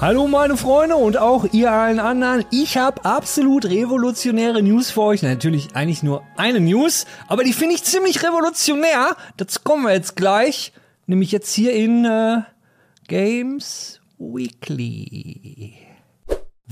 Hallo 0.00 0.26
meine 0.26 0.56
Freunde 0.56 0.96
und 0.96 1.18
auch 1.18 1.44
ihr 1.52 1.70
allen 1.70 1.98
anderen. 1.98 2.46
Ich 2.50 2.78
habe 2.78 3.04
absolut 3.04 3.66
revolutionäre 3.66 4.62
News 4.62 4.90
für 4.90 5.02
euch. 5.02 5.22
Natürlich 5.22 5.76
eigentlich 5.76 6.02
nur 6.02 6.22
eine 6.38 6.58
News, 6.58 7.04
aber 7.28 7.44
die 7.44 7.52
finde 7.52 7.74
ich 7.74 7.84
ziemlich 7.84 8.22
revolutionär. 8.22 9.14
Das 9.36 9.62
kommen 9.62 9.84
wir 9.84 9.92
jetzt 9.92 10.16
gleich. 10.16 10.72
Nämlich 11.06 11.32
jetzt 11.32 11.52
hier 11.52 11.74
in 11.74 12.06
äh, 12.06 12.38
Games 13.08 14.00
Weekly. 14.18 15.89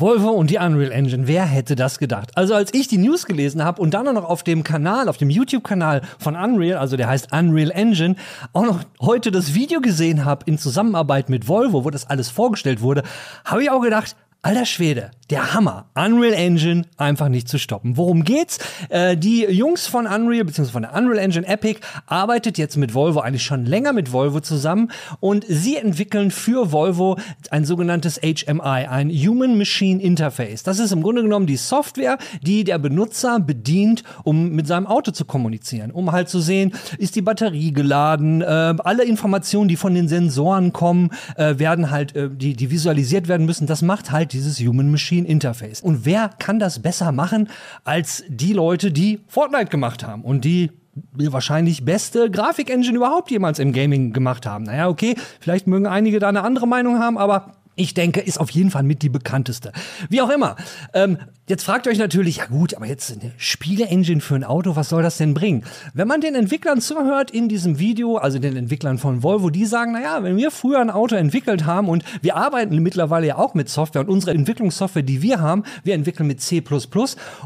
Volvo 0.01 0.31
und 0.31 0.49
die 0.51 0.59
Unreal 0.59 0.93
Engine, 0.93 1.27
wer 1.27 1.45
hätte 1.45 1.75
das 1.75 1.99
gedacht? 1.99 2.31
Also 2.37 2.55
als 2.55 2.73
ich 2.73 2.87
die 2.87 2.99
News 2.99 3.27
gelesen 3.27 3.65
habe 3.65 3.83
und 3.83 3.95
dann 3.95 4.07
auch 4.07 4.13
noch 4.13 4.27
auf 4.27 4.45
dem 4.45 4.63
Kanal, 4.63 5.09
auf 5.09 5.17
dem 5.17 5.29
YouTube-Kanal 5.29 6.03
von 6.21 6.37
Unreal, 6.37 6.79
also 6.79 6.97
der 6.97 7.09
heißt 7.09 7.33
Unreal 7.33 7.73
Engine, 7.73 8.15
auch 8.53 8.65
noch 8.65 8.81
heute 9.01 9.33
das 9.33 9.55
Video 9.55 9.81
gesehen 9.81 10.25
habe 10.25 10.45
in 10.47 10.57
Zusammenarbeit 10.57 11.29
mit 11.29 11.49
Volvo, 11.49 11.85
wo 11.85 11.91
das 11.91 12.09
alles 12.09 12.31
vorgestellt 12.31 12.81
wurde, 12.81 13.03
habe 13.45 13.65
ich 13.65 13.71
auch 13.73 13.81
gedacht, 13.81 14.15
alter 14.43 14.67
Schwede, 14.67 15.11
der 15.31 15.53
Hammer. 15.53 15.87
Unreal 15.95 16.33
Engine 16.33 16.85
einfach 16.97 17.29
nicht 17.29 17.49
zu 17.49 17.59
stoppen. 17.59 17.97
Worum 17.97 18.23
geht's? 18.23 18.59
Äh, 18.89 19.17
die 19.17 19.45
Jungs 19.45 19.87
von 19.87 20.07
Unreal, 20.07 20.45
beziehungsweise 20.45 20.73
von 20.73 20.83
der 20.83 20.95
Unreal 20.95 21.19
Engine 21.19 21.47
Epic, 21.47 21.81
arbeitet 22.07 22.57
jetzt 22.57 22.77
mit 22.77 22.95
Volvo, 22.95 23.21
eigentlich 23.21 23.43
schon 23.43 23.67
länger 23.67 23.93
mit 23.93 24.13
Volvo 24.13 24.41
zusammen 24.41 24.93
und 25.21 25.45
sie 25.49 25.77
entwickeln 25.77 26.31
für 26.31 26.71
Volvo 26.71 27.19
ein 27.51 27.65
sogenanntes 27.65 28.21
HMI, 28.21 28.87
ein 28.87 29.11
Human 29.11 29.59
Machine 29.59 30.01
Interface. 30.01 30.63
Das 30.63 30.79
ist 30.79 30.93
im 30.93 31.03
Grunde 31.03 31.23
genommen 31.23 31.47
die 31.47 31.57
Software, 31.57 32.17
die 32.41 32.63
der 32.63 32.79
Benutzer 32.79 33.41
bedient, 33.41 34.05
um 34.23 34.51
mit 34.51 34.67
seinem 34.69 34.87
Auto 34.87 35.11
zu 35.11 35.25
kommunizieren, 35.25 35.91
um 35.91 36.13
halt 36.13 36.29
zu 36.29 36.41
sehen, 36.41 36.73
ist 36.99 37.17
die 37.17 37.23
Batterie 37.23 37.73
geladen, 37.73 38.41
äh, 38.41 38.45
alle 38.45 39.05
Informationen, 39.05 39.69
die 39.69 39.77
von 39.77 39.95
den 39.95 40.09
Sensoren 40.09 40.73
kommen, 40.73 41.11
äh, 41.37 41.59
werden 41.59 41.91
halt, 41.91 42.15
äh, 42.15 42.31
die, 42.31 42.55
die 42.55 42.71
visualisiert 42.71 43.27
werden 43.27 43.45
müssen. 43.45 43.67
Das 43.67 43.83
macht 43.83 44.13
halt 44.13 44.28
dieses 44.33 44.59
Human 44.61 44.91
Machine 44.91 45.09
Machine 45.09 45.29
Interface. 45.29 45.81
Und 45.81 46.05
wer 46.05 46.29
kann 46.39 46.59
das 46.59 46.81
besser 46.81 47.13
machen 47.13 47.49
als 47.85 48.25
die 48.29 48.53
Leute, 48.53 48.91
die 48.91 49.21
Fortnite 49.27 49.71
gemacht 49.71 50.05
haben 50.05 50.23
und 50.23 50.45
die 50.45 50.71
wahrscheinlich 51.13 51.85
beste 51.85 52.31
Grafikengine 52.31 52.97
überhaupt 52.97 53.31
jemals 53.31 53.59
im 53.59 53.73
Gaming 53.73 54.13
gemacht 54.13 54.45
haben. 54.45 54.65
Naja, 54.65 54.89
okay, 54.89 55.15
vielleicht 55.41 55.67
mögen 55.67 55.87
einige 55.87 56.19
da 56.19 56.29
eine 56.29 56.43
andere 56.43 56.67
Meinung 56.67 56.99
haben, 56.99 57.17
aber 57.17 57.53
ich 57.77 57.95
denke, 57.95 58.21
ist 58.21 58.39
auf 58.39 58.51
jeden 58.51 58.73
Fall 58.73 58.83
mit 58.83 59.03
die 59.03 59.09
bekannteste. 59.09 59.73
Wie 60.11 60.21
auch 60.21 60.31
immer. 60.31 60.57
Ähm, 60.93 61.19
jetzt 61.49 61.65
fragt 61.65 61.89
euch 61.89 61.99
natürlich, 61.99 62.37
ja 62.37 62.47
gut, 62.47 62.75
aber 62.75 62.87
jetzt 62.87 63.11
eine 63.11 63.33
Spiele-Engine 63.37 64.21
für 64.21 64.35
ein 64.35 64.45
Auto, 64.45 64.77
was 64.77 64.89
soll 64.89 65.03
das 65.03 65.17
denn 65.17 65.35
bringen? 65.35 65.65
Wenn 65.95 66.09
man 66.09 66.21
den 66.21 66.35
Entwicklern 66.35 66.81
zuhört 66.81 67.31
in 67.31 67.49
diesem 67.49 67.79
Video, 67.79 68.17
also 68.17 68.39
den 68.39 68.57
Entwicklern 68.57 68.99
von 68.99 69.23
Volvo, 69.23 69.51
die 69.51 69.65
sagen, 69.65 69.93
naja, 69.93 70.23
wenn 70.23 70.37
wir 70.37 70.51
früher 70.51 70.81
ein 70.81 70.91
Auto 70.91 71.17
entwickelt 71.17 71.67
haben 71.67 71.89
und 71.89 72.05
wir 72.23 72.37
arbeiten 72.37 72.79
mittlerweile 72.79 73.27
ja 73.27 73.37
auch 73.37 73.55
mit 73.55 73.69
Software 73.69 74.03
und 74.03 74.09
unsere 74.09 74.33
Entwicklungssoftware, 74.33 75.03
die 75.03 75.23
wir 75.23 75.41
haben, 75.41 75.65
wir 75.85 75.95
entwickeln 75.95 76.27
mit 76.27 76.41
C++ 76.41 76.63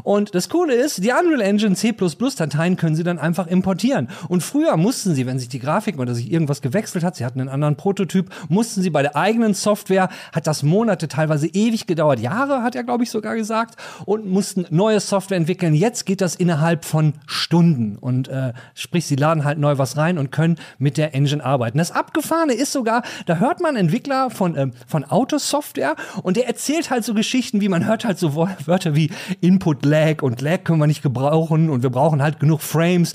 und 0.03 0.35
das 0.35 0.49
Coole 0.49 0.73
ist, 0.73 1.03
die 1.03 1.11
Unreal 1.11 1.41
Engine 1.41 1.75
C++-Dateien 1.75 2.77
können 2.77 2.95
sie 2.95 3.03
dann 3.03 3.19
einfach 3.19 3.47
importieren. 3.47 4.09
Und 4.27 4.43
früher 4.43 4.77
mussten 4.77 5.15
sie, 5.15 5.25
wenn 5.25 5.39
sich 5.39 5.49
die 5.49 5.59
Grafik 5.59 5.99
oder 5.99 6.13
sich 6.13 6.31
irgendwas 6.31 6.61
gewechselt 6.61 7.03
hat, 7.03 7.15
sie 7.15 7.25
hatten 7.25 7.39
einen 7.39 7.49
anderen 7.49 7.75
Prototyp, 7.75 8.29
mussten 8.49 8.81
sie 8.81 8.89
bei 8.89 9.01
der 9.01 9.15
eigenen 9.15 9.53
Software 9.53 10.09
hat 10.31 10.47
das 10.47 10.63
Monate, 10.63 11.07
teilweise 11.07 11.47
ewig 11.47 11.87
gedauert, 11.87 12.19
Jahre 12.19 12.63
hat 12.63 12.75
er, 12.75 12.83
glaube 12.83 13.03
ich, 13.03 13.11
sogar 13.11 13.35
gesagt, 13.35 13.75
und 14.05 14.25
mussten 14.25 14.65
neue 14.69 14.99
Software 14.99 15.37
entwickeln. 15.37 15.73
Jetzt 15.73 16.05
geht 16.05 16.21
das 16.21 16.35
innerhalb 16.35 16.85
von 16.85 17.13
Stunden 17.25 17.97
und 17.97 18.27
äh, 18.27 18.53
sprich, 18.75 19.05
sie 19.05 19.15
laden 19.15 19.43
halt 19.43 19.57
neu 19.57 19.77
was 19.77 19.97
rein 19.97 20.17
und 20.17 20.31
können 20.31 20.57
mit 20.77 20.97
der 20.97 21.15
Engine 21.15 21.43
arbeiten. 21.43 21.77
Das 21.77 21.91
Abgefahrene 21.91 22.53
ist 22.53 22.71
sogar, 22.71 23.03
da 23.25 23.37
hört 23.37 23.61
man 23.61 23.75
Entwickler 23.75 24.29
von, 24.29 24.57
ähm, 24.57 24.71
von 24.87 25.03
Autosoftware 25.03 25.95
und 26.21 26.37
der 26.37 26.47
erzählt 26.47 26.89
halt 26.89 27.03
so 27.03 27.13
Geschichten, 27.13 27.61
wie 27.61 27.69
man 27.69 27.85
hört 27.85 28.05
halt 28.05 28.19
so 28.19 28.35
Wörter 28.35 28.95
wie 28.95 29.11
Input 29.41 29.85
Lag 29.85 30.21
und 30.21 30.41
Lag 30.41 30.63
können 30.63 30.79
wir 30.79 30.87
nicht 30.87 31.03
gebrauchen 31.03 31.69
und 31.69 31.83
wir 31.83 31.89
brauchen 31.89 32.21
halt 32.21 32.39
genug 32.39 32.61
Frames 32.61 33.13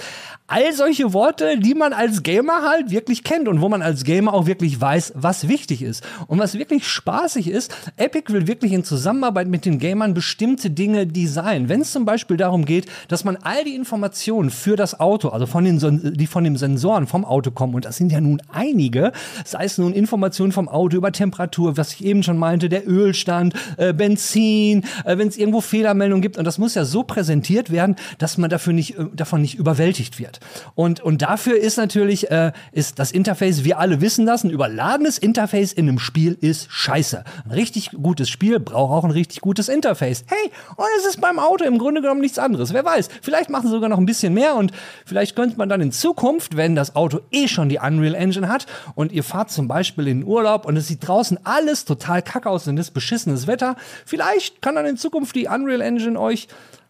all 0.48 0.72
solche 0.72 1.12
Worte, 1.12 1.58
die 1.58 1.74
man 1.74 1.92
als 1.92 2.22
Gamer 2.22 2.62
halt 2.62 2.90
wirklich 2.90 3.22
kennt 3.22 3.48
und 3.48 3.60
wo 3.60 3.68
man 3.68 3.82
als 3.82 4.02
Gamer 4.02 4.32
auch 4.32 4.46
wirklich 4.46 4.80
weiß, 4.80 5.12
was 5.14 5.46
wichtig 5.46 5.82
ist. 5.82 6.02
Und 6.26 6.38
was 6.38 6.58
wirklich 6.58 6.88
spaßig 6.88 7.50
ist, 7.50 7.74
Epic 7.96 8.32
will 8.32 8.46
wirklich 8.46 8.72
in 8.72 8.82
Zusammenarbeit 8.82 9.46
mit 9.46 9.66
den 9.66 9.78
Gamern 9.78 10.14
bestimmte 10.14 10.67
Dinge 10.70 11.06
designen. 11.06 11.68
Wenn 11.68 11.80
es 11.80 11.92
zum 11.92 12.04
Beispiel 12.04 12.36
darum 12.36 12.64
geht, 12.64 12.86
dass 13.08 13.24
man 13.24 13.36
all 13.36 13.64
die 13.64 13.74
Informationen 13.74 14.50
für 14.50 14.76
das 14.76 14.98
Auto, 14.98 15.28
also 15.28 15.46
von 15.46 15.64
den, 15.64 16.14
die 16.14 16.26
von 16.26 16.44
den 16.44 16.56
Sensoren 16.56 17.06
vom 17.06 17.24
Auto 17.24 17.50
kommen, 17.50 17.74
und 17.74 17.84
das 17.84 17.96
sind 17.96 18.12
ja 18.12 18.20
nun 18.20 18.40
einige, 18.52 19.12
sei 19.44 19.64
es 19.64 19.78
nun 19.78 19.92
Informationen 19.92 20.52
vom 20.52 20.68
Auto 20.68 20.96
über 20.96 21.12
Temperatur, 21.12 21.76
was 21.76 21.92
ich 21.94 22.04
eben 22.04 22.22
schon 22.22 22.38
meinte, 22.38 22.68
der 22.68 22.88
Ölstand, 22.88 23.54
äh, 23.76 23.92
Benzin, 23.92 24.84
äh, 25.04 25.18
wenn 25.18 25.28
es 25.28 25.36
irgendwo 25.36 25.60
Fehlermeldungen 25.60 26.22
gibt, 26.22 26.38
und 26.38 26.44
das 26.44 26.58
muss 26.58 26.74
ja 26.74 26.84
so 26.84 27.02
präsentiert 27.02 27.70
werden, 27.70 27.96
dass 28.18 28.38
man 28.38 28.50
dafür 28.50 28.72
nicht, 28.72 28.98
äh, 28.98 29.06
davon 29.14 29.40
nicht 29.40 29.56
überwältigt 29.56 30.18
wird. 30.18 30.40
Und, 30.74 31.00
und 31.00 31.22
dafür 31.22 31.58
ist 31.58 31.76
natürlich 31.76 32.30
äh, 32.30 32.52
ist 32.72 32.98
das 32.98 33.10
Interface, 33.12 33.64
wir 33.64 33.78
alle 33.78 34.00
wissen 34.00 34.26
das, 34.26 34.44
ein 34.44 34.50
überladenes 34.50 35.18
Interface 35.18 35.72
in 35.72 35.88
einem 35.88 35.98
Spiel 35.98 36.36
ist 36.40 36.70
scheiße. 36.70 37.24
Ein 37.44 37.50
richtig 37.50 37.90
gutes 37.90 38.28
Spiel 38.28 38.60
braucht 38.60 38.92
auch 38.92 39.04
ein 39.04 39.10
richtig 39.10 39.40
gutes 39.40 39.68
Interface. 39.68 40.24
Hey, 40.26 40.50
und 40.76 40.86
es 40.98 41.06
ist 41.06 41.20
beim 41.20 41.38
Auto 41.38 41.64
im 41.64 41.78
Grunde 41.78 42.00
genommen 42.00 42.20
nichts 42.20 42.38
anderes. 42.38 42.72
Wer 42.72 42.84
weiß, 42.84 43.08
vielleicht 43.22 43.50
machen 43.50 43.66
sie 43.66 43.72
sogar 43.72 43.88
noch 43.88 43.98
ein 43.98 44.06
bisschen 44.06 44.34
mehr 44.34 44.54
und 44.54 44.72
vielleicht 45.04 45.36
könnte 45.36 45.56
man 45.58 45.68
dann 45.68 45.80
in 45.80 45.92
Zukunft, 45.92 46.56
wenn 46.56 46.74
das 46.74 46.96
Auto 46.96 47.20
eh 47.30 47.48
schon 47.48 47.68
die 47.68 47.78
Unreal 47.78 48.14
Engine 48.14 48.48
hat 48.48 48.66
und 48.94 49.12
ihr 49.12 49.24
fahrt 49.24 49.50
zum 49.50 49.68
Beispiel 49.68 50.08
in 50.08 50.20
den 50.20 50.28
Urlaub 50.28 50.66
und 50.66 50.76
es 50.76 50.88
sieht 50.88 51.06
draußen 51.06 51.38
alles 51.44 51.84
total 51.84 52.22
kacke 52.22 52.48
aus 52.48 52.66
und 52.68 52.78
ist 52.78 52.92
beschissenes 52.92 53.46
Wetter, 53.46 53.76
vielleicht 54.04 54.62
kann 54.62 54.74
dann 54.74 54.86
in 54.86 54.96
Zukunft 54.96 55.34
die 55.36 55.46
Unreal 55.46 55.80
Engine 55.80 56.18
euch 56.18 56.48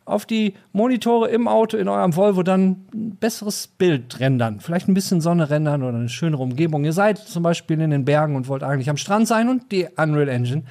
auf 0.09 0.27
die 0.27 0.55
Monitore 0.73 1.29
im 1.29 1.47
Auto 1.47 1.77
in 1.77 1.89
eurem 1.89 2.17
Volvo 2.17 2.43
dann 2.43 2.87
ein 2.95 3.17
besseres 3.17 3.67
Bild 3.67 4.19
rendern. 4.21 4.61
Vielleicht 4.61 4.89
ein 4.89 4.95
bisschen 4.95 5.21
Sonne 5.21 5.51
rendern 5.51 5.83
oder 5.83 5.99
eine 5.99 6.09
schönere 6.09 6.43
Umgebung. 6.43 6.85
Ihr 6.85 6.93
seid 6.93 7.19
zum 7.19 7.43
Beispiel 7.43 7.81
in 7.81 7.91
den 7.91 8.05
Bergen 8.05 8.35
und 8.35 8.49
wollt 8.49 8.63
eigentlich 8.63 8.91
am 8.91 8.97
Strand 8.97 9.29
sein 9.29 9.49
und 9.49 9.71
die 9.71 9.87
Unreal 9.97 10.29
Engine 10.29 10.63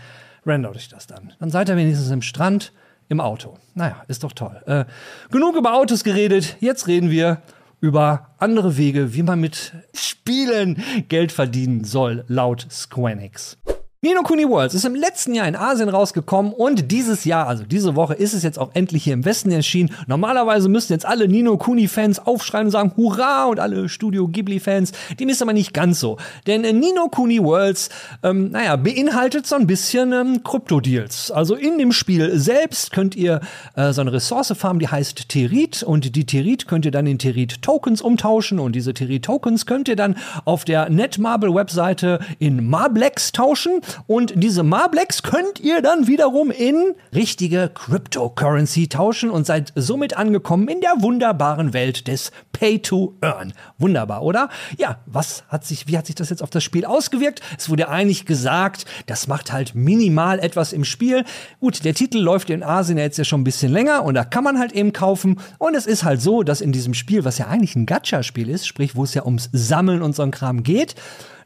rendert 0.45 0.75
euch 0.75 0.89
das 0.89 1.07
dann. 1.07 1.33
Dann 1.39 1.51
seid 1.51 1.69
ihr 1.69 1.77
wenigstens 1.77 2.09
im 2.09 2.21
Strand 2.21 2.73
im 3.09 3.19
Auto. 3.19 3.57
Naja, 3.73 4.03
ist 4.07 4.23
doch 4.23 4.33
toll. 4.33 4.61
Äh, 4.65 4.85
genug 5.31 5.55
über 5.55 5.73
Autos 5.73 6.03
geredet. 6.03 6.57
Jetzt 6.59 6.87
reden 6.87 7.09
wir 7.09 7.41
über 7.79 8.29
andere 8.37 8.77
Wege, 8.77 9.13
wie 9.13 9.23
man 9.23 9.39
mit 9.39 9.73
Spielen 9.93 10.83
Geld 11.09 11.31
verdienen 11.31 11.83
soll, 11.83 12.25
laut 12.27 12.67
Squanix. 12.71 13.57
Nino 14.03 14.21
Kuni 14.21 14.47
Worlds 14.47 14.75
ist 14.75 14.85
im 14.85 14.93
letzten 14.93 15.33
Jahr 15.33 15.47
in 15.47 15.55
Asien 15.55 15.89
rausgekommen 15.89 16.53
und 16.53 16.91
dieses 16.91 17.25
Jahr, 17.25 17.47
also 17.47 17.63
diese 17.63 17.95
Woche, 17.95 18.13
ist 18.13 18.35
es 18.35 18.43
jetzt 18.43 18.59
auch 18.59 18.69
endlich 18.75 19.05
hier 19.05 19.13
im 19.13 19.25
Westen 19.25 19.49
erschienen. 19.49 19.89
Normalerweise 20.05 20.69
müssten 20.69 20.93
jetzt 20.93 21.07
alle 21.07 21.27
Nino 21.27 21.57
Kuni 21.57 21.87
Fans 21.87 22.19
aufschreien 22.19 22.67
und 22.67 22.71
sagen 22.71 22.91
Hurra 22.95 23.45
und 23.45 23.59
alle 23.59 23.89
Studio 23.89 24.27
Ghibli 24.27 24.59
Fans. 24.59 24.91
Dem 25.19 25.29
ist 25.29 25.41
aber 25.41 25.51
nicht 25.51 25.73
ganz 25.73 25.99
so. 25.99 26.17
Denn 26.45 26.63
äh, 26.63 26.73
Nino 26.73 27.07
Kuni 27.07 27.41
Worlds, 27.41 27.89
ähm, 28.21 28.51
naja, 28.51 28.75
beinhaltet 28.75 29.47
so 29.47 29.55
ein 29.55 29.65
bisschen 29.65 30.13
ähm, 30.13 30.43
Krypto-Deals. 30.43 31.31
Also 31.31 31.55
in 31.55 31.79
dem 31.79 31.91
Spiel 31.91 32.37
selbst 32.37 32.91
könnt 32.91 33.15
ihr 33.15 33.41
äh, 33.75 33.93
so 33.93 34.01
eine 34.01 34.13
Ressource 34.13 34.53
farmen, 34.55 34.79
die 34.79 34.89
heißt 34.89 35.27
Terit 35.27 35.81
und 35.81 36.15
die 36.15 36.25
Terit 36.27 36.67
könnt 36.67 36.85
ihr 36.85 36.91
dann 36.91 37.07
in 37.07 37.17
Terit 37.17 37.63
Tokens 37.63 38.03
umtauschen 38.03 38.59
und 38.59 38.73
diese 38.73 38.93
Terit 38.93 39.25
Tokens 39.25 39.65
könnt 39.65 39.87
ihr 39.87 39.95
dann 39.95 40.17
auf 40.45 40.65
der 40.65 40.87
Netmarble 40.91 41.55
Webseite 41.55 42.19
in 42.37 42.69
Marblex 42.69 43.31
tauschen 43.31 43.81
und 44.05 44.33
diese 44.35 44.63
Marblex 44.63 45.23
könnt 45.23 45.59
ihr 45.59 45.81
dann 45.81 46.07
wiederum 46.07 46.51
in 46.51 46.93
richtige 47.13 47.71
Cryptocurrency 47.73 48.87
tauschen 48.87 49.29
und 49.29 49.45
seid 49.45 49.73
somit 49.75 50.15
angekommen 50.15 50.67
in 50.67 50.81
der 50.81 50.93
wunderbaren 50.99 51.73
Welt 51.73 52.07
des 52.07 52.31
Pay 52.51 52.79
to 52.79 53.15
Earn. 53.21 53.53
Wunderbar, 53.77 54.23
oder? 54.23 54.49
Ja, 54.77 54.99
was 55.05 55.43
hat 55.47 55.65
sich, 55.65 55.87
wie 55.87 55.97
hat 55.97 56.05
sich 56.05 56.15
das 56.15 56.29
jetzt 56.29 56.43
auf 56.43 56.49
das 56.49 56.63
Spiel 56.63 56.85
ausgewirkt? 56.85 57.41
Es 57.57 57.69
wurde 57.69 57.89
eigentlich 57.89 58.25
gesagt, 58.25 58.85
das 59.05 59.27
macht 59.27 59.51
halt 59.51 59.75
minimal 59.75 60.39
etwas 60.39 60.73
im 60.73 60.83
Spiel. 60.83 61.23
Gut, 61.59 61.85
der 61.85 61.93
Titel 61.93 62.19
läuft 62.19 62.49
in 62.49 62.63
Asien 62.63 62.97
jetzt 62.97 63.17
ja 63.17 63.23
schon 63.23 63.41
ein 63.41 63.45
bisschen 63.45 63.71
länger 63.71 64.03
und 64.03 64.15
da 64.15 64.23
kann 64.23 64.43
man 64.43 64.59
halt 64.59 64.71
eben 64.73 64.93
kaufen. 64.93 65.39
Und 65.57 65.75
es 65.75 65.87
ist 65.87 66.03
halt 66.03 66.21
so, 66.21 66.43
dass 66.43 66.61
in 66.61 66.71
diesem 66.71 66.93
Spiel, 66.93 67.25
was 67.25 67.37
ja 67.37 67.47
eigentlich 67.47 67.75
ein 67.75 67.85
Gacha-Spiel 67.85 68.49
ist, 68.49 68.67
sprich, 68.67 68.95
wo 68.95 69.03
es 69.03 69.13
ja 69.13 69.23
ums 69.23 69.49
Sammeln 69.51 70.01
und 70.01 70.15
so 70.15 70.23
ein 70.23 70.31
Kram 70.31 70.63
geht, 70.63 70.95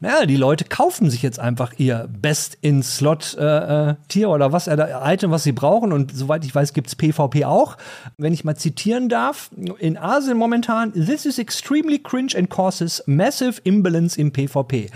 naja, 0.02 0.26
die 0.26 0.36
Leute 0.36 0.66
kaufen 0.66 1.12
sich 1.12 1.22
jetzt 1.22 1.40
einfach 1.40 1.74
ihr 1.78 2.10
Best-in-Slot-Tier 2.22 4.24
äh, 4.24 4.26
oder 4.26 4.52
was, 4.52 4.68
äh, 4.68 4.76
Item, 5.04 5.30
was 5.30 5.44
sie 5.44 5.52
brauchen. 5.52 5.94
Und 5.94 6.12
soweit 6.12 6.44
ich 6.44 6.54
weiß, 6.54 6.74
gibt's 6.74 6.96
PvP 6.96 7.46
auch. 7.46 7.78
Wenn 8.18 8.34
ich 8.34 8.44
mal 8.44 8.56
zitieren 8.56 9.10
darf, 9.10 9.52
in 9.78 10.00
Asien 10.00 10.38
momentan, 10.38 10.92
this 10.94 11.28
is 11.28 11.38
extremely 11.38 12.00
cringe 12.00 12.36
and 12.36 12.50
causes 12.50 13.04
massive 13.06 13.62
imbalance 13.64 14.20
im 14.20 14.32
PvP. 14.32 14.90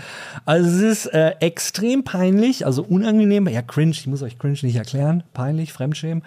Also 0.44 0.68
es 0.68 0.82
ist 0.82 1.06
äh, 1.14 1.36
extrem 1.38 2.02
peinlich, 2.02 2.66
also 2.66 2.82
unangenehm. 2.82 3.46
Ja, 3.46 3.62
cringe, 3.62 3.92
ich 3.92 4.08
muss 4.08 4.22
euch 4.22 4.40
cringe 4.40 4.58
nicht 4.62 4.74
erklären. 4.74 5.22
Peinlich, 5.34 5.72
Fremdschämen. 5.72 6.24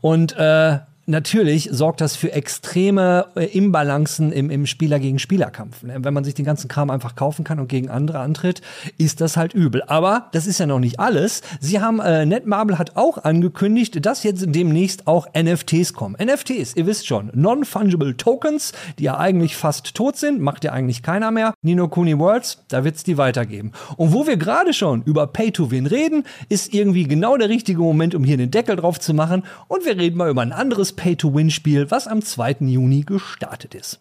Und 0.00 0.36
äh, 0.36 0.80
natürlich 1.08 1.68
sorgt 1.72 2.00
das 2.00 2.14
für 2.14 2.32
extreme 2.32 3.26
äh, 3.34 3.46
Imbalancen 3.46 4.30
im, 4.30 4.50
im 4.50 4.66
Spieler 4.66 4.98
gegen 4.98 5.18
Spielerkampf. 5.18 5.82
Ne? 5.82 5.96
Wenn 5.98 6.14
man 6.14 6.24
sich 6.24 6.34
den 6.34 6.44
ganzen 6.44 6.68
Kram 6.68 6.90
einfach 6.90 7.16
kaufen 7.16 7.44
kann 7.44 7.58
und 7.58 7.68
gegen 7.68 7.88
andere 7.88 8.20
antritt, 8.20 8.60
ist 8.98 9.20
das 9.20 9.36
halt 9.36 9.54
übel. 9.54 9.82
Aber 9.82 10.28
das 10.32 10.46
ist 10.46 10.60
ja 10.60 10.66
noch 10.66 10.78
nicht 10.78 11.00
alles. 11.00 11.42
Sie 11.60 11.80
haben, 11.80 12.00
äh, 12.00 12.26
Netmarble 12.26 12.78
hat 12.78 12.96
auch 12.96 13.18
angekündigt, 13.18 14.04
dass 14.04 14.22
jetzt 14.22 14.44
demnächst 14.48 15.06
auch 15.06 15.26
NFTs 15.34 15.94
kommen. 15.94 16.16
NFTs, 16.22 16.76
ihr 16.76 16.86
wisst 16.86 17.06
schon, 17.06 17.30
Non-Fungible 17.34 18.16
Tokens, 18.16 18.72
die 18.98 19.04
ja 19.04 19.16
eigentlich 19.16 19.56
fast 19.56 19.94
tot 19.94 20.16
sind, 20.16 20.40
macht 20.40 20.64
ja 20.64 20.72
eigentlich 20.72 21.02
keiner 21.02 21.30
mehr. 21.30 21.54
Nino 21.62 21.88
Kuni 21.88 22.18
Worlds, 22.18 22.64
da 22.68 22.84
wird's 22.84 23.02
die 23.02 23.16
weitergeben. 23.16 23.72
Und 23.96 24.12
wo 24.12 24.26
wir 24.26 24.36
gerade 24.36 24.74
schon 24.74 25.02
über 25.02 25.26
Pay-to-Win 25.26 25.86
reden, 25.86 26.24
ist 26.48 26.74
irgendwie 26.74 27.04
genau 27.04 27.36
der 27.36 27.48
richtige 27.48 27.80
Moment, 27.80 28.14
um 28.14 28.24
hier 28.24 28.36
den 28.36 28.50
Deckel 28.50 28.76
drauf 28.76 29.00
zu 29.00 29.14
machen. 29.14 29.44
Und 29.68 29.86
wir 29.86 29.96
reden 29.96 30.18
mal 30.18 30.30
über 30.30 30.42
ein 30.42 30.52
anderes 30.52 30.92
Pay-to-Win-Spiel, 30.98 31.92
was 31.92 32.08
am 32.08 32.22
2. 32.22 32.56
Juni 32.60 33.02
gestartet 33.02 33.76
ist. 33.76 34.00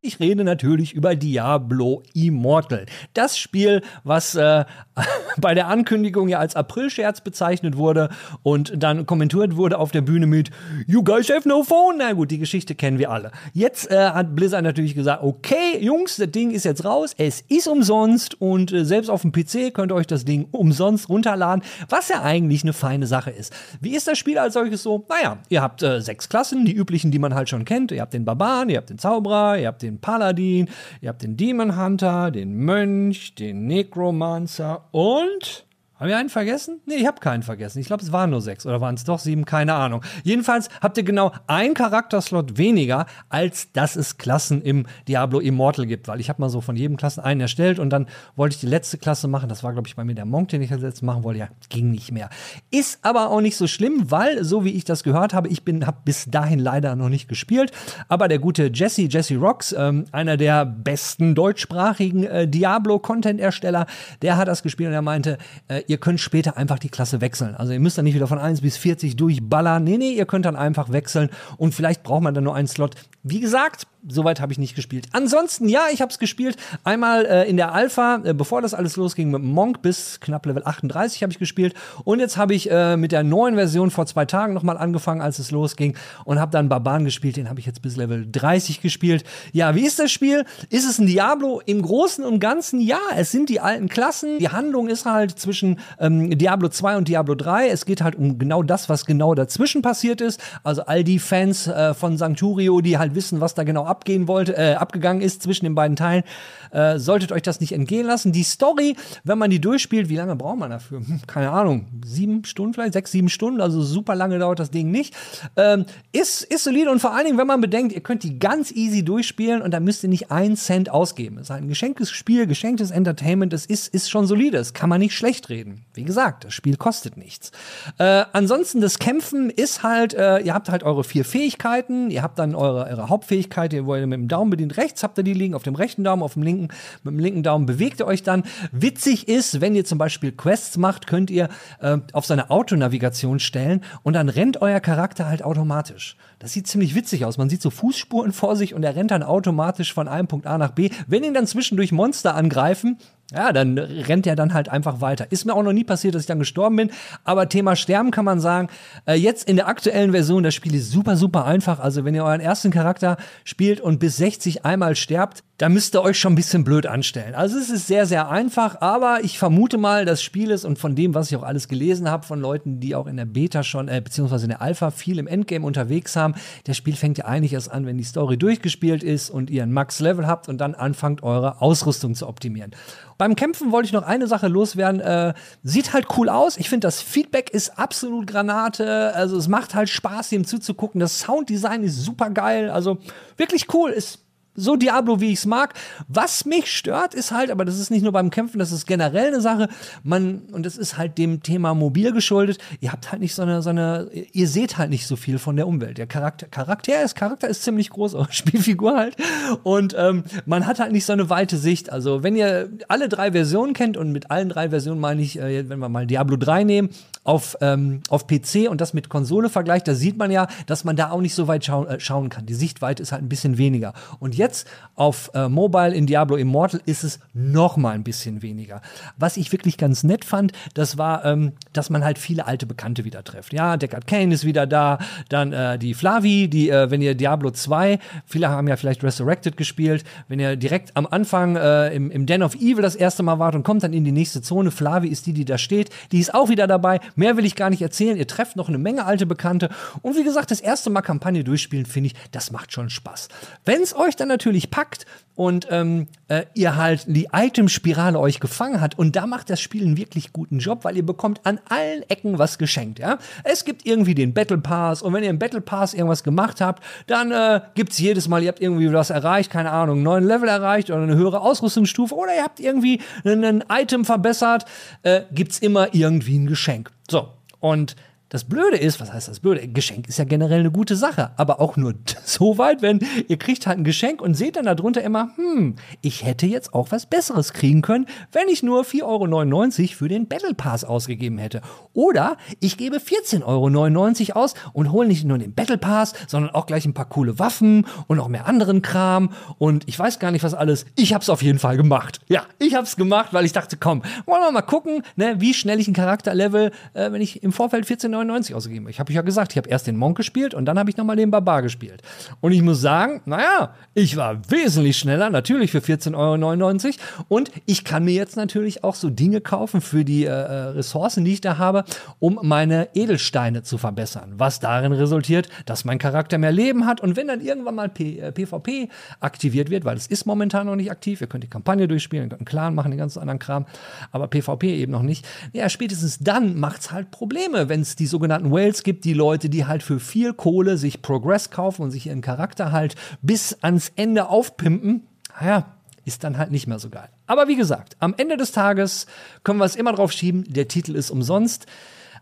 Ich 0.00 0.20
rede 0.20 0.44
natürlich 0.44 0.94
über 0.94 1.16
Diablo 1.16 2.04
Immortal. 2.14 2.86
Das 3.14 3.36
Spiel, 3.36 3.82
was 4.04 4.36
äh, 4.36 4.64
bei 5.38 5.54
der 5.54 5.66
Ankündigung 5.66 6.28
ja 6.28 6.38
als 6.38 6.54
April-Scherz 6.54 7.20
bezeichnet 7.20 7.76
wurde 7.76 8.08
und 8.44 8.72
dann 8.80 9.06
kommentiert 9.06 9.56
wurde 9.56 9.76
auf 9.76 9.90
der 9.90 10.02
Bühne 10.02 10.28
mit 10.28 10.50
You 10.86 11.02
guys 11.02 11.28
have 11.30 11.48
no 11.48 11.64
phone. 11.64 11.96
Na 11.98 12.12
gut, 12.12 12.30
die 12.30 12.38
Geschichte 12.38 12.76
kennen 12.76 13.00
wir 13.00 13.10
alle. 13.10 13.32
Jetzt 13.54 13.90
äh, 13.90 14.10
hat 14.10 14.36
Blizzard 14.36 14.62
natürlich 14.62 14.94
gesagt, 14.94 15.24
okay, 15.24 15.78
Jungs, 15.80 16.14
das 16.14 16.30
Ding 16.30 16.52
ist 16.52 16.64
jetzt 16.64 16.84
raus, 16.84 17.12
es 17.18 17.40
ist 17.48 17.66
umsonst 17.66 18.40
und 18.40 18.70
äh, 18.70 18.84
selbst 18.84 19.08
auf 19.08 19.22
dem 19.22 19.32
PC 19.32 19.74
könnt 19.74 19.90
ihr 19.90 19.96
euch 19.96 20.06
das 20.06 20.24
Ding 20.24 20.46
umsonst 20.52 21.08
runterladen, 21.08 21.64
was 21.88 22.08
ja 22.08 22.22
eigentlich 22.22 22.62
eine 22.62 22.72
feine 22.72 23.08
Sache 23.08 23.32
ist. 23.32 23.52
Wie 23.80 23.96
ist 23.96 24.06
das 24.06 24.16
Spiel 24.16 24.38
als 24.38 24.54
solches 24.54 24.84
so? 24.84 25.04
Naja, 25.08 25.38
ihr 25.48 25.60
habt 25.60 25.82
äh, 25.82 26.00
sechs 26.00 26.28
Klassen, 26.28 26.64
die 26.64 26.72
üblichen, 26.72 27.10
die 27.10 27.18
man 27.18 27.34
halt 27.34 27.48
schon 27.48 27.64
kennt. 27.64 27.90
Ihr 27.90 28.00
habt 28.00 28.14
den 28.14 28.24
Barbaren, 28.24 28.68
ihr 28.68 28.76
habt 28.76 28.90
den 28.90 28.98
Zauberer, 28.98 29.58
ihr 29.58 29.66
habt 29.66 29.82
den 29.82 29.87
Paladin, 29.96 30.68
ihr 31.00 31.08
habt 31.08 31.22
den 31.22 31.38
Demon 31.38 31.82
Hunter, 31.82 32.30
den 32.30 32.54
Mönch, 32.54 33.34
den 33.34 33.66
Necromancer 33.66 34.88
und 34.90 35.64
haben 35.98 36.08
wir 36.08 36.16
einen 36.16 36.28
vergessen? 36.28 36.80
Nee, 36.86 36.94
ich 36.94 37.06
habe 37.06 37.18
keinen 37.18 37.42
vergessen. 37.42 37.80
Ich 37.80 37.88
glaube, 37.88 38.04
es 38.04 38.12
waren 38.12 38.30
nur 38.30 38.40
sechs 38.40 38.64
oder 38.66 38.80
waren 38.80 38.94
es 38.94 39.02
doch 39.02 39.18
sieben, 39.18 39.44
keine 39.44 39.74
Ahnung. 39.74 40.02
Jedenfalls 40.22 40.68
habt 40.80 40.96
ihr 40.96 41.02
genau 41.02 41.32
einen 41.48 41.74
Charakterslot 41.74 42.56
weniger, 42.56 43.06
als 43.28 43.72
dass 43.72 43.96
es 43.96 44.16
Klassen 44.16 44.62
im 44.62 44.86
Diablo 45.08 45.40
Immortal 45.40 45.86
gibt, 45.86 46.06
weil 46.06 46.20
ich 46.20 46.28
habe 46.28 46.40
mal 46.40 46.50
so 46.50 46.60
von 46.60 46.76
jedem 46.76 46.96
Klassen 46.96 47.20
einen 47.20 47.40
erstellt 47.40 47.80
und 47.80 47.90
dann 47.90 48.06
wollte 48.36 48.54
ich 48.54 48.60
die 48.60 48.66
letzte 48.66 48.96
Klasse 48.98 49.26
machen. 49.26 49.48
Das 49.48 49.64
war, 49.64 49.72
glaube 49.72 49.88
ich, 49.88 49.96
bei 49.96 50.04
mir 50.04 50.14
der 50.14 50.24
Monk, 50.24 50.50
den 50.50 50.62
ich 50.62 50.70
als 50.70 50.82
letztes 50.82 51.02
machen 51.02 51.24
wollte. 51.24 51.40
Ja, 51.40 51.48
ging 51.68 51.90
nicht 51.90 52.12
mehr. 52.12 52.30
Ist 52.70 53.00
aber 53.02 53.30
auch 53.30 53.40
nicht 53.40 53.56
so 53.56 53.66
schlimm, 53.66 54.10
weil, 54.10 54.44
so 54.44 54.64
wie 54.64 54.70
ich 54.70 54.84
das 54.84 55.02
gehört 55.02 55.34
habe, 55.34 55.48
ich 55.48 55.64
bin, 55.64 55.84
habe 55.84 55.98
bis 56.04 56.26
dahin 56.26 56.60
leider 56.60 56.94
noch 56.94 57.08
nicht 57.08 57.28
gespielt. 57.28 57.72
Aber 58.08 58.28
der 58.28 58.38
gute 58.38 58.70
Jesse, 58.72 59.02
Jesse 59.02 59.36
Rocks, 59.36 59.74
ähm, 59.76 60.04
einer 60.12 60.36
der 60.36 60.64
besten 60.64 61.34
deutschsprachigen 61.34 62.22
äh, 62.22 62.46
Diablo-Content-Ersteller, 62.46 63.86
der 64.22 64.36
hat 64.36 64.46
das 64.46 64.62
gespielt 64.62 64.90
und 64.90 64.94
er 64.94 65.02
meinte, 65.02 65.38
äh, 65.66 65.82
ihr 65.88 65.98
könnt 65.98 66.20
später 66.20 66.56
einfach 66.56 66.78
die 66.78 66.90
Klasse 66.90 67.20
wechseln. 67.20 67.56
Also 67.56 67.72
ihr 67.72 67.80
müsst 67.80 67.98
dann 67.98 68.04
nicht 68.04 68.14
wieder 68.14 68.28
von 68.28 68.38
1 68.38 68.60
bis 68.60 68.76
40 68.76 69.16
durchballern. 69.16 69.82
Nee, 69.82 69.96
nee, 69.96 70.12
ihr 70.12 70.26
könnt 70.26 70.44
dann 70.44 70.54
einfach 70.54 70.92
wechseln 70.92 71.30
und 71.56 71.74
vielleicht 71.74 72.04
braucht 72.04 72.22
man 72.22 72.34
dann 72.34 72.44
nur 72.44 72.54
einen 72.54 72.68
Slot. 72.68 72.94
Wie 73.24 73.40
gesagt, 73.40 73.86
soweit 74.06 74.40
habe 74.40 74.52
ich 74.52 74.58
nicht 74.58 74.74
gespielt. 74.74 75.06
Ansonsten, 75.12 75.68
ja, 75.68 75.86
ich 75.92 76.00
habe 76.00 76.10
es 76.10 76.18
gespielt. 76.18 76.56
Einmal 76.84 77.26
äh, 77.26 77.48
in 77.48 77.56
der 77.56 77.72
Alpha, 77.72 78.20
äh, 78.24 78.32
bevor 78.32 78.62
das 78.62 78.74
alles 78.74 78.96
losging 78.96 79.30
mit 79.30 79.42
Monk 79.42 79.82
bis 79.82 80.20
knapp 80.20 80.46
Level 80.46 80.62
38 80.64 81.22
habe 81.22 81.32
ich 81.32 81.38
gespielt. 81.38 81.74
Und 82.04 82.20
jetzt 82.20 82.36
habe 82.36 82.54
ich 82.54 82.70
äh, 82.70 82.96
mit 82.96 83.12
der 83.12 83.22
neuen 83.22 83.56
Version 83.56 83.90
vor 83.90 84.06
zwei 84.06 84.24
Tagen 84.24 84.54
nochmal 84.54 84.78
angefangen, 84.78 85.20
als 85.20 85.38
es 85.38 85.50
losging. 85.50 85.96
Und 86.24 86.38
habe 86.38 86.52
dann 86.52 86.68
Barbaren 86.68 87.04
gespielt. 87.04 87.36
Den 87.36 87.48
habe 87.48 87.60
ich 87.60 87.66
jetzt 87.66 87.82
bis 87.82 87.96
Level 87.96 88.26
30 88.30 88.80
gespielt. 88.80 89.24
Ja, 89.52 89.74
wie 89.74 89.86
ist 89.86 89.98
das 89.98 90.12
Spiel? 90.12 90.44
Ist 90.70 90.88
es 90.88 90.98
ein 90.98 91.06
Diablo? 91.06 91.60
Im 91.66 91.82
Großen 91.82 92.24
und 92.24 92.40
Ganzen 92.40 92.80
ja. 92.80 92.98
Es 93.16 93.32
sind 93.32 93.48
die 93.48 93.60
alten 93.60 93.88
Klassen. 93.88 94.38
Die 94.38 94.48
Handlung 94.48 94.88
ist 94.88 95.06
halt 95.06 95.38
zwischen 95.38 95.77
ähm, 95.98 96.36
Diablo 96.36 96.68
2 96.68 96.96
und 96.96 97.08
Diablo 97.08 97.34
3. 97.34 97.68
Es 97.68 97.86
geht 97.86 98.02
halt 98.02 98.16
um 98.16 98.38
genau 98.38 98.62
das, 98.62 98.88
was 98.88 99.04
genau 99.06 99.34
dazwischen 99.34 99.82
passiert 99.82 100.20
ist. 100.20 100.40
Also 100.64 100.82
all 100.82 101.04
die 101.04 101.18
Fans 101.18 101.66
äh, 101.66 101.94
von 101.94 102.16
Sancturio, 102.16 102.80
die 102.80 102.98
halt 102.98 103.14
wissen, 103.14 103.40
was 103.40 103.54
da 103.54 103.64
genau 103.64 103.84
abgehen 103.84 104.28
wollte, 104.28 104.56
äh, 104.56 104.74
abgegangen 104.74 105.22
ist 105.22 105.42
zwischen 105.42 105.64
den 105.64 105.74
beiden 105.74 105.96
Teilen, 105.96 106.24
äh, 106.70 106.98
solltet 106.98 107.32
euch 107.32 107.42
das 107.42 107.60
nicht 107.60 107.72
entgehen 107.72 108.06
lassen. 108.06 108.32
Die 108.32 108.42
Story, 108.42 108.96
wenn 109.24 109.38
man 109.38 109.50
die 109.50 109.60
durchspielt, 109.60 110.08
wie 110.08 110.16
lange 110.16 110.36
braucht 110.36 110.58
man 110.58 110.70
dafür? 110.70 110.98
Hm, 110.98 111.20
keine 111.26 111.50
Ahnung, 111.50 111.86
sieben 112.04 112.44
Stunden 112.44 112.74
vielleicht, 112.74 112.92
sechs, 112.92 113.12
sieben 113.12 113.28
Stunden, 113.28 113.60
also 113.60 113.82
super 113.82 114.14
lange 114.14 114.38
dauert 114.38 114.58
das 114.58 114.70
Ding 114.70 114.90
nicht. 114.90 115.14
Ähm, 115.56 115.84
ist, 116.12 116.42
ist 116.42 116.64
solide 116.64 116.90
und 116.90 117.00
vor 117.00 117.14
allen 117.14 117.26
Dingen, 117.26 117.38
wenn 117.38 117.46
man 117.46 117.60
bedenkt, 117.60 117.94
ihr 117.94 118.00
könnt 118.00 118.22
die 118.22 118.38
ganz 118.38 118.70
easy 118.72 119.04
durchspielen 119.04 119.62
und 119.62 119.72
da 119.72 119.80
müsst 119.80 120.02
ihr 120.02 120.08
nicht 120.08 120.30
einen 120.30 120.56
Cent 120.56 120.90
ausgeben. 120.90 121.38
Es 121.38 121.44
ist 121.44 121.50
ein 121.50 121.68
geschenktes 121.68 122.10
Spiel, 122.10 122.46
geschenktes 122.46 122.90
Entertainment, 122.90 123.52
es 123.52 123.66
ist, 123.66 123.92
ist 123.94 124.10
schon 124.10 124.26
solide, 124.26 124.58
das 124.58 124.74
kann 124.74 124.88
man 124.88 125.00
nicht 125.00 125.14
schlecht 125.14 125.48
reden. 125.48 125.84
Wie 125.94 126.04
gesagt, 126.04 126.44
das 126.44 126.54
Spiel 126.54 126.76
kostet 126.76 127.16
nichts. 127.16 127.52
Äh, 127.98 128.24
ansonsten, 128.32 128.80
das 128.80 128.98
Kämpfen 128.98 129.50
ist 129.50 129.82
halt, 129.82 130.14
äh, 130.14 130.38
ihr 130.40 130.54
habt 130.54 130.68
halt 130.68 130.82
eure 130.82 131.04
vier 131.04 131.24
Fähigkeiten, 131.24 132.10
ihr 132.10 132.22
habt 132.22 132.38
dann 132.38 132.54
eure, 132.54 132.86
eure 132.86 133.08
Hauptfähigkeit, 133.08 133.72
ihr 133.72 133.82
mit 133.82 134.12
dem 134.12 134.28
Daumen 134.28 134.50
bedient. 134.50 134.76
Rechts 134.76 135.02
habt 135.02 135.18
ihr 135.18 135.24
die 135.24 135.34
liegen, 135.34 135.54
auf 135.54 135.62
dem 135.62 135.74
rechten 135.74 136.04
Daumen, 136.04 136.22
auf 136.22 136.34
dem 136.34 136.42
linken. 136.42 136.57
Mit 137.02 137.14
dem 137.14 137.18
linken 137.18 137.42
Daumen 137.42 137.66
bewegt 137.66 138.00
ihr 138.00 138.06
euch 138.06 138.22
dann. 138.22 138.42
Witzig 138.72 139.28
ist, 139.28 139.60
wenn 139.60 139.74
ihr 139.74 139.84
zum 139.84 139.98
Beispiel 139.98 140.32
Quests 140.32 140.76
macht, 140.76 141.06
könnt 141.06 141.30
ihr 141.30 141.48
äh, 141.80 141.98
auf 142.12 142.26
seine 142.26 142.50
Autonavigation 142.50 143.38
stellen 143.38 143.84
und 144.02 144.14
dann 144.14 144.28
rennt 144.28 144.60
euer 144.60 144.80
Charakter 144.80 145.28
halt 145.28 145.42
automatisch. 145.42 146.16
Das 146.38 146.52
sieht 146.52 146.66
ziemlich 146.66 146.94
witzig 146.94 147.24
aus. 147.24 147.38
Man 147.38 147.48
sieht 147.48 147.62
so 147.62 147.70
Fußspuren 147.70 148.32
vor 148.32 148.56
sich 148.56 148.74
und 148.74 148.84
er 148.84 148.94
rennt 148.94 149.10
dann 149.10 149.22
automatisch 149.22 149.92
von 149.92 150.08
einem 150.08 150.28
Punkt 150.28 150.46
A 150.46 150.56
nach 150.58 150.72
B. 150.72 150.90
Wenn 151.06 151.24
ihn 151.24 151.34
dann 151.34 151.46
zwischendurch 151.46 151.92
Monster 151.92 152.34
angreifen, 152.34 152.98
ja, 153.34 153.52
dann 153.52 153.76
rennt 153.76 154.26
er 154.26 154.36
dann 154.36 154.54
halt 154.54 154.70
einfach 154.70 155.02
weiter. 155.02 155.30
Ist 155.30 155.44
mir 155.44 155.52
auch 155.52 155.62
noch 155.62 155.74
nie 155.74 155.84
passiert, 155.84 156.14
dass 156.14 156.22
ich 156.22 156.28
dann 156.28 156.38
gestorben 156.38 156.76
bin. 156.76 156.90
Aber 157.24 157.48
Thema 157.50 157.76
Sterben 157.76 158.10
kann 158.10 158.24
man 158.24 158.40
sagen, 158.40 158.68
äh, 159.06 159.14
jetzt 159.14 159.46
in 159.46 159.56
der 159.56 159.68
aktuellen 159.68 160.12
Version, 160.12 160.42
das 160.42 160.54
Spiel 160.54 160.74
ist 160.74 160.90
super, 160.90 161.16
super 161.16 161.44
einfach. 161.44 161.78
Also 161.78 162.06
wenn 162.06 162.14
ihr 162.14 162.24
euren 162.24 162.40
ersten 162.40 162.70
Charakter 162.70 163.18
spielt 163.44 163.82
und 163.82 163.98
bis 163.98 164.16
60 164.16 164.64
einmal 164.64 164.96
sterbt, 164.96 165.44
da 165.58 165.68
müsst 165.68 165.94
ihr 165.94 166.02
euch 166.02 166.18
schon 166.18 166.32
ein 166.32 166.36
bisschen 166.36 166.64
blöd 166.64 166.86
anstellen. 166.86 167.34
Also 167.34 167.58
es 167.58 167.68
ist 167.68 167.88
sehr, 167.88 168.06
sehr 168.06 168.30
einfach, 168.30 168.80
aber 168.80 169.18
ich 169.24 169.38
vermute 169.38 169.76
mal, 169.76 170.04
das 170.04 170.22
Spiel 170.22 170.50
ist 170.52 170.64
und 170.64 170.78
von 170.78 170.94
dem, 170.94 171.14
was 171.14 171.30
ich 171.30 171.36
auch 171.36 171.42
alles 171.42 171.66
gelesen 171.68 172.08
habe, 172.08 172.24
von 172.24 172.40
Leuten, 172.40 172.78
die 172.78 172.94
auch 172.94 173.08
in 173.08 173.16
der 173.16 173.24
Beta 173.24 173.64
schon, 173.64 173.88
äh, 173.88 174.00
beziehungsweise 174.02 174.44
in 174.44 174.50
der 174.50 174.62
Alpha 174.62 174.90
viel 174.92 175.18
im 175.18 175.26
Endgame 175.26 175.66
unterwegs 175.66 176.16
haben, 176.16 176.27
das 176.64 176.76
Spiel 176.76 176.96
fängt 176.96 177.18
ja 177.18 177.24
eigentlich 177.24 177.52
erst 177.52 177.70
an, 177.70 177.86
wenn 177.86 177.98
die 177.98 178.04
Story 178.04 178.36
durchgespielt 178.36 179.02
ist 179.02 179.30
und 179.30 179.50
ihr 179.50 179.62
ein 179.62 179.72
Max-Level 179.72 180.26
habt 180.26 180.48
und 180.48 180.58
dann 180.58 180.74
anfangt, 180.74 181.22
eure 181.22 181.60
Ausrüstung 181.60 182.14
zu 182.14 182.28
optimieren. 182.28 182.72
Beim 183.18 183.34
Kämpfen 183.34 183.72
wollte 183.72 183.86
ich 183.86 183.92
noch 183.92 184.04
eine 184.04 184.28
Sache 184.28 184.46
loswerden. 184.46 185.00
Äh, 185.00 185.34
sieht 185.64 185.92
halt 185.92 186.06
cool 186.16 186.28
aus. 186.28 186.56
Ich 186.56 186.68
finde, 186.68 186.86
das 186.86 187.02
Feedback 187.02 187.50
ist 187.50 187.78
absolut 187.78 188.28
Granate. 188.28 189.12
Also 189.14 189.36
es 189.36 189.48
macht 189.48 189.74
halt 189.74 189.88
Spaß, 189.88 190.30
ihm 190.32 190.44
zuzugucken. 190.44 191.00
Das 191.00 191.20
Sounddesign 191.20 191.82
ist 191.82 191.96
super 191.96 192.30
geil. 192.30 192.70
Also 192.70 192.98
wirklich 193.36 193.74
cool. 193.74 193.90
Ist 193.90 194.20
so 194.58 194.76
Diablo, 194.76 195.20
wie 195.20 195.32
ich 195.32 195.38
es 195.38 195.46
mag. 195.46 195.74
Was 196.08 196.44
mich 196.44 196.70
stört, 196.70 197.14
ist 197.14 197.32
halt, 197.32 197.50
aber 197.50 197.64
das 197.64 197.78
ist 197.78 197.90
nicht 197.90 198.02
nur 198.02 198.12
beim 198.12 198.30
Kämpfen, 198.30 198.58
das 198.58 198.72
ist 198.72 198.86
generell 198.86 199.28
eine 199.28 199.40
Sache. 199.40 199.68
Man, 200.02 200.42
und 200.52 200.66
das 200.66 200.76
ist 200.76 200.98
halt 200.98 201.18
dem 201.18 201.42
Thema 201.42 201.74
mobil 201.74 202.12
geschuldet. 202.12 202.58
Ihr 202.80 202.92
habt 202.92 203.10
halt 203.12 203.20
nicht 203.20 203.34
so 203.34 203.42
eine, 203.42 203.62
so 203.62 203.70
eine, 203.70 204.08
ihr 204.32 204.48
seht 204.48 204.78
halt 204.78 204.90
nicht 204.90 205.06
so 205.06 205.16
viel 205.16 205.38
von 205.38 205.56
der 205.56 205.66
Umwelt. 205.66 205.98
Der 205.98 206.06
Charakter, 206.06 206.46
Charakter 206.46 207.02
ist, 207.02 207.14
Charakter 207.14 207.48
ist 207.48 207.62
ziemlich 207.62 207.90
groß, 207.90 208.14
aber 208.16 208.28
Spielfigur 208.30 208.96
halt. 208.96 209.16
Und 209.62 209.94
ähm, 209.98 210.24
man 210.46 210.66
hat 210.66 210.80
halt 210.80 210.92
nicht 210.92 211.04
so 211.04 211.12
eine 211.12 211.30
weite 211.30 211.56
Sicht. 211.56 211.90
Also, 211.90 212.22
wenn 212.22 212.36
ihr 212.36 212.70
alle 212.88 213.08
drei 213.08 213.32
Versionen 213.32 213.74
kennt, 213.74 213.96
und 213.96 214.12
mit 214.12 214.30
allen 214.30 214.48
drei 214.48 214.70
Versionen 214.70 215.00
meine 215.00 215.22
ich, 215.22 215.38
äh, 215.38 215.68
wenn 215.68 215.78
wir 215.78 215.88
mal 215.88 216.06
Diablo 216.06 216.36
3 216.36 216.64
nehmen, 216.64 216.90
auf, 217.28 217.58
ähm, 217.60 218.00
auf 218.08 218.26
PC 218.26 218.70
und 218.70 218.80
das 218.80 218.94
mit 218.94 219.10
Konsole 219.10 219.50
vergleicht, 219.50 219.86
da 219.86 219.94
sieht 219.94 220.16
man 220.16 220.30
ja, 220.30 220.46
dass 220.64 220.84
man 220.84 220.96
da 220.96 221.10
auch 221.10 221.20
nicht 221.20 221.34
so 221.34 221.46
weit 221.46 221.62
schau 221.62 221.84
äh, 221.84 222.00
schauen 222.00 222.30
kann. 222.30 222.46
Die 222.46 222.54
Sichtweite 222.54 223.02
ist 223.02 223.12
halt 223.12 223.22
ein 223.22 223.28
bisschen 223.28 223.58
weniger. 223.58 223.92
Und 224.18 224.34
jetzt 224.34 224.66
auf 224.94 225.30
äh, 225.34 225.46
Mobile 225.46 225.94
in 225.94 226.06
Diablo 226.06 226.36
Immortal 226.36 226.80
ist 226.86 227.04
es 227.04 227.20
noch 227.34 227.76
mal 227.76 227.90
ein 227.90 228.02
bisschen 228.02 228.40
weniger. 228.40 228.80
Was 229.18 229.36
ich 229.36 229.52
wirklich 229.52 229.76
ganz 229.76 230.04
nett 230.04 230.24
fand, 230.24 230.52
das 230.72 230.96
war, 230.96 231.22
ähm, 231.26 231.52
dass 231.74 231.90
man 231.90 232.02
halt 232.02 232.16
viele 232.16 232.46
alte 232.46 232.64
Bekannte 232.64 233.04
wieder 233.04 233.22
trifft. 233.22 233.52
Ja, 233.52 233.76
Deckard 233.76 234.06
Kane 234.06 234.32
ist 234.32 234.46
wieder 234.46 234.66
da, 234.66 234.98
dann 235.28 235.52
äh, 235.52 235.78
die 235.78 235.92
Flavi, 235.92 236.48
die, 236.48 236.70
äh, 236.70 236.90
wenn 236.90 237.02
ihr 237.02 237.14
Diablo 237.14 237.50
2, 237.50 237.98
viele 238.24 238.48
haben 238.48 238.68
ja 238.68 238.76
vielleicht 238.76 239.04
Resurrected 239.04 239.58
gespielt, 239.58 240.02
wenn 240.28 240.40
ihr 240.40 240.56
direkt 240.56 240.96
am 240.96 241.06
Anfang 241.06 241.56
äh, 241.56 241.94
im, 241.94 242.10
im 242.10 242.24
Den 242.24 242.42
of 242.42 242.54
Evil 242.54 242.80
das 242.80 242.96
erste 242.96 243.22
Mal 243.22 243.38
wart 243.38 243.54
und 243.54 243.64
kommt 243.64 243.82
dann 243.82 243.92
in 243.92 244.04
die 244.04 244.12
nächste 244.12 244.40
Zone, 244.40 244.70
Flavi 244.70 245.08
ist 245.08 245.26
die, 245.26 245.34
die 245.34 245.44
da 245.44 245.58
steht, 245.58 245.90
die 246.10 246.20
ist 246.20 246.32
auch 246.32 246.48
wieder 246.48 246.66
dabei. 246.66 247.00
Mehr 247.18 247.36
will 247.36 247.44
ich 247.44 247.56
gar 247.56 247.68
nicht 247.68 247.82
erzählen. 247.82 248.16
Ihr 248.16 248.28
trefft 248.28 248.54
noch 248.54 248.68
eine 248.68 248.78
Menge 248.78 249.04
alte 249.04 249.26
Bekannte. 249.26 249.70
Und 250.02 250.16
wie 250.16 250.22
gesagt, 250.22 250.52
das 250.52 250.60
erste 250.60 250.88
Mal 250.88 251.02
Kampagne 251.02 251.42
durchspielen, 251.42 251.84
finde 251.84 252.08
ich, 252.08 252.14
das 252.30 252.52
macht 252.52 252.72
schon 252.72 252.90
Spaß. 252.90 253.28
Wenn 253.64 253.82
es 253.82 253.94
euch 253.94 254.14
dann 254.14 254.28
natürlich 254.28 254.70
packt 254.70 255.04
und 255.38 255.68
ähm, 255.70 256.08
äh, 256.26 256.46
ihr 256.54 256.76
halt 256.76 257.04
die 257.06 257.28
Itemspirale 257.32 258.18
euch 258.18 258.40
gefangen 258.40 258.80
hat 258.80 258.98
und 258.98 259.14
da 259.14 259.26
macht 259.26 259.50
das 259.50 259.60
Spiel 259.60 259.84
einen 259.84 259.96
wirklich 259.96 260.32
guten 260.32 260.58
Job, 260.58 260.84
weil 260.84 260.96
ihr 260.96 261.06
bekommt 261.06 261.40
an 261.44 261.60
allen 261.68 262.02
Ecken 262.08 262.38
was 262.38 262.58
geschenkt. 262.58 262.98
Ja? 262.98 263.18
Es 263.44 263.64
gibt 263.64 263.86
irgendwie 263.86 264.16
den 264.16 264.34
Battle 264.34 264.58
Pass 264.58 265.00
und 265.00 265.12
wenn 265.12 265.22
ihr 265.22 265.30
im 265.30 265.38
Battle 265.38 265.60
Pass 265.60 265.94
irgendwas 265.94 266.24
gemacht 266.24 266.60
habt, 266.60 266.82
dann 267.06 267.30
äh, 267.30 267.60
gibt 267.76 267.92
es 267.92 267.98
jedes 267.98 268.26
Mal, 268.26 268.42
ihr 268.42 268.48
habt 268.48 268.60
irgendwie 268.60 268.92
was 268.92 269.10
erreicht, 269.10 269.50
keine 269.50 269.70
Ahnung, 269.70 269.98
einen 269.98 270.04
neuen 270.04 270.24
Level 270.24 270.48
erreicht 270.48 270.90
oder 270.90 271.02
eine 271.02 271.14
höhere 271.14 271.40
Ausrüstungsstufe 271.40 272.16
oder 272.16 272.34
ihr 272.34 272.42
habt 272.42 272.58
irgendwie 272.58 273.00
ein 273.24 273.64
Item 273.68 274.04
verbessert, 274.04 274.64
äh, 275.02 275.22
gibt 275.32 275.52
es 275.52 275.58
immer 275.60 275.94
irgendwie 275.94 276.36
ein 276.36 276.46
Geschenk. 276.48 276.90
So, 277.10 277.32
und 277.60 277.96
das 278.28 278.44
Blöde 278.44 278.76
ist, 278.76 279.00
was 279.00 279.12
heißt 279.12 279.28
das 279.28 279.40
Blöde? 279.40 279.66
Geschenk 279.68 280.06
ist 280.08 280.18
ja 280.18 280.24
generell 280.24 280.60
eine 280.60 280.70
gute 280.70 280.96
Sache, 280.96 281.30
aber 281.36 281.60
auch 281.60 281.76
nur 281.76 281.94
so 282.24 282.58
weit, 282.58 282.82
wenn 282.82 283.00
ihr 283.26 283.38
kriegt 283.38 283.66
halt 283.66 283.78
ein 283.78 283.84
Geschenk 283.84 284.20
und 284.20 284.34
seht 284.34 284.56
dann 284.56 284.66
darunter 284.66 285.02
immer, 285.02 285.30
hm, 285.36 285.76
ich 286.02 286.24
hätte 286.24 286.46
jetzt 286.46 286.74
auch 286.74 286.90
was 286.90 287.06
Besseres 287.06 287.52
kriegen 287.52 287.80
können, 287.80 288.06
wenn 288.32 288.48
ich 288.48 288.62
nur 288.62 288.82
4,99 288.82 289.02
Euro 289.02 289.88
für 289.94 290.08
den 290.08 290.28
Battle 290.28 290.54
Pass 290.54 290.84
ausgegeben 290.84 291.38
hätte. 291.38 291.62
Oder 291.94 292.36
ich 292.60 292.76
gebe 292.76 292.98
14,99 292.98 294.30
Euro 294.30 294.38
aus 294.38 294.54
und 294.72 294.92
hole 294.92 295.08
nicht 295.08 295.24
nur 295.24 295.38
den 295.38 295.54
Battle 295.54 295.78
Pass, 295.78 296.12
sondern 296.26 296.54
auch 296.54 296.66
gleich 296.66 296.84
ein 296.84 296.94
paar 296.94 297.08
coole 297.08 297.38
Waffen 297.38 297.86
und 298.08 298.18
noch 298.18 298.28
mehr 298.28 298.46
anderen 298.46 298.82
Kram 298.82 299.30
und 299.56 299.88
ich 299.88 299.98
weiß 299.98 300.18
gar 300.18 300.30
nicht 300.30 300.44
was 300.44 300.54
alles. 300.54 300.84
Ich 300.96 301.14
hab's 301.14 301.30
auf 301.30 301.42
jeden 301.42 301.58
Fall 301.58 301.76
gemacht. 301.76 302.20
Ja, 302.28 302.44
ich 302.58 302.74
hab's 302.74 302.96
gemacht, 302.96 303.32
weil 303.32 303.46
ich 303.46 303.52
dachte, 303.52 303.76
komm, 303.78 304.02
wollen 304.26 304.42
wir 304.42 304.50
mal 304.50 304.62
gucken, 304.62 305.02
ne, 305.16 305.36
wie 305.38 305.54
schnell 305.54 305.80
ich 305.80 305.88
ein 305.88 305.94
Charakterlevel, 305.94 306.72
äh, 306.92 307.10
wenn 307.10 307.22
ich 307.22 307.42
im 307.42 307.52
Vorfeld 307.52 307.86
14 307.86 308.17
99 308.24 308.54
ausgegeben. 308.54 308.88
Ich 308.88 309.00
habe 309.00 309.12
ja 309.12 309.22
gesagt, 309.22 309.52
ich 309.52 309.58
habe 309.58 309.68
erst 309.68 309.86
den 309.86 309.96
Monk 309.96 310.16
gespielt 310.16 310.54
und 310.54 310.64
dann 310.64 310.78
habe 310.78 310.90
ich 310.90 310.96
nochmal 310.96 311.16
den 311.16 311.30
Barbar 311.30 311.62
gespielt. 311.62 312.02
Und 312.40 312.52
ich 312.52 312.62
muss 312.62 312.80
sagen, 312.80 313.22
naja, 313.24 313.74
ich 313.94 314.16
war 314.16 314.50
wesentlich 314.50 314.98
schneller, 314.98 315.30
natürlich 315.30 315.70
für 315.70 315.78
14,99 315.78 316.14
Euro. 316.16 316.94
Und 317.28 317.50
ich 317.66 317.84
kann 317.84 318.04
mir 318.04 318.14
jetzt 318.14 318.36
natürlich 318.36 318.84
auch 318.84 318.94
so 318.94 319.10
Dinge 319.10 319.40
kaufen 319.40 319.80
für 319.80 320.04
die 320.04 320.24
äh, 320.24 320.28
äh, 320.28 320.54
Ressourcen, 320.70 321.24
die 321.24 321.34
ich 321.34 321.40
da 321.40 321.58
habe, 321.58 321.84
um 322.18 322.38
meine 322.42 322.88
Edelsteine 322.94 323.62
zu 323.62 323.78
verbessern. 323.78 324.34
Was 324.36 324.60
darin 324.60 324.92
resultiert, 324.92 325.48
dass 325.66 325.84
mein 325.84 325.98
Charakter 325.98 326.38
mehr 326.38 326.52
Leben 326.52 326.86
hat. 326.86 327.00
Und 327.00 327.16
wenn 327.16 327.28
dann 327.28 327.40
irgendwann 327.40 327.74
mal 327.74 327.88
P 327.88 328.18
äh, 328.18 328.32
PvP 328.32 328.88
aktiviert 329.20 329.70
wird, 329.70 329.84
weil 329.84 329.96
es 329.96 330.06
ist 330.06 330.26
momentan 330.26 330.66
noch 330.66 330.76
nicht 330.76 330.90
aktiv, 330.90 331.20
ihr 331.20 331.26
könnt 331.26 331.44
die 331.44 331.48
Kampagne 331.48 331.88
durchspielen, 331.88 332.26
ihr 332.26 332.30
könnt 332.30 332.40
einen 332.40 332.46
Clan 332.46 332.74
machen, 332.74 332.90
den 332.90 332.98
ganzen 332.98 333.20
anderen 333.20 333.38
Kram, 333.38 333.66
aber 334.12 334.28
PvP 334.28 334.76
eben 334.76 334.92
noch 334.92 335.02
nicht. 335.02 335.26
Ja, 335.52 335.68
spätestens 335.68 336.18
dann 336.18 336.58
macht 336.58 336.80
es 336.80 336.90
halt 336.92 337.10
Probleme, 337.10 337.68
wenn 337.68 337.80
es 337.80 337.96
die 337.96 338.06
sogenannten 338.08 338.50
Whales 338.50 338.82
gibt, 338.82 339.04
die 339.04 339.14
Leute, 339.14 339.48
die 339.48 339.66
halt 339.66 339.82
für 339.82 340.00
viel 340.00 340.34
Kohle 340.34 340.76
sich 340.76 341.02
Progress 341.02 341.50
kaufen 341.50 341.82
und 341.82 341.90
sich 341.90 342.06
ihren 342.06 342.20
Charakter 342.20 342.72
halt 342.72 342.96
bis 343.22 343.56
ans 343.62 343.92
Ende 343.94 344.28
aufpimpen. 344.28 345.06
Naja, 345.40 345.66
ist 346.04 346.24
dann 346.24 346.38
halt 346.38 346.50
nicht 346.50 346.66
mehr 346.66 346.78
so 346.78 346.88
geil. 346.88 347.08
Aber 347.26 347.46
wie 347.48 347.56
gesagt, 347.56 347.96
am 348.00 348.14
Ende 348.16 348.36
des 348.36 348.52
Tages 348.52 349.06
können 349.44 349.58
wir 349.58 349.66
es 349.66 349.76
immer 349.76 349.92
drauf 349.92 350.10
schieben, 350.10 350.44
der 350.48 350.66
Titel 350.66 350.96
ist 350.96 351.10
umsonst. 351.10 351.66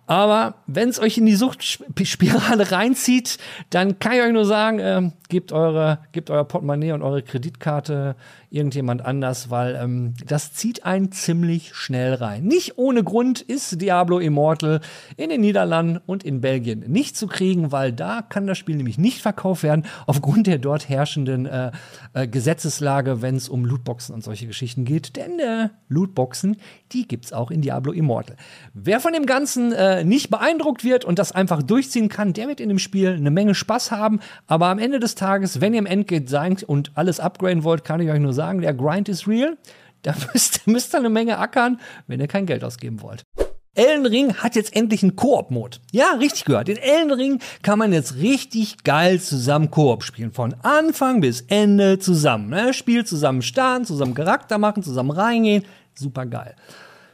Aber 0.08 0.54
wenn 0.66 0.88
es 0.88 1.00
euch 1.00 1.18
in 1.18 1.26
die 1.26 1.34
Suchtspirale 1.34 2.70
reinzieht, 2.72 3.38
dann 3.70 3.98
kann 3.98 4.12
ich 4.12 4.20
euch 4.20 4.32
nur 4.32 4.44
sagen, 4.44 4.78
äh, 4.78 5.10
gebt, 5.28 5.50
eure, 5.52 5.98
gebt 6.12 6.30
euer 6.30 6.44
Portemonnaie 6.44 6.92
und 6.92 7.02
eure 7.02 7.22
Kreditkarte 7.22 8.14
irgendjemand 8.50 9.04
anders, 9.04 9.50
weil 9.50 9.76
ähm, 9.76 10.14
das 10.26 10.52
zieht 10.52 10.84
einen 10.84 11.12
ziemlich 11.12 11.74
schnell 11.74 12.14
rein. 12.14 12.44
Nicht 12.44 12.78
ohne 12.78 13.04
Grund 13.04 13.40
ist 13.40 13.80
Diablo 13.80 14.18
Immortal 14.18 14.80
in 15.16 15.30
den 15.30 15.40
Niederlanden 15.40 16.00
und 16.06 16.24
in 16.24 16.40
Belgien 16.40 16.80
nicht 16.86 17.16
zu 17.16 17.26
kriegen, 17.26 17.72
weil 17.72 17.92
da 17.92 18.22
kann 18.22 18.46
das 18.46 18.58
Spiel 18.58 18.76
nämlich 18.76 18.98
nicht 18.98 19.22
verkauft 19.22 19.62
werden, 19.62 19.84
aufgrund 20.06 20.46
der 20.46 20.58
dort 20.58 20.88
herrschenden 20.88 21.46
äh, 21.46 21.72
äh, 22.12 22.28
Gesetzeslage, 22.28 23.22
wenn 23.22 23.36
es 23.36 23.48
um 23.48 23.64
Lootboxen 23.64 24.14
und 24.14 24.22
solche 24.22 24.46
Geschichten 24.46 24.84
geht. 24.84 25.16
Denn 25.16 25.38
äh, 25.38 25.68
Lootboxen, 25.88 26.56
die 26.92 27.08
gibt's 27.08 27.32
auch 27.32 27.50
in 27.50 27.62
Diablo 27.62 27.92
Immortal. 27.92 28.36
Wer 28.74 29.00
von 29.00 29.12
dem 29.12 29.26
Ganzen 29.26 29.72
äh, 29.72 30.04
nicht 30.04 30.30
beeindruckt 30.30 30.84
wird 30.84 31.04
und 31.04 31.18
das 31.18 31.32
einfach 31.32 31.62
durchziehen 31.62 32.08
kann, 32.08 32.32
der 32.32 32.48
wird 32.48 32.60
in 32.60 32.68
dem 32.68 32.78
Spiel 32.78 33.14
eine 33.14 33.30
Menge 33.30 33.54
Spaß 33.54 33.90
haben. 33.90 34.20
Aber 34.46 34.66
am 34.66 34.78
Ende 34.78 35.00
des 35.00 35.14
Tages, 35.14 35.60
wenn 35.60 35.72
ihr 35.72 35.78
im 35.78 35.86
Endgame 35.86 36.28
seid 36.28 36.62
und 36.62 36.92
alles 36.94 37.20
upgraden 37.20 37.64
wollt, 37.64 37.84
kann 37.84 38.00
ich 38.00 38.10
euch 38.10 38.20
nur 38.20 38.32
sagen, 38.36 38.60
der 38.60 38.74
Grind 38.74 39.08
ist 39.08 39.26
real. 39.26 39.56
Da 40.02 40.14
müsst, 40.32 40.66
müsst 40.66 40.94
ihr 40.94 40.98
eine 40.98 41.10
Menge 41.10 41.38
ackern, 41.38 41.80
wenn 42.06 42.20
ihr 42.20 42.28
kein 42.28 42.46
Geld 42.46 42.62
ausgeben 42.62 43.02
wollt. 43.02 43.24
Elden 43.76 44.06
Ring 44.06 44.34
hat 44.34 44.56
jetzt 44.56 44.74
endlich 44.74 45.02
einen 45.02 45.16
Koop-Mode. 45.16 45.78
Ja, 45.92 46.12
richtig 46.18 46.46
gehört. 46.46 46.70
In 46.70 46.78
Elden 46.78 47.12
Ring 47.12 47.40
kann 47.62 47.78
man 47.78 47.92
jetzt 47.92 48.16
richtig 48.16 48.84
geil 48.84 49.20
zusammen 49.20 49.70
Koop 49.70 50.02
spielen. 50.02 50.32
Von 50.32 50.54
Anfang 50.62 51.20
bis 51.20 51.42
Ende 51.42 51.98
zusammen. 51.98 52.48
Ne? 52.48 52.72
Spiel 52.72 53.04
zusammen 53.04 53.42
starten, 53.42 53.84
zusammen 53.84 54.14
Charakter 54.14 54.56
machen, 54.56 54.82
zusammen 54.82 55.10
reingehen. 55.10 55.64
Super 55.94 56.24
geil. 56.24 56.54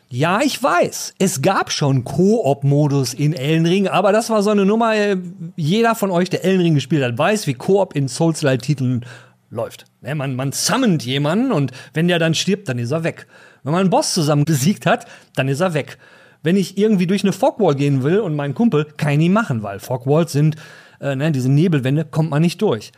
Ja, 0.09 0.41
ich 0.43 0.63
weiß. 0.63 1.15
Es 1.19 1.43
gab 1.43 1.73
schon 1.73 2.05
Koop-Modus 2.05 3.15
in 3.15 3.33
Elden 3.33 3.67
Ring, 3.67 3.89
aber 3.89 4.13
das 4.13 4.31
war 4.31 4.43
so 4.43 4.51
eine 4.51 4.65
Nummer. 4.65 4.95
Äh, 4.95 5.17
jeder 5.57 5.95
von 5.95 6.11
euch, 6.11 6.31
der 6.31 6.45
Elden 6.45 6.61
Ring 6.61 6.75
gespielt 6.75 7.03
hat, 7.03 7.17
weiß, 7.19 7.47
wie 7.47 7.55
Koop 7.55 7.97
in 7.97 8.09
Souls-like-Titeln 8.09 9.05
läuft. 9.51 9.87
Man, 10.03 10.35
man 10.35 10.53
summont 10.53 11.05
jemanden 11.05 11.53
und 11.53 11.71
wenn 11.95 12.09
der 12.09 12.19
dann 12.19 12.35
stirbt, 12.35 12.69
dann 12.69 12.79
ist 12.79 12.91
er 12.91 13.05
weg. 13.05 13.27
Wenn 13.63 13.73
man 13.73 13.83
einen 13.83 13.91
Boss 13.91 14.15
zusammen 14.15 14.45
besiegt 14.45 14.87
hat, 14.87 15.07
dann 15.37 15.49
ist 15.49 15.61
er 15.61 15.75
weg. 15.75 15.99
Wenn 16.43 16.57
ich 16.57 16.77
irgendwie 16.77 17.07
durch 17.07 17.23
eine 17.23 17.33
Fogwall 17.33 17.77
gehen 17.77 18.03
will 18.03 18.19
und 18.19 18.35
meinen 18.35 18.55
Kumpel, 18.55 18.87
kann 18.97 19.13
ich 19.13 19.19
nie 19.19 19.29
machen, 19.29 19.63
weil 19.63 19.79
Fogwalls 19.79 20.33
sind, 20.33 20.57
äh, 21.01 21.15
ne, 21.15 21.31
diese 21.31 21.51
Nebelwände, 21.51 22.05
kommt 22.05 22.31
man 22.31 22.43
nicht 22.43 22.61
durch. 22.61 22.91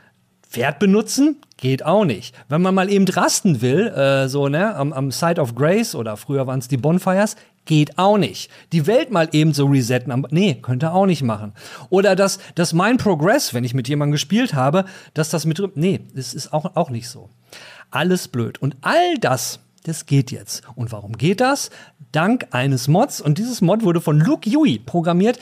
Pferd 0.49 0.79
benutzen? 0.79 1.37
Geht 1.59 1.85
auch 1.85 2.05
nicht. 2.05 2.35
Wenn 2.49 2.63
man 2.63 2.75
mal 2.75 2.91
eben 2.91 3.07
rasten 3.07 3.61
will, 3.61 3.89
äh, 3.89 4.29
so, 4.29 4.49
ne, 4.49 4.75
am, 4.75 4.93
am 4.93 5.11
Side 5.11 5.41
of 5.41 5.55
Grace 5.55 5.95
oder 5.95 6.17
früher 6.17 6.47
waren 6.47 6.61
es 6.61 6.69
die 6.69 6.77
Bonfires, 6.77 7.37
geht 7.65 7.99
auch 7.99 8.19
nicht. 8.19 8.51
Die 8.73 8.87
Welt 8.87 9.11
mal 9.11 9.29
eben 9.33 9.53
so 9.53 9.67
resetten, 9.67 10.27
nee, 10.31 10.55
könnte 10.55 10.93
auch 10.93 11.07
nicht 11.07 11.23
machen. 11.23 11.53
Oder 11.91 12.17
dass, 12.17 12.39
dass 12.55 12.73
mein 12.73 12.97
Progress, 12.97 13.55
wenn 13.55 13.65
ich 13.65 13.75
mit 13.75 13.89
jemandem 13.89 14.13
gespielt 14.13 14.55
habe, 14.55 14.85
dass 15.15 15.31
das 15.31 15.47
mit, 15.47 15.61
nee, 15.77 16.01
das 16.15 16.35
ist 16.35 16.53
auch, 16.53 16.77
auch 16.77 16.91
nicht 16.91 17.09
so. 17.09 17.31
Alles 17.91 18.29
blöd. 18.29 18.61
Und 18.61 18.77
all 18.81 19.19
das, 19.19 19.61
das 19.85 20.07
geht 20.07 20.31
jetzt. 20.31 20.63
Und 20.75 20.93
warum 20.93 21.17
geht 21.17 21.41
das? 21.41 21.71
Dank 22.15 22.47
eines 22.53 22.89
Mods. 22.89 23.21
Und 23.21 23.39
dieses 23.39 23.61
Mod 23.61 23.83
wurde 23.83 24.01
von 24.01 24.21
Luke 24.21 24.49
Yui 24.49 24.79
programmiert 24.79 25.39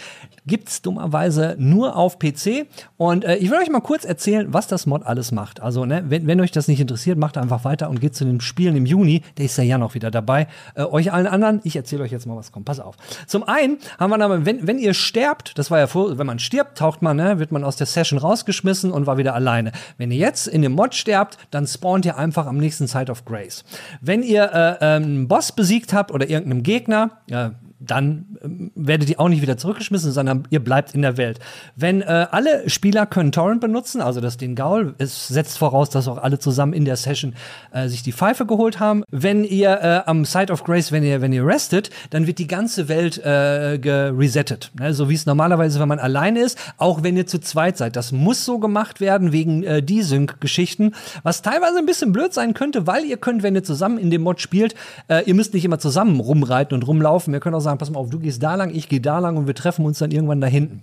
gibt's 0.46 0.82
dummerweise 0.82 1.54
nur 1.58 1.96
auf 1.96 2.18
PC. 2.18 2.66
Und 2.96 3.24
äh, 3.24 3.36
ich 3.36 3.50
will 3.50 3.58
euch 3.58 3.70
mal 3.70 3.80
kurz 3.80 4.04
erzählen, 4.04 4.52
was 4.52 4.66
das 4.66 4.86
Mod 4.86 5.04
alles 5.04 5.32
macht. 5.32 5.62
Also, 5.62 5.84
ne, 5.84 6.04
wenn, 6.08 6.26
wenn 6.26 6.40
euch 6.40 6.50
das 6.50 6.68
nicht 6.68 6.80
interessiert, 6.80 7.18
macht 7.18 7.38
einfach 7.38 7.64
weiter 7.64 7.88
und 7.88 8.00
geht 8.00 8.14
zu 8.14 8.24
den 8.24 8.40
Spielen 8.40 8.76
im 8.76 8.86
Juni. 8.86 9.22
Der 9.38 9.44
ist 9.44 9.56
ja 9.56 9.64
ja 9.64 9.78
noch 9.78 9.94
wieder 9.94 10.10
dabei. 10.10 10.48
Äh, 10.74 10.84
euch 10.84 11.12
allen 11.12 11.26
anderen, 11.26 11.60
ich 11.64 11.76
erzähle 11.76 12.02
euch 12.02 12.10
jetzt 12.10 12.26
mal, 12.26 12.36
was 12.36 12.50
kommt. 12.50 12.64
Pass 12.64 12.80
auf. 12.80 12.96
Zum 13.26 13.44
einen 13.44 13.78
haben 13.98 14.10
wir 14.10 14.18
dann, 14.18 14.44
wenn, 14.44 14.66
wenn 14.66 14.78
ihr 14.78 14.94
sterbt, 14.94 15.58
das 15.58 15.70
war 15.70 15.78
ja 15.78 15.86
vor, 15.86 16.18
wenn 16.18 16.26
man 16.26 16.38
stirbt, 16.38 16.78
taucht 16.78 17.02
man, 17.02 17.16
ne, 17.16 17.38
wird 17.38 17.52
man 17.52 17.64
aus 17.64 17.76
der 17.76 17.86
Session 17.86 18.18
rausgeschmissen 18.18 18.90
und 18.90 19.06
war 19.06 19.18
wieder 19.18 19.34
alleine. 19.34 19.72
Wenn 19.98 20.10
ihr 20.10 20.18
jetzt 20.18 20.48
in 20.48 20.62
dem 20.62 20.72
Mod 20.72 20.94
sterbt, 20.94 21.38
dann 21.50 21.66
spawnt 21.66 22.04
ihr 22.04 22.16
einfach 22.16 22.46
am 22.46 22.58
nächsten 22.58 22.86
Side 22.86 23.10
of 23.10 23.24
Grace. 23.24 23.64
Wenn 24.00 24.22
ihr 24.22 24.50
äh, 24.52 24.96
ähm, 24.96 25.02
einen 25.02 25.28
Boss 25.28 25.52
besiegt 25.52 25.92
habt 25.92 26.10
oder 26.10 26.28
irgendeinem 26.28 26.61
Gegner, 26.62 27.22
äh, 27.30 27.50
dann 27.86 28.38
ähm, 28.42 28.70
werdet 28.74 29.10
ihr 29.10 29.20
auch 29.20 29.28
nicht 29.28 29.42
wieder 29.42 29.56
zurückgeschmissen, 29.56 30.12
sondern 30.12 30.46
ihr 30.50 30.60
bleibt 30.60 30.94
in 30.94 31.02
der 31.02 31.16
Welt. 31.16 31.38
Wenn 31.76 32.02
äh, 32.02 32.26
alle 32.30 32.68
Spieler 32.68 33.06
können 33.06 33.32
Torrent 33.32 33.60
benutzen, 33.60 34.00
also 34.00 34.20
das 34.20 34.36
den 34.36 34.54
Gaul, 34.54 34.94
es 34.98 35.28
setzt 35.28 35.58
voraus, 35.58 35.90
dass 35.90 36.08
auch 36.08 36.18
alle 36.18 36.38
zusammen 36.38 36.72
in 36.72 36.84
der 36.84 36.96
Session 36.96 37.34
äh, 37.72 37.88
sich 37.88 38.02
die 38.02 38.12
Pfeife 38.12 38.46
geholt 38.46 38.80
haben. 38.80 39.04
Wenn 39.10 39.44
ihr 39.44 39.70
äh, 39.70 40.08
am 40.08 40.24
Side 40.24 40.52
of 40.52 40.64
Grace, 40.64 40.92
wenn 40.92 41.04
ihr 41.04 41.20
wenn 41.20 41.32
ihr 41.32 41.46
restet, 41.46 41.90
dann 42.10 42.26
wird 42.26 42.38
die 42.38 42.46
ganze 42.46 42.88
Welt 42.88 43.18
äh, 43.18 43.78
geresettet, 43.78 44.70
ne? 44.78 44.94
so 44.94 45.08
wie 45.08 45.14
es 45.14 45.26
normalerweise, 45.26 45.80
wenn 45.80 45.88
man 45.88 45.98
alleine 45.98 46.40
ist, 46.40 46.58
auch 46.76 47.02
wenn 47.02 47.16
ihr 47.16 47.26
zu 47.26 47.40
zweit 47.40 47.76
seid. 47.76 47.96
Das 47.96 48.12
muss 48.12 48.44
so 48.44 48.58
gemacht 48.58 49.00
werden 49.00 49.32
wegen 49.32 49.62
äh, 49.62 49.82
Desync-Geschichten, 49.82 50.94
was 51.22 51.42
teilweise 51.42 51.78
ein 51.78 51.86
bisschen 51.86 52.12
blöd 52.12 52.32
sein 52.32 52.54
könnte, 52.54 52.86
weil 52.86 53.04
ihr 53.04 53.16
könnt, 53.16 53.42
wenn 53.42 53.54
ihr 53.54 53.64
zusammen 53.64 53.98
in 53.98 54.10
dem 54.10 54.22
Mod 54.22 54.40
spielt, 54.40 54.74
äh, 55.08 55.24
ihr 55.24 55.34
müsst 55.34 55.54
nicht 55.54 55.64
immer 55.64 55.78
zusammen 55.78 56.20
rumreiten 56.20 56.74
und 56.74 56.86
rumlaufen. 56.86 57.32
Ihr 57.34 57.40
könnt 57.40 57.54
auch 57.54 57.60
sagen 57.60 57.71
sagen, 57.72 57.78
pass 57.78 57.90
mal 57.90 57.98
auf, 57.98 58.10
du 58.10 58.18
gehst 58.18 58.42
da 58.42 58.54
lang, 58.54 58.74
ich 58.74 58.88
gehe 58.88 59.00
da 59.00 59.18
lang 59.18 59.36
und 59.36 59.46
wir 59.46 59.54
treffen 59.54 59.84
uns 59.84 59.98
dann 59.98 60.10
irgendwann 60.10 60.40
da 60.40 60.46
hinten 60.46 60.82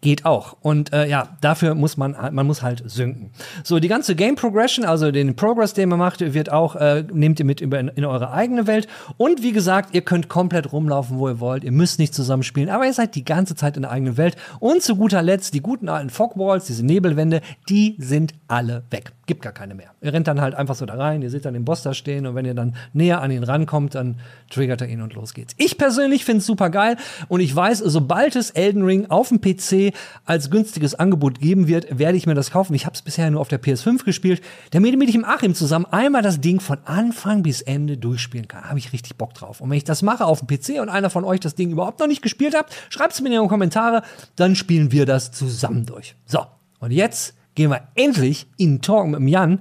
geht 0.00 0.24
auch. 0.24 0.56
Und 0.60 0.92
äh, 0.92 1.06
ja, 1.06 1.28
dafür 1.40 1.74
muss 1.74 1.96
man, 1.96 2.16
man 2.32 2.46
muss 2.46 2.62
halt 2.62 2.82
synken. 2.90 3.30
So, 3.64 3.78
die 3.78 3.88
ganze 3.88 4.14
Game 4.14 4.34
Progression, 4.34 4.84
also 4.84 5.10
den 5.10 5.36
Progress, 5.36 5.74
den 5.74 5.88
man 5.88 5.98
macht, 5.98 6.20
wird 6.20 6.50
auch, 6.50 6.76
äh, 6.76 7.04
nehmt 7.12 7.38
ihr 7.38 7.46
mit 7.46 7.60
in, 7.60 7.70
in 7.70 8.04
eure 8.04 8.32
eigene 8.32 8.66
Welt. 8.66 8.88
Und 9.16 9.42
wie 9.42 9.52
gesagt, 9.52 9.94
ihr 9.94 10.02
könnt 10.02 10.28
komplett 10.28 10.72
rumlaufen, 10.72 11.18
wo 11.18 11.28
ihr 11.28 11.40
wollt. 11.40 11.64
Ihr 11.64 11.72
müsst 11.72 11.98
nicht 11.98 12.14
zusammenspielen, 12.14 12.70
aber 12.70 12.86
ihr 12.86 12.92
seid 12.92 13.14
die 13.14 13.24
ganze 13.24 13.54
Zeit 13.54 13.76
in 13.76 13.82
der 13.82 13.90
eigenen 13.90 14.16
Welt. 14.16 14.36
Und 14.58 14.82
zu 14.82 14.96
guter 14.96 15.22
Letzt, 15.22 15.54
die 15.54 15.60
guten 15.60 15.88
alten 15.88 16.10
Fogwalls, 16.10 16.66
diese 16.66 16.84
Nebelwände, 16.84 17.40
die 17.68 17.96
sind 17.98 18.34
alle 18.48 18.82
weg. 18.90 19.12
Gibt 19.30 19.42
gar 19.42 19.52
keine 19.52 19.76
mehr. 19.76 19.92
Ihr 20.00 20.12
rennt 20.12 20.26
dann 20.26 20.40
halt 20.40 20.56
einfach 20.56 20.74
so 20.74 20.84
da 20.86 20.94
rein, 20.94 21.22
ihr 21.22 21.30
seht 21.30 21.44
dann 21.44 21.54
den 21.54 21.64
Boss 21.64 21.84
da 21.84 21.94
stehen 21.94 22.26
und 22.26 22.34
wenn 22.34 22.44
ihr 22.44 22.54
dann 22.54 22.74
näher 22.94 23.22
an 23.22 23.30
ihn 23.30 23.44
rankommt, 23.44 23.94
dann 23.94 24.16
triggert 24.50 24.80
er 24.80 24.88
ihn 24.88 25.02
und 25.02 25.14
los 25.14 25.34
geht's. 25.34 25.54
Ich 25.56 25.78
persönlich 25.78 26.24
finde 26.24 26.40
es 26.40 26.46
super 26.46 26.68
geil 26.68 26.96
und 27.28 27.38
ich 27.38 27.54
weiß, 27.54 27.78
sobald 27.78 28.34
es 28.34 28.50
Elden 28.50 28.82
Ring 28.82 29.06
auf 29.08 29.28
dem 29.28 29.40
PC 29.40 29.94
als 30.24 30.50
günstiges 30.50 30.96
Angebot 30.96 31.38
geben 31.38 31.68
wird, 31.68 31.96
werde 31.96 32.18
ich 32.18 32.26
mir 32.26 32.34
das 32.34 32.50
kaufen. 32.50 32.74
Ich 32.74 32.86
habe 32.86 32.94
es 32.94 33.02
bisher 33.02 33.30
nur 33.30 33.40
auf 33.40 33.46
der 33.46 33.62
PS5 33.62 34.02
gespielt, 34.02 34.42
damit 34.72 35.00
ich 35.08 35.14
im 35.14 35.24
Achim 35.24 35.54
zusammen 35.54 35.86
einmal 35.92 36.22
das 36.22 36.40
Ding 36.40 36.58
von 36.58 36.78
Anfang 36.84 37.44
bis 37.44 37.62
Ende 37.62 37.96
durchspielen 37.96 38.48
kann. 38.48 38.64
Habe 38.64 38.80
ich 38.80 38.92
richtig 38.92 39.14
Bock 39.14 39.34
drauf. 39.34 39.60
Und 39.60 39.70
wenn 39.70 39.76
ich 39.76 39.84
das 39.84 40.02
mache 40.02 40.24
auf 40.24 40.44
dem 40.44 40.48
PC 40.48 40.82
und 40.82 40.88
einer 40.88 41.08
von 41.08 41.22
euch 41.22 41.38
das 41.38 41.54
Ding 41.54 41.70
überhaupt 41.70 42.00
noch 42.00 42.08
nicht 42.08 42.22
gespielt 42.22 42.56
habt, 42.56 42.74
schreibt 42.88 43.12
es 43.12 43.20
mir 43.20 43.28
in 43.28 43.40
die 43.40 43.48
Kommentare, 43.48 44.02
dann 44.34 44.56
spielen 44.56 44.90
wir 44.90 45.06
das 45.06 45.30
zusammen 45.30 45.86
durch. 45.86 46.16
So, 46.26 46.44
und 46.80 46.90
jetzt 46.90 47.34
gehen 47.60 47.70
wir 47.70 47.88
endlich 47.94 48.46
in 48.56 48.80
Talk 48.80 49.08
mit 49.08 49.20
dem 49.20 49.28
Jan. 49.28 49.58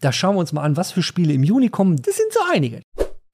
Da 0.00 0.10
schauen 0.10 0.34
wir 0.34 0.40
uns 0.40 0.52
mal 0.52 0.62
an, 0.62 0.76
was 0.76 0.90
für 0.90 1.00
Spiele 1.00 1.32
im 1.32 1.44
Juni 1.44 1.68
kommen. 1.68 1.96
Das 1.96 2.16
sind 2.16 2.32
so 2.32 2.40
einige. 2.52 2.82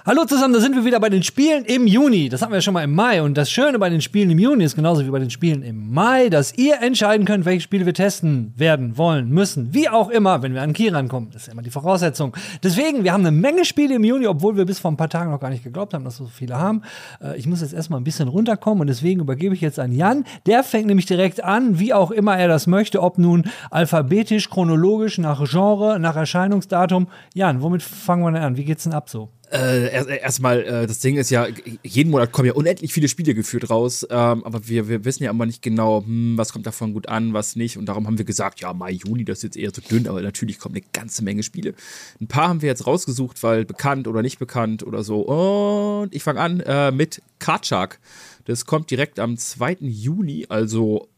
Hallo 0.04 0.24
zusammen, 0.24 0.52
da 0.52 0.58
sind 0.58 0.74
wir 0.74 0.84
wieder 0.84 0.98
bei 0.98 1.10
den 1.10 1.22
Spielen 1.22 1.64
im 1.64 1.86
Juni. 1.86 2.28
Das 2.28 2.42
hatten 2.42 2.50
wir 2.50 2.56
ja 2.56 2.60
schon 2.60 2.74
mal 2.74 2.82
im 2.82 2.92
Mai. 2.92 3.22
Und 3.22 3.38
das 3.38 3.52
Schöne 3.52 3.78
bei 3.78 3.88
den 3.88 4.00
Spielen 4.00 4.32
im 4.32 4.38
Juni 4.40 4.64
ist 4.64 4.74
genauso 4.74 5.06
wie 5.06 5.10
bei 5.10 5.20
den 5.20 5.30
Spielen 5.30 5.62
im 5.62 5.94
Mai, 5.94 6.28
dass 6.28 6.58
ihr 6.58 6.82
entscheiden 6.82 7.24
könnt, 7.24 7.44
welche 7.44 7.60
Spiele 7.60 7.86
wir 7.86 7.94
testen 7.94 8.52
werden, 8.56 8.98
wollen, 8.98 9.28
müssen. 9.28 9.72
Wie 9.72 9.88
auch 9.88 10.10
immer, 10.10 10.42
wenn 10.42 10.54
wir 10.54 10.62
an 10.62 10.72
Key 10.72 10.88
rankommen. 10.88 11.30
Das 11.30 11.42
ist 11.42 11.52
immer 11.52 11.62
die 11.62 11.70
Voraussetzung. 11.70 12.36
Deswegen, 12.64 13.04
wir 13.04 13.12
haben 13.12 13.20
eine 13.20 13.30
Menge 13.30 13.64
Spiele 13.64 13.94
im 13.94 14.02
Juni, 14.02 14.26
obwohl 14.26 14.56
wir 14.56 14.64
bis 14.64 14.80
vor 14.80 14.90
ein 14.90 14.96
paar 14.96 15.08
Tagen 15.08 15.30
noch 15.30 15.38
gar 15.38 15.50
nicht 15.50 15.62
geglaubt 15.62 15.94
haben, 15.94 16.04
dass 16.04 16.18
wir 16.18 16.26
so 16.26 16.32
viele 16.32 16.58
haben. 16.58 16.82
Äh, 17.22 17.38
ich 17.38 17.46
muss 17.46 17.60
jetzt 17.60 17.72
erstmal 17.72 18.00
ein 18.00 18.04
bisschen 18.04 18.26
runterkommen 18.26 18.80
und 18.80 18.88
deswegen 18.88 19.20
übergebe 19.20 19.54
ich 19.54 19.60
jetzt 19.60 19.78
an 19.78 19.92
Jan. 19.92 20.24
Der 20.46 20.64
fängt 20.64 20.88
nämlich 20.88 21.06
direkt 21.06 21.44
an, 21.44 21.78
wie 21.78 21.94
auch 21.94 22.10
immer 22.10 22.36
er 22.36 22.48
das 22.48 22.66
möchte, 22.66 23.00
ob 23.00 23.18
nun 23.18 23.44
alphabetisch, 23.70 24.50
chronologisch, 24.50 25.18
nach 25.18 25.48
Genre, 25.48 26.00
nach 26.00 26.16
Erscheinungsdatum. 26.16 27.06
Jan, 27.34 27.62
womit 27.62 27.84
fangen 27.84 28.24
wir 28.24 28.32
denn 28.32 28.42
an? 28.42 28.56
Wie 28.56 28.64
geht's 28.64 28.82
denn 28.82 28.94
ab 28.94 29.08
so? 29.08 29.28
Äh, 29.52 30.18
erstmal, 30.20 30.62
äh, 30.62 30.86
das 30.86 31.00
Ding 31.00 31.18
ist 31.18 31.28
ja, 31.28 31.46
jeden 31.82 32.10
Monat 32.10 32.32
kommen 32.32 32.46
ja 32.46 32.54
unendlich 32.54 32.90
viele 32.90 33.06
Spiele 33.06 33.34
geführt 33.34 33.68
raus, 33.68 34.06
ähm, 34.08 34.42
aber 34.44 34.66
wir, 34.66 34.88
wir 34.88 35.04
wissen 35.04 35.24
ja 35.24 35.30
immer 35.30 35.44
nicht 35.44 35.60
genau, 35.60 36.02
hm, 36.02 36.38
was 36.38 36.54
kommt 36.54 36.64
davon 36.64 36.94
gut 36.94 37.06
an, 37.10 37.34
was 37.34 37.54
nicht. 37.54 37.76
Und 37.76 37.84
darum 37.84 38.06
haben 38.06 38.16
wir 38.16 38.24
gesagt, 38.24 38.60
ja, 38.60 38.72
Mai, 38.72 38.92
Juni, 38.92 39.26
das 39.26 39.38
ist 39.38 39.42
jetzt 39.42 39.56
eher 39.58 39.70
so 39.74 39.82
dünn, 39.82 40.08
aber 40.08 40.22
natürlich 40.22 40.58
kommt 40.58 40.74
eine 40.74 40.84
ganze 40.94 41.22
Menge 41.22 41.42
Spiele. 41.42 41.74
Ein 42.18 42.28
paar 42.28 42.48
haben 42.48 42.62
wir 42.62 42.70
jetzt 42.70 42.86
rausgesucht, 42.86 43.42
weil 43.42 43.66
bekannt 43.66 44.08
oder 44.08 44.22
nicht 44.22 44.38
bekannt 44.38 44.86
oder 44.86 45.02
so. 45.02 45.20
Und 45.20 46.14
ich 46.14 46.22
fange 46.22 46.40
an 46.40 46.60
äh, 46.60 46.90
mit 46.90 47.20
Card 47.38 47.66
Shark. 47.66 48.00
Das 48.46 48.64
kommt 48.64 48.90
direkt 48.90 49.18
am 49.18 49.36
2. 49.36 49.78
Juni, 49.80 50.46
also 50.48 51.08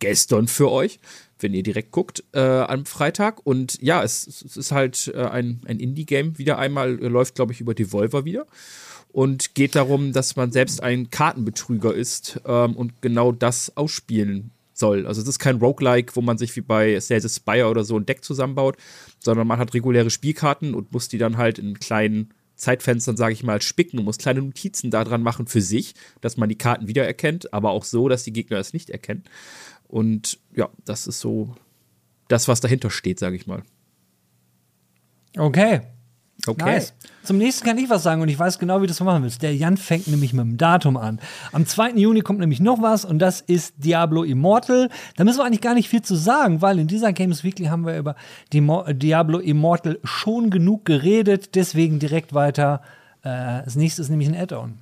gestern 0.00 0.48
für 0.48 0.72
euch 0.72 0.98
wenn 1.38 1.54
ihr 1.54 1.62
direkt 1.62 1.92
guckt, 1.92 2.24
äh, 2.32 2.40
am 2.40 2.86
Freitag. 2.86 3.40
Und 3.44 3.80
ja, 3.82 4.02
es, 4.02 4.26
es 4.26 4.56
ist 4.56 4.72
halt 4.72 5.12
äh, 5.14 5.24
ein, 5.24 5.60
ein 5.66 5.78
Indie-Game 5.78 6.38
wieder 6.38 6.58
einmal, 6.58 6.98
äh, 7.00 7.08
läuft, 7.08 7.34
glaube 7.34 7.52
ich, 7.52 7.60
über 7.60 7.74
Devolver 7.74 8.24
wieder. 8.24 8.46
Und 9.12 9.54
geht 9.54 9.74
darum, 9.74 10.12
dass 10.12 10.36
man 10.36 10.52
selbst 10.52 10.82
ein 10.82 11.10
Kartenbetrüger 11.10 11.94
ist 11.94 12.40
ähm, 12.44 12.76
und 12.76 13.00
genau 13.00 13.32
das 13.32 13.76
ausspielen 13.76 14.50
soll. 14.74 15.06
Also 15.06 15.22
es 15.22 15.28
ist 15.28 15.38
kein 15.38 15.56
Roguelike, 15.56 16.14
wo 16.16 16.20
man 16.20 16.36
sich 16.36 16.54
wie 16.54 16.60
bei 16.60 17.00
Sales 17.00 17.36
Spire 17.36 17.68
oder 17.68 17.84
so 17.84 17.96
ein 17.96 18.04
Deck 18.04 18.22
zusammenbaut, 18.22 18.76
sondern 19.18 19.46
man 19.46 19.58
hat 19.58 19.72
reguläre 19.72 20.10
Spielkarten 20.10 20.74
und 20.74 20.92
muss 20.92 21.08
die 21.08 21.18
dann 21.18 21.38
halt 21.38 21.58
in 21.58 21.78
kleinen 21.78 22.34
Zeitfenstern, 22.56 23.16
sage 23.16 23.34
ich 23.34 23.42
mal, 23.42 23.60
spicken 23.60 23.98
und 23.98 24.04
muss 24.04 24.18
kleine 24.18 24.42
Notizen 24.42 24.90
daran 24.90 25.22
machen 25.22 25.46
für 25.46 25.60
sich, 25.60 25.94
dass 26.20 26.36
man 26.36 26.48
die 26.48 26.58
Karten 26.58 26.88
wiedererkennt, 26.88 27.52
aber 27.52 27.70
auch 27.70 27.84
so, 27.84 28.08
dass 28.08 28.24
die 28.24 28.32
Gegner 28.32 28.58
es 28.58 28.72
nicht 28.72 28.90
erkennen. 28.90 29.24
Und 29.88 30.38
ja, 30.54 30.68
das 30.84 31.06
ist 31.06 31.20
so 31.20 31.54
das, 32.28 32.48
was 32.48 32.60
dahinter 32.60 32.90
steht, 32.90 33.18
sage 33.18 33.36
ich 33.36 33.46
mal. 33.46 33.62
Okay. 35.36 35.80
Okay. 36.46 36.64
Nice. 36.64 36.94
Zum 37.24 37.38
nächsten 37.38 37.66
kann 37.66 37.78
ich 37.78 37.90
was 37.90 38.02
sagen 38.02 38.20
und 38.22 38.28
ich 38.28 38.38
weiß 38.38 38.58
genau, 38.58 38.76
wie 38.76 38.86
du 38.86 38.88
das 38.88 39.00
machen 39.00 39.22
willst. 39.22 39.42
Der 39.42 39.54
Jan 39.56 39.76
fängt 39.76 40.06
nämlich 40.06 40.32
mit 40.32 40.44
dem 40.44 40.56
Datum 40.58 40.96
an. 40.96 41.18
Am 41.50 41.66
2. 41.66 41.92
Juni 41.92 42.20
kommt 42.20 42.38
nämlich 42.38 42.60
noch 42.60 42.82
was 42.82 43.04
und 43.04 43.18
das 43.18 43.40
ist 43.40 43.74
Diablo 43.78 44.22
Immortal. 44.22 44.88
Da 45.16 45.24
müssen 45.24 45.38
wir 45.38 45.44
eigentlich 45.44 45.60
gar 45.60 45.74
nicht 45.74 45.88
viel 45.88 46.02
zu 46.02 46.14
sagen, 46.14 46.62
weil 46.62 46.78
in 46.78 46.86
dieser 46.86 47.12
Games 47.12 47.42
Weekly 47.42 47.66
haben 47.66 47.84
wir 47.86 47.98
über 47.98 48.14
Diablo 48.52 49.38
Immortal 49.38 49.98
schon 50.04 50.50
genug 50.50 50.84
geredet. 50.84 51.54
Deswegen 51.54 51.98
direkt 51.98 52.32
weiter. 52.32 52.82
Äh, 53.22 53.64
das 53.64 53.74
nächste 53.74 54.02
ist 54.02 54.10
nämlich 54.10 54.28
ein 54.28 54.36
Add-on. 54.36 54.78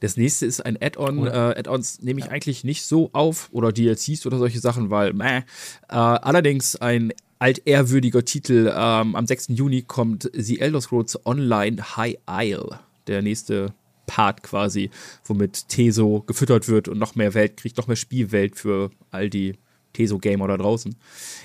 Das 0.00 0.16
nächste 0.16 0.46
ist 0.46 0.64
ein 0.64 0.78
Add-on. 0.80 1.26
Äh, 1.26 1.30
Add-ons 1.30 2.02
nehme 2.02 2.20
ich 2.20 2.26
ja. 2.26 2.32
eigentlich 2.32 2.64
nicht 2.64 2.84
so 2.84 3.10
auf 3.12 3.48
oder 3.52 3.72
DLCs 3.72 4.26
oder 4.26 4.38
solche 4.38 4.60
Sachen, 4.60 4.90
weil 4.90 5.12
meh. 5.12 5.38
Äh, 5.38 5.42
allerdings 5.88 6.76
ein 6.76 7.12
altehrwürdiger 7.38 8.24
Titel. 8.24 8.72
Ähm, 8.74 9.14
am 9.14 9.26
6. 9.26 9.48
Juni 9.48 9.82
kommt 9.82 10.30
The 10.34 10.60
Elder 10.60 10.80
Scrolls 10.80 11.24
Online 11.26 11.96
High 11.96 12.18
Isle. 12.28 12.80
Der 13.06 13.22
nächste 13.22 13.72
Part 14.06 14.42
quasi, 14.42 14.90
womit 15.24 15.68
Teso 15.68 16.22
gefüttert 16.22 16.68
wird 16.68 16.88
und 16.88 16.98
noch 16.98 17.14
mehr 17.14 17.34
Welt 17.34 17.56
kriegt, 17.56 17.76
noch 17.76 17.86
mehr 17.86 17.96
Spielwelt 17.96 18.56
für 18.56 18.90
all 19.10 19.30
die 19.30 19.54
Teso-Gamer 19.92 20.48
da 20.48 20.56
draußen. 20.56 20.94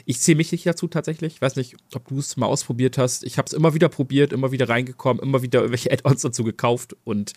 Ich 0.06 0.20
zähle 0.20 0.38
mich 0.38 0.52
nicht 0.52 0.66
dazu 0.66 0.88
tatsächlich. 0.88 1.36
Ich 1.36 1.42
weiß 1.42 1.56
nicht, 1.56 1.76
ob 1.94 2.08
du 2.08 2.20
es 2.20 2.38
mal 2.38 2.46
ausprobiert 2.46 2.98
hast. 2.98 3.24
Ich 3.24 3.38
habe 3.38 3.48
es 3.48 3.54
immer 3.54 3.74
wieder 3.74 3.90
probiert, 3.90 4.34
immer 4.34 4.52
wieder 4.52 4.70
reingekommen, 4.70 5.22
immer 5.24 5.42
wieder 5.42 5.60
irgendwelche 5.60 5.92
Add-ons 5.94 6.22
dazu 6.22 6.44
gekauft 6.44 6.96
und 7.04 7.34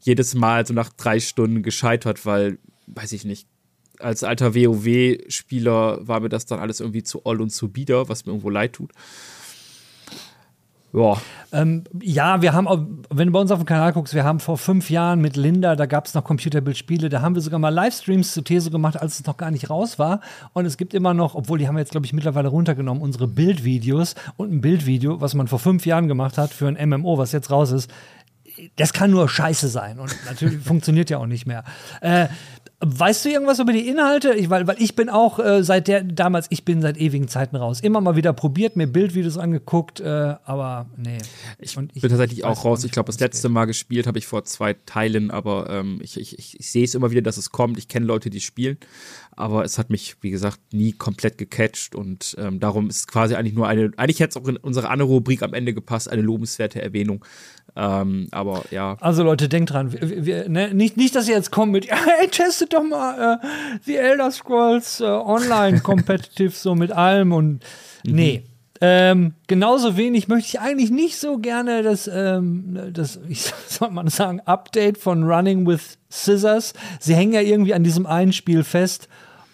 jedes 0.00 0.34
Mal 0.34 0.66
so 0.66 0.74
nach 0.74 0.90
drei 0.92 1.20
Stunden 1.20 1.62
gescheitert, 1.62 2.24
weil, 2.26 2.58
weiß 2.86 3.12
ich 3.12 3.24
nicht, 3.24 3.46
als 3.98 4.24
alter 4.24 4.54
WoW-Spieler 4.54 6.06
war 6.06 6.20
mir 6.20 6.28
das 6.28 6.46
dann 6.46 6.58
alles 6.58 6.80
irgendwie 6.80 7.02
zu 7.02 7.24
all 7.24 7.40
und 7.40 7.50
zu 7.50 7.70
bieder, 7.70 8.08
was 8.08 8.26
mir 8.26 8.32
irgendwo 8.32 8.50
leid 8.50 8.74
tut. 8.74 8.92
Ja. 10.94 11.20
Ähm, 11.52 11.82
ja, 12.00 12.40
wir 12.40 12.52
haben, 12.52 13.02
wenn 13.10 13.26
du 13.26 13.32
bei 13.32 13.40
uns 13.40 13.50
auf 13.50 13.58
dem 13.58 13.66
Kanal 13.66 13.92
guckst, 13.92 14.14
wir 14.14 14.22
haben 14.22 14.38
vor 14.38 14.56
fünf 14.56 14.90
Jahren 14.90 15.20
mit 15.20 15.36
Linda, 15.36 15.74
da 15.74 15.86
gab 15.86 16.06
es 16.06 16.14
noch 16.14 16.22
Computerbildspiele, 16.22 17.08
da 17.08 17.20
haben 17.20 17.34
wir 17.34 17.42
sogar 17.42 17.58
mal 17.58 17.74
Livestreams 17.74 18.32
zu 18.32 18.42
These 18.42 18.70
gemacht, 18.70 19.00
als 19.00 19.18
es 19.18 19.26
noch 19.26 19.36
gar 19.36 19.50
nicht 19.50 19.70
raus 19.70 19.98
war. 19.98 20.20
Und 20.52 20.66
es 20.66 20.76
gibt 20.76 20.94
immer 20.94 21.12
noch, 21.12 21.34
obwohl 21.34 21.58
die 21.58 21.66
haben 21.66 21.74
wir 21.74 21.80
jetzt, 21.80 21.90
glaube 21.90 22.06
ich, 22.06 22.12
mittlerweile 22.12 22.48
runtergenommen, 22.48 23.02
unsere 23.02 23.26
Bildvideos 23.26 24.14
und 24.36 24.52
ein 24.52 24.60
Bildvideo, 24.60 25.20
was 25.20 25.34
man 25.34 25.48
vor 25.48 25.58
fünf 25.58 25.84
Jahren 25.84 26.06
gemacht 26.06 26.38
hat 26.38 26.50
für 26.52 26.68
ein 26.68 26.88
MMO, 26.88 27.18
was 27.18 27.32
jetzt 27.32 27.50
raus 27.50 27.72
ist. 27.72 27.90
Das 28.76 28.92
kann 28.92 29.10
nur 29.10 29.28
scheiße 29.28 29.66
sein 29.66 29.98
und 29.98 30.14
natürlich 30.26 30.58
funktioniert 30.64 31.10
ja 31.10 31.18
auch 31.18 31.26
nicht 31.26 31.44
mehr. 31.44 31.64
Äh, 32.02 32.28
Weißt 32.86 33.24
du 33.24 33.30
irgendwas 33.30 33.58
über 33.58 33.72
die 33.72 33.88
Inhalte? 33.88 34.34
Ich, 34.34 34.50
weil, 34.50 34.66
weil 34.66 34.76
ich 34.78 34.94
bin 34.94 35.08
auch 35.08 35.38
äh, 35.38 35.62
seit 35.64 35.88
der, 35.88 36.02
damals, 36.04 36.46
ich 36.50 36.64
bin 36.64 36.82
seit 36.82 36.98
ewigen 36.98 37.28
Zeiten 37.28 37.56
raus. 37.56 37.80
Immer 37.80 38.00
mal 38.00 38.16
wieder 38.16 38.32
probiert, 38.32 38.76
mir 38.76 38.86
Bildvideos 38.86 39.38
angeguckt, 39.38 40.00
äh, 40.00 40.34
aber 40.44 40.86
nee. 40.96 41.18
Ich, 41.58 41.76
ich 41.94 42.02
bin 42.02 42.10
tatsächlich 42.10 42.40
ich 42.40 42.44
auch 42.44 42.64
raus. 42.64 42.84
Ich 42.84 42.92
glaube, 42.92 43.06
das 43.06 43.20
letzte 43.20 43.48
Mal 43.48 43.64
gespielt 43.64 44.06
habe 44.06 44.18
ich 44.18 44.26
vor 44.26 44.44
zwei 44.44 44.74
Teilen, 44.74 45.30
aber 45.30 45.70
ähm, 45.70 45.98
ich, 46.02 46.20
ich, 46.20 46.38
ich, 46.38 46.60
ich 46.60 46.70
sehe 46.70 46.84
es 46.84 46.94
immer 46.94 47.10
wieder, 47.10 47.22
dass 47.22 47.38
es 47.38 47.50
kommt. 47.50 47.78
Ich 47.78 47.88
kenne 47.88 48.06
Leute, 48.06 48.28
die 48.28 48.40
spielen, 48.40 48.76
aber 49.36 49.64
es 49.64 49.78
hat 49.78 49.90
mich, 49.90 50.16
wie 50.20 50.30
gesagt, 50.30 50.60
nie 50.72 50.92
komplett 50.92 51.38
gecatcht 51.38 51.94
und 51.94 52.36
ähm, 52.38 52.60
darum 52.60 52.88
ist 52.88 53.08
quasi 53.08 53.34
eigentlich 53.34 53.54
nur 53.54 53.66
eine, 53.66 53.90
eigentlich 53.96 54.20
hätte 54.20 54.38
es 54.38 54.42
auch 54.44 54.48
in 54.48 54.56
unsere 54.56 54.88
andere 54.88 55.08
Rubrik 55.08 55.42
am 55.42 55.54
Ende 55.54 55.74
gepasst, 55.74 56.08
eine 56.08 56.22
lobenswerte 56.22 56.80
Erwähnung. 56.80 57.24
Ähm, 57.76 58.28
aber 58.30 58.62
ja. 58.70 58.96
Also 59.00 59.24
Leute, 59.24 59.48
denkt 59.48 59.72
dran, 59.72 59.92
wir, 59.92 60.24
wir, 60.24 60.48
ne, 60.48 60.72
nicht, 60.72 60.96
nicht, 60.96 61.16
dass 61.16 61.28
ihr 61.28 61.34
jetzt 61.34 61.50
kommt 61.50 61.72
mit, 61.72 61.90
hey, 61.90 62.28
testet 62.28 62.72
doch 62.72 62.84
mal 62.84 63.40
äh, 63.42 63.46
die 63.86 63.96
Elder 63.96 64.30
Scrolls 64.30 65.00
äh, 65.00 65.04
Online 65.04 65.80
Competitive 65.80 66.52
so 66.52 66.74
mit 66.74 66.92
allem 66.92 67.32
und 67.32 67.64
mhm. 68.04 68.14
nee. 68.14 68.44
Ähm, 68.80 69.34
genauso 69.46 69.96
wenig 69.96 70.28
möchte 70.28 70.48
ich 70.48 70.60
eigentlich 70.60 70.90
nicht 70.90 71.16
so 71.16 71.38
gerne 71.38 71.82
das, 71.82 72.10
ähm, 72.12 72.90
das, 72.92 73.18
ich 73.28 73.42
soll 73.68 73.90
man 73.90 74.08
sagen, 74.08 74.40
Update 74.44 74.98
von 74.98 75.24
Running 75.24 75.66
with 75.66 75.96
Scissors. 76.10 76.74
Sie 77.00 77.14
hängen 77.14 77.32
ja 77.32 77.40
irgendwie 77.40 77.72
an 77.72 77.84
diesem 77.84 78.04
einen 78.04 78.32
Spiel 78.32 78.62
fest 78.62 79.08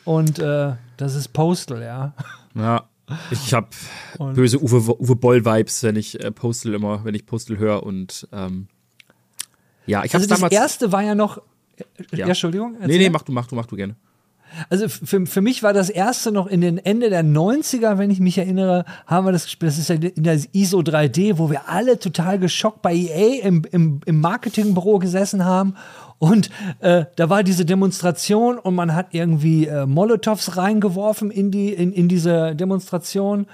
und 0.05 0.39
äh, 0.39 0.75
das 0.97 1.15
ist 1.15 1.29
Postal, 1.33 1.83
ja. 1.83 2.15
Ja. 2.55 2.85
Ich 3.31 3.53
habe 3.55 3.69
böse 4.35 4.63
Uwe, 4.63 5.01
Uwe 5.01 5.17
Boll-Vibes, 5.17 5.83
wenn 5.83 5.97
ich 5.97 6.23
äh, 6.23 6.31
Postal 6.31 6.75
immer, 6.75 7.05
wenn 7.05 7.15
ich 7.15 7.27
Postal 7.27 7.59
höre 7.59 7.83
und 7.83 8.29
ähm, 8.33 8.69
ja, 9.87 10.05
ich 10.05 10.15
habe 10.15 10.23
also 10.23 10.35
damals. 10.35 10.53
Das 10.53 10.63
erste 10.63 10.93
war 10.93 11.03
ja 11.03 11.15
noch. 11.15 11.39
Äh, 11.77 11.85
ja, 12.13 12.19
ja 12.19 12.27
Entschuldigung. 12.29 12.77
Nee, 12.81 12.99
nee, 12.99 13.11
mach 13.11 13.23
du, 13.23 13.33
mach 13.33 13.47
du, 13.47 13.57
mach 13.57 13.67
du 13.67 13.77
gerne. 13.77 13.97
Also 14.69 14.89
für, 14.89 15.27
für 15.27 15.41
mich 15.41 15.63
war 15.63 15.73
das 15.73 15.91
erste 15.91 16.33
noch 16.33 16.47
in 16.47 16.61
den 16.61 16.79
Ende 16.79 17.11
der 17.11 17.25
90er, 17.25 17.99
wenn 17.99 18.11
ich 18.11 18.21
mich 18.21 18.39
erinnere, 18.39 18.85
haben 19.07 19.27
wir 19.27 19.33
das 19.33 19.45
gespielt. 19.45 19.73
Das 19.73 19.79
ist 19.79 19.89
ja 19.89 19.97
in 19.97 20.23
der 20.23 20.41
ISO 20.53 20.79
3D, 20.81 21.39
wo 21.39 21.51
wir 21.51 21.69
alle 21.69 21.99
total 21.99 22.39
geschockt 22.39 22.83
bei 22.83 22.95
EA 22.95 23.43
im, 23.43 23.65
im, 23.71 24.01
im 24.05 24.21
Marketingbüro 24.21 24.99
gesessen 24.99 25.45
haben. 25.45 25.75
Und 26.19 26.51
äh, 26.81 27.07
da 27.17 27.31
war 27.31 27.43
diese 27.43 27.65
Demonstration 27.65 28.59
und 28.59 28.75
man 28.75 28.95
hat 28.95 29.09
irgendwie 29.13 29.67
äh, 29.67 29.87
Molotovs 29.87 30.57
reingeworfen 30.57 31.31
in, 31.31 31.51
die, 31.51 31.73
in, 31.73 31.93
in 31.93 32.09
diese 32.09 32.55
Demonstration. 32.55 33.47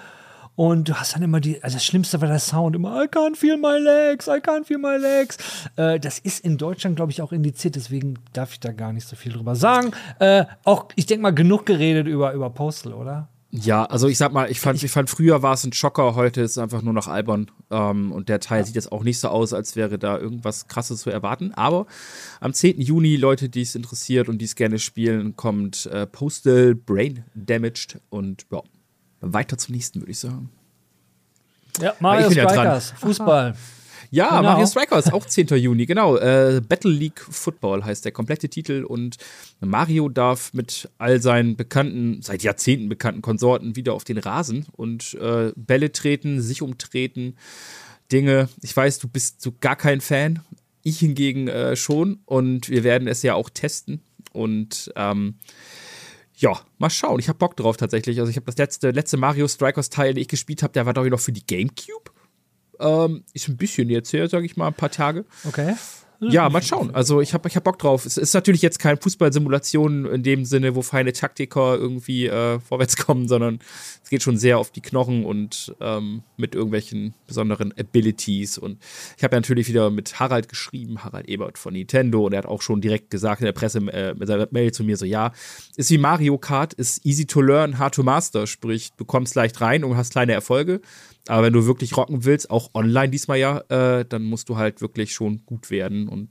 Und 0.57 0.89
du 0.89 0.95
hast 0.95 1.15
dann 1.15 1.23
immer 1.23 1.41
die, 1.41 1.63
also 1.63 1.77
das 1.77 1.85
Schlimmste 1.85 2.21
war 2.21 2.29
der 2.29 2.39
Sound, 2.39 2.75
immer 2.75 3.03
I 3.03 3.07
can't 3.07 3.37
feel 3.37 3.59
my 3.59 3.79
legs, 3.79 4.27
I 4.27 4.41
can't 4.41 4.65
feel 4.65 4.79
my 4.79 4.97
legs. 4.97 5.37
Äh, 5.77 6.01
das 6.01 6.19
ist 6.19 6.45
in 6.45 6.57
Deutschland, 6.57 6.97
glaube 6.97 7.13
ich, 7.13 7.21
auch 7.21 7.33
indiziert, 7.33 7.77
deswegen 7.77 8.19
darf 8.33 8.53
ich 8.53 8.61
da 8.61 8.73
gar 8.73 8.93
nicht 8.93 9.07
so 9.07 9.17
viel 9.17 9.33
drüber 9.33 9.55
sagen. 9.55 9.93
Äh, 10.19 10.47
auch, 10.65 10.89
ich 10.97 11.07
denke 11.07 11.23
mal, 11.23 11.35
genug 11.35 11.67
geredet 11.67 12.07
über, 12.07 12.33
über 12.33 12.49
Postal, 12.51 12.95
oder? 12.95 13.29
Ja, 13.51 13.85
also 13.85 14.09
ich 14.09 14.19
sag 14.19 14.33
mal, 14.33 14.51
ich 14.51 14.61
fand, 14.61 14.83
ich 14.83 14.91
fand 14.91 15.09
früher 15.09 15.43
war 15.43 15.55
es 15.55 15.65
ein 15.65 15.73
Schocker, 15.73 16.15
heute 16.15 16.43
ist 16.43 16.53
es 16.53 16.59
einfach 16.59 16.83
nur 16.83 16.93
noch 16.93 17.07
albern. 17.07 17.51
Ähm, 17.71 18.13
und 18.13 18.29
der 18.29 18.41
Teil 18.41 18.61
ja. 18.61 18.65
sieht 18.67 18.75
jetzt 18.75 18.93
auch 18.93 19.05
nicht 19.05 19.19
so 19.19 19.29
aus, 19.29 19.53
als 19.53 19.77
wäre 19.77 19.99
da 19.99 20.19
irgendwas 20.19 20.69
krasses 20.69 21.01
zu 21.01 21.11
erwarten. 21.11 21.53
Aber 21.55 21.87
am 22.41 22.53
10. 22.53 22.81
Juni, 22.81 23.17
Leute, 23.17 23.49
die 23.49 23.63
es 23.63 23.75
interessiert 23.75 24.29
und 24.29 24.39
die 24.39 24.47
es 24.47 24.57
gerne 24.57 24.79
spielen, 24.79 25.37
kommt 25.37 25.87
äh, 25.87 26.07
Postal 26.07 26.75
Brain 26.75 27.25
Damaged 27.35 28.01
und 28.11 28.47
ja, 28.51 28.63
weiter 29.33 29.59
zum 29.59 29.75
nächsten, 29.75 30.01
würde 30.01 30.13
ich 30.13 30.19
sagen. 30.19 30.51
Ja, 31.81 31.95
Mario 32.01 32.31
Strikers, 32.31 32.91
ja 32.91 32.97
Fußball. 32.97 33.55
Ja, 34.11 34.29
genau. 34.29 34.43
Mario 34.43 34.67
Strikers, 34.67 35.13
auch 35.13 35.27
10. 35.27 35.49
Juni, 35.49 35.87
genau. 35.87 36.17
Äh, 36.17 36.61
Battle 36.67 36.91
League 36.91 37.21
Football 37.21 37.85
heißt 37.85 38.05
der 38.05 38.13
komplette 38.13 38.49
Titel 38.49 38.85
und 38.85 39.17
Mario 39.61 40.09
darf 40.09 40.53
mit 40.55 40.89
all 40.99 41.21
seinen 41.21 41.57
bekannten, 41.57 42.23
seit 42.23 42.43
Jahrzehnten 42.43 42.89
bekannten 42.89 43.23
Konsorten 43.23 43.77
wieder 43.77 43.95
auf 43.95 44.05
den 44.05 44.19
Rasen 44.19 44.67
und 44.73 45.15
äh, 45.15 45.53
Bälle 45.57 45.93
treten, 45.93 46.41
sich 46.41 46.63
umtreten, 46.63 47.37
Dinge. 48.13 48.49
Ich 48.63 48.77
weiß, 48.77 48.99
du 49.01 49.09
bist 49.09 49.43
so 49.43 49.53
gar 49.61 49.77
kein 49.77 50.01
Fan. 50.01 50.41
Ich 50.83 51.01
hingegen 51.01 51.49
äh, 51.49 51.75
schon 51.75 52.21
und 52.27 52.69
wir 52.69 52.85
werden 52.85 53.09
es 53.09 53.23
ja 53.23 53.35
auch 53.35 53.51
testen 53.51 54.01
und 54.33 54.93
ähm, 54.95 55.35
ja, 56.37 56.61
mal 56.79 56.91
schauen. 56.91 57.19
Ich 57.19 57.29
habe 57.29 57.39
Bock 57.39 57.57
drauf 57.57 57.77
tatsächlich. 57.77 58.21
Also 58.21 58.31
ich 58.31 58.37
habe 58.37 58.47
das 58.47 58.59
letzte, 58.59 58.91
letzte 58.91 59.17
Mario 59.17 59.49
Strikers 59.49 59.91
Teil, 59.91 60.15
den 60.15 60.23
ich 60.23 60.29
gespielt 60.29 60.63
habe, 60.63 60.73
der 60.73 60.87
war 60.87 60.93
doch 60.93 61.05
noch 61.05 61.21
für 61.21 61.33
die 61.33 61.47
Gamecube. 61.47 62.11
Ähm, 62.79 63.25
ist 63.33 63.49
ein 63.49 63.57
bisschen 63.57 63.89
jetzt 63.89 64.13
her, 64.13 64.29
sage 64.29 64.45
ich 64.45 64.57
mal, 64.57 64.67
ein 64.67 64.75
paar 64.75 64.91
Tage. 64.91 65.25
Okay. 65.45 65.75
Ja, 66.21 66.49
mal 66.49 66.63
schauen. 66.63 66.95
Also 66.95 67.21
ich 67.21 67.35
habe 67.35 67.49
ich 67.49 67.57
hab 67.57 67.65
Bock 67.65 67.79
drauf. 67.79 68.07
Es 68.07 68.17
ist 68.17 68.33
natürlich 68.35 68.63
jetzt 68.63 68.79
keine 68.79 68.97
Fußballsimulation 68.97 70.07
in 70.07 70.23
dem 70.23 70.45
Sinne, 70.45 70.75
wo 70.75 70.83
feine 70.83 71.13
Taktiker 71.13 71.77
irgendwie 71.77 72.27
äh, 72.27 72.59
vorwärts 72.61 72.97
kommen, 73.07 73.29
sondern 73.29 73.61
es 74.03 74.11
geht 74.11 74.23
schon 74.23 74.37
sehr 74.37 74.59
auf 74.59 74.71
die 74.71 74.81
Knochen 74.81 75.25
und 75.25 75.75
ähm, 75.81 76.23
mit 76.37 76.55
irgendwelchen 76.55 77.15
besonderen 77.27 77.73
Abilities. 77.77 78.59
Und 78.59 78.79
ich 79.17 79.25
habe 79.25 79.37
ja 79.37 79.41
natürlich 79.41 79.69
wieder 79.69 79.91
mit 79.91 80.19
Harald 80.21 80.49
geschrieben, 80.49 81.05
Harald 81.05 81.29
Ebert 81.29 81.59
von 81.59 81.75
Nintendo, 81.75 82.27
und 82.27 82.33
er 82.33 82.39
hat 82.39 82.47
auch 82.47 82.63
schon 82.63 82.81
direkt 82.81 83.11
gesagt 83.11 83.41
in 83.41 83.47
der 83.47 83.53
Presse 83.53 83.79
äh, 83.79 84.15
mit 84.15 84.29
seiner 84.29 84.49
Mail 84.51 84.73
zu 84.73 84.85
mir 84.85 84.97
so, 84.97 85.05
ja, 85.05 85.33
ist 85.77 85.91
wie 85.91 85.99
Mario 85.99 86.39
Kart, 86.39 86.73
ist 86.75 87.05
easy 87.05 87.27
to 87.27 87.41
learn, 87.41 87.79
hard 87.79 87.95
to 87.95 88.03
master, 88.03 88.47
sprich, 88.47 88.93
du 88.97 89.05
kommst 89.05 89.35
leicht 89.35 89.61
rein 89.61 89.85
und 89.85 89.97
hast 89.97 90.13
kleine 90.13 90.33
Erfolge. 90.33 90.81
Aber 91.29 91.43
wenn 91.43 91.53
du 91.53 91.67
wirklich 91.67 91.97
rocken 91.97 92.25
willst, 92.25 92.51
auch 92.51 92.71
online 92.75 93.11
diesmal 93.11 93.39
ja, 93.39 93.59
äh, 93.69 94.05
dann 94.05 94.23
musst 94.25 94.49
du 94.49 94.57
halt 94.57 94.81
wirklich 94.81 95.13
schon 95.13 95.45
gut 95.45 95.71
werden. 95.71 96.09
Und 96.09 96.29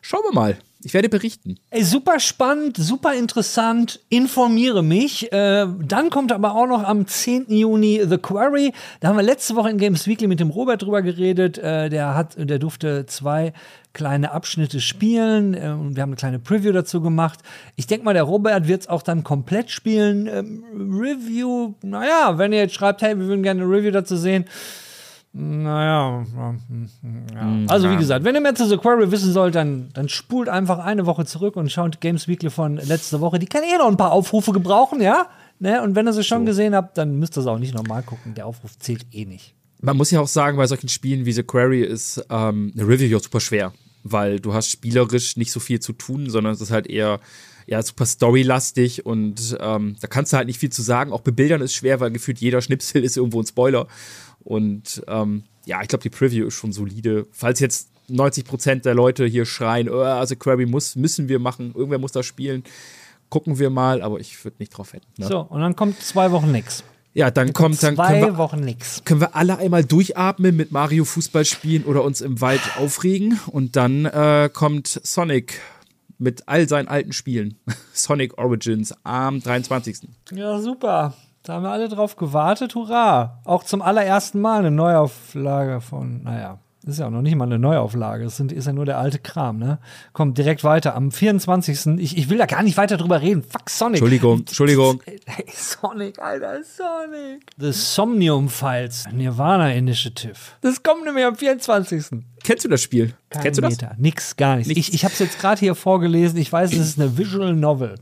schauen 0.00 0.22
wir 0.24 0.32
mal. 0.32 0.58
Ich 0.82 0.94
werde 0.94 1.10
berichten. 1.10 1.56
Ey, 1.68 1.84
super 1.84 2.20
spannend, 2.20 2.78
super 2.78 3.14
interessant. 3.14 4.00
Informiere 4.08 4.82
mich. 4.82 5.30
Äh, 5.30 5.66
dann 5.78 6.08
kommt 6.08 6.32
aber 6.32 6.54
auch 6.54 6.66
noch 6.66 6.84
am 6.84 7.06
10. 7.06 7.46
Juni 7.48 8.00
The 8.08 8.16
Quarry. 8.16 8.72
Da 9.00 9.08
haben 9.08 9.16
wir 9.16 9.22
letzte 9.22 9.56
Woche 9.56 9.68
in 9.68 9.76
Games 9.76 10.06
Weekly 10.06 10.26
mit 10.26 10.40
dem 10.40 10.48
Robert 10.48 10.80
drüber 10.80 11.02
geredet. 11.02 11.58
Äh, 11.58 11.90
der 11.90 12.14
hat, 12.14 12.36
der 12.38 12.58
durfte 12.58 13.04
zwei 13.04 13.52
kleine 13.92 14.30
Abschnitte 14.32 14.80
spielen. 14.80 15.52
Äh, 15.52 15.60
wir 15.60 16.02
haben 16.02 16.10
eine 16.10 16.16
kleine 16.16 16.38
Preview 16.38 16.72
dazu 16.72 17.02
gemacht. 17.02 17.40
Ich 17.76 17.86
denke 17.86 18.06
mal, 18.06 18.14
der 18.14 18.22
Robert 18.22 18.66
wird 18.66 18.82
es 18.82 18.88
auch 18.88 19.02
dann 19.02 19.22
komplett 19.22 19.70
spielen. 19.70 20.26
Ähm, 20.28 20.64
Review, 20.72 21.74
naja, 21.82 22.38
wenn 22.38 22.54
ihr 22.54 22.60
jetzt 22.60 22.74
schreibt, 22.74 23.02
hey, 23.02 23.18
wir 23.18 23.26
würden 23.26 23.42
gerne 23.42 23.62
eine 23.62 23.70
Review 23.70 23.90
dazu 23.90 24.16
sehen 24.16 24.46
naja, 25.32 26.24
ja. 26.36 26.54
Hm, 27.02 27.66
also 27.68 27.88
wie 27.88 27.96
gesagt, 27.96 28.24
wenn 28.24 28.34
ihr 28.34 28.40
mehr 28.40 28.54
zu 28.54 28.66
The 28.66 28.76
Quarry 28.76 29.12
wissen 29.12 29.32
sollt, 29.32 29.54
dann, 29.54 29.90
dann 29.94 30.08
spult 30.08 30.48
einfach 30.48 30.80
eine 30.80 31.06
Woche 31.06 31.24
zurück 31.24 31.54
und 31.56 31.70
schaut 31.70 32.00
Games 32.00 32.26
Weekly 32.26 32.50
von 32.50 32.76
letzter 32.76 33.20
Woche. 33.20 33.38
Die 33.38 33.46
kann 33.46 33.62
eh 33.62 33.78
noch 33.78 33.86
ein 33.86 33.96
paar 33.96 34.10
Aufrufe 34.10 34.50
gebrauchen, 34.50 35.00
ja? 35.00 35.28
Ne? 35.60 35.82
Und 35.82 35.94
wenn 35.94 36.08
ihr 36.08 36.12
sie 36.12 36.24
schon 36.24 36.40
so. 36.40 36.46
gesehen 36.46 36.74
habt, 36.74 36.98
dann 36.98 37.18
müsst 37.18 37.36
ihr 37.36 37.42
es 37.42 37.46
auch 37.46 37.58
nicht 37.58 37.74
nochmal 37.74 38.02
gucken. 38.02 38.34
Der 38.34 38.46
Aufruf 38.46 38.76
zählt 38.78 39.06
eh 39.12 39.24
nicht. 39.24 39.54
Man 39.80 39.96
muss 39.96 40.10
ja 40.10 40.20
auch 40.20 40.28
sagen, 40.28 40.56
bei 40.56 40.66
solchen 40.66 40.88
Spielen 40.88 41.24
wie 41.26 41.32
The 41.32 41.44
Quarry 41.44 41.82
ist 41.82 42.24
ähm, 42.28 42.72
eine 42.76 42.88
Review 42.88 43.16
auch 43.16 43.22
super 43.22 43.40
schwer, 43.40 43.72
weil 44.02 44.40
du 44.40 44.52
hast 44.52 44.68
spielerisch 44.68 45.36
nicht 45.36 45.52
so 45.52 45.60
viel 45.60 45.80
zu 45.80 45.92
tun, 45.92 46.28
sondern 46.28 46.52
es 46.54 46.60
ist 46.60 46.70
halt 46.70 46.86
eher 46.86 47.20
ja, 47.66 47.80
super 47.82 48.04
storylastig 48.04 49.06
und 49.06 49.56
ähm, 49.60 49.96
da 50.00 50.08
kannst 50.08 50.32
du 50.32 50.36
halt 50.36 50.48
nicht 50.48 50.58
viel 50.58 50.72
zu 50.72 50.82
sagen. 50.82 51.12
Auch 51.12 51.20
bebildern 51.20 51.60
ist 51.60 51.74
schwer, 51.74 52.00
weil 52.00 52.10
gefühlt 52.10 52.40
jeder 52.40 52.60
Schnipsel 52.60 53.04
ist 53.04 53.16
irgendwo 53.16 53.40
ein 53.40 53.46
Spoiler. 53.46 53.86
Und 54.42 55.02
ähm, 55.06 55.44
ja, 55.66 55.82
ich 55.82 55.88
glaube, 55.88 56.02
die 56.02 56.10
Preview 56.10 56.46
ist 56.46 56.54
schon 56.54 56.72
solide. 56.72 57.26
Falls 57.32 57.60
jetzt 57.60 57.90
90% 58.08 58.82
der 58.82 58.94
Leute 58.94 59.26
hier 59.26 59.46
schreien, 59.46 59.88
oh, 59.88 60.00
also 60.00 60.36
Query 60.36 60.66
muss, 60.66 60.96
müssen 60.96 61.28
wir 61.28 61.38
machen, 61.38 61.72
irgendwer 61.74 61.98
muss 61.98 62.12
das 62.12 62.26
spielen, 62.26 62.64
gucken 63.28 63.58
wir 63.58 63.70
mal, 63.70 64.02
aber 64.02 64.18
ich 64.20 64.44
würde 64.44 64.56
nicht 64.58 64.76
drauf 64.76 64.92
wetten. 64.92 65.06
Ne? 65.16 65.26
So, 65.26 65.40
und 65.40 65.60
dann 65.60 65.76
kommt 65.76 66.00
zwei 66.00 66.32
Wochen 66.32 66.50
nix. 66.50 66.82
Ja, 67.12 67.30
dann, 67.30 67.48
dann 67.48 67.54
kommt 67.54 67.82
dann 67.82 67.96
zwei 67.96 68.20
wir, 68.20 68.36
Wochen 68.36 68.60
nix. 68.60 69.02
Können 69.04 69.20
wir 69.20 69.34
alle 69.34 69.58
einmal 69.58 69.84
durchatmen 69.84 70.56
mit 70.56 70.70
Mario 70.70 71.04
Fußball 71.04 71.44
spielen 71.44 71.84
oder 71.84 72.04
uns 72.04 72.20
im 72.20 72.40
Wald 72.40 72.60
aufregen 72.78 73.38
und 73.48 73.76
dann 73.76 74.04
äh, 74.04 74.48
kommt 74.52 74.86
Sonic 74.86 75.60
mit 76.18 76.46
all 76.46 76.68
seinen 76.68 76.86
alten 76.86 77.12
Spielen. 77.12 77.56
Sonic 77.92 78.38
Origins 78.38 78.94
am 79.02 79.40
23. 79.40 80.08
Ja, 80.32 80.60
super. 80.60 81.14
Da 81.42 81.54
haben 81.54 81.62
wir 81.62 81.70
alle 81.70 81.88
drauf 81.88 82.16
gewartet. 82.16 82.74
Hurra! 82.74 83.40
Auch 83.44 83.64
zum 83.64 83.80
allerersten 83.80 84.40
Mal 84.40 84.58
eine 84.58 84.70
Neuauflage 84.70 85.80
von, 85.80 86.22
naja, 86.22 86.58
ist 86.86 86.98
ja 86.98 87.06
auch 87.06 87.10
noch 87.10 87.20
nicht 87.20 87.36
mal 87.36 87.44
eine 87.44 87.58
Neuauflage. 87.58 88.24
Das 88.24 88.40
ist 88.40 88.66
ja 88.66 88.72
nur 88.72 88.86
der 88.86 88.98
alte 88.98 89.18
Kram, 89.18 89.58
ne? 89.58 89.78
Kommt 90.14 90.38
direkt 90.38 90.64
weiter. 90.64 90.94
Am 90.94 91.10
24. 91.10 91.98
Ich, 91.98 92.16
ich 92.16 92.30
will 92.30 92.38
da 92.38 92.46
gar 92.46 92.62
nicht 92.62 92.78
weiter 92.78 92.96
drüber 92.96 93.20
reden. 93.20 93.42
Fuck 93.42 93.68
Sonic. 93.68 93.96
Entschuldigung, 93.96 94.38
Entschuldigung. 94.40 95.02
Hey, 95.04 95.44
Sonic, 95.52 96.18
Alter, 96.18 96.60
Sonic. 96.64 97.42
The 97.58 97.72
Somnium 97.72 98.48
Files, 98.48 99.06
Nirvana 99.12 99.74
Initiative. 99.74 100.36
Das 100.62 100.82
kommt 100.82 101.04
nämlich 101.04 101.24
am 101.24 101.36
24. 101.36 102.22
Kennst 102.42 102.64
du 102.64 102.68
das 102.68 102.80
Spiel? 102.80 103.14
Kein 103.28 103.42
Kennst 103.42 103.58
du 103.58 103.62
das? 103.62 103.72
Meter. 103.72 103.94
Nix, 103.98 104.36
gar 104.36 104.56
nichts. 104.56 104.72
Ich, 104.74 104.94
ich 104.94 105.04
habe 105.04 105.12
es 105.12 105.18
jetzt 105.18 105.38
gerade 105.38 105.60
hier 105.60 105.74
vorgelesen. 105.74 106.38
Ich 106.38 106.50
weiß, 106.50 106.72
es 106.72 106.78
ist 106.78 106.98
eine 106.98 107.18
Visual 107.18 107.54
Novel. 107.54 107.96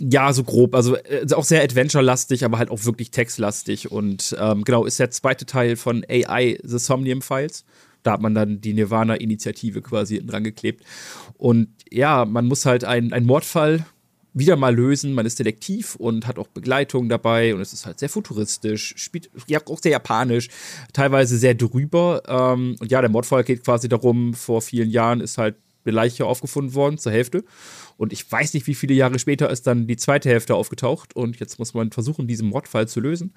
Ja, 0.00 0.32
so 0.32 0.42
grob. 0.42 0.74
Also 0.74 0.96
äh, 0.96 1.26
auch 1.34 1.44
sehr 1.44 1.62
Adventure-lastig, 1.62 2.44
aber 2.44 2.58
halt 2.58 2.70
auch 2.70 2.84
wirklich 2.84 3.10
textlastig. 3.10 3.90
Und 3.90 4.36
ähm, 4.40 4.64
genau, 4.64 4.84
ist 4.84 4.98
der 4.98 5.10
zweite 5.10 5.46
Teil 5.46 5.76
von 5.76 6.04
AI 6.08 6.58
The 6.62 6.78
Somnium 6.78 7.22
Files. 7.22 7.64
Da 8.02 8.12
hat 8.12 8.20
man 8.20 8.34
dann 8.34 8.60
die 8.60 8.74
Nirvana-Initiative 8.74 9.82
quasi 9.82 10.24
dran 10.24 10.44
geklebt. 10.44 10.84
Und 11.38 11.68
ja, 11.90 12.24
man 12.24 12.46
muss 12.46 12.66
halt 12.66 12.84
einen 12.84 13.24
Mordfall 13.24 13.86
wieder 14.34 14.56
mal 14.56 14.74
lösen. 14.74 15.14
Man 15.14 15.26
ist 15.26 15.38
Detektiv 15.38 15.94
und 15.94 16.26
hat 16.26 16.38
auch 16.38 16.48
Begleitung 16.48 17.08
dabei 17.08 17.54
und 17.54 17.60
es 17.60 17.72
ist 17.72 17.86
halt 17.86 18.00
sehr 18.00 18.08
futuristisch, 18.08 18.94
spielt 18.96 19.30
ja 19.46 19.60
auch 19.66 19.78
sehr 19.80 19.92
japanisch, 19.92 20.48
teilweise 20.92 21.38
sehr 21.38 21.54
drüber. 21.54 22.22
Ähm, 22.26 22.76
und 22.80 22.90
ja, 22.90 23.00
der 23.00 23.10
Mordfall 23.10 23.44
geht 23.44 23.64
quasi 23.64 23.88
darum, 23.88 24.34
vor 24.34 24.60
vielen 24.60 24.90
Jahren 24.90 25.20
ist 25.20 25.38
halt 25.38 25.54
eine 25.84 25.94
Leiche 25.94 26.26
aufgefunden 26.26 26.74
worden, 26.74 26.98
zur 26.98 27.12
Hälfte. 27.12 27.44
Und 27.96 28.12
ich 28.12 28.30
weiß 28.30 28.54
nicht, 28.54 28.66
wie 28.66 28.74
viele 28.74 28.94
Jahre 28.94 29.18
später 29.18 29.50
ist 29.50 29.66
dann 29.66 29.86
die 29.86 29.96
zweite 29.96 30.28
Hälfte 30.28 30.54
aufgetaucht 30.54 31.14
und 31.14 31.38
jetzt 31.40 31.58
muss 31.58 31.74
man 31.74 31.92
versuchen, 31.92 32.26
diesen 32.26 32.48
Mordfall 32.48 32.88
zu 32.88 33.00
lösen. 33.00 33.34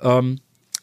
Ähm, 0.00 0.38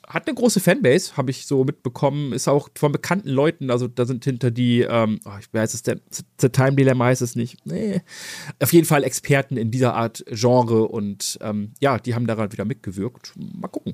hat 0.08 0.28
eine 0.28 0.36
große 0.36 0.60
Fanbase, 0.60 1.15
habe 1.15 1.32
ich 1.32 1.45
so 1.45 1.63
mitbekommen. 1.63 2.34
Ist 2.34 2.47
auch 2.47 2.69
von 2.76 2.91
bekannten 2.91 3.30
Leuten, 3.30 3.69
also 3.69 3.88
da 3.88 4.06
sind 4.06 4.24
hinter 4.26 4.52
die, 4.52 4.82
ähm, 4.82 5.19
oh, 5.26 5.38
ich 5.39 5.54
weiß 5.54 5.74
es, 5.74 5.84
der 5.84 6.00
The 6.39 6.50
Time 6.50 6.74
Dilemma 6.74 7.06
heißt 7.06 7.21
es 7.21 7.36
nicht. 7.36 7.65
Nee. 7.65 8.02
Auf 8.60 8.74
jeden 8.74 8.86
Fall 8.86 9.04
Experten 9.04 9.58
in 9.58 9.71
dieser 9.71 9.93
Art 9.93 10.24
Genre 10.28 10.88
und 10.88 11.38
ähm, 11.41 11.74
ja, 11.80 11.97
die 11.97 12.15
haben 12.15 12.28
daran 12.28 12.52
wieder 12.52 12.65
mitgewirkt. 12.65 13.34
Mal 13.38 13.69
gucken. 13.69 13.93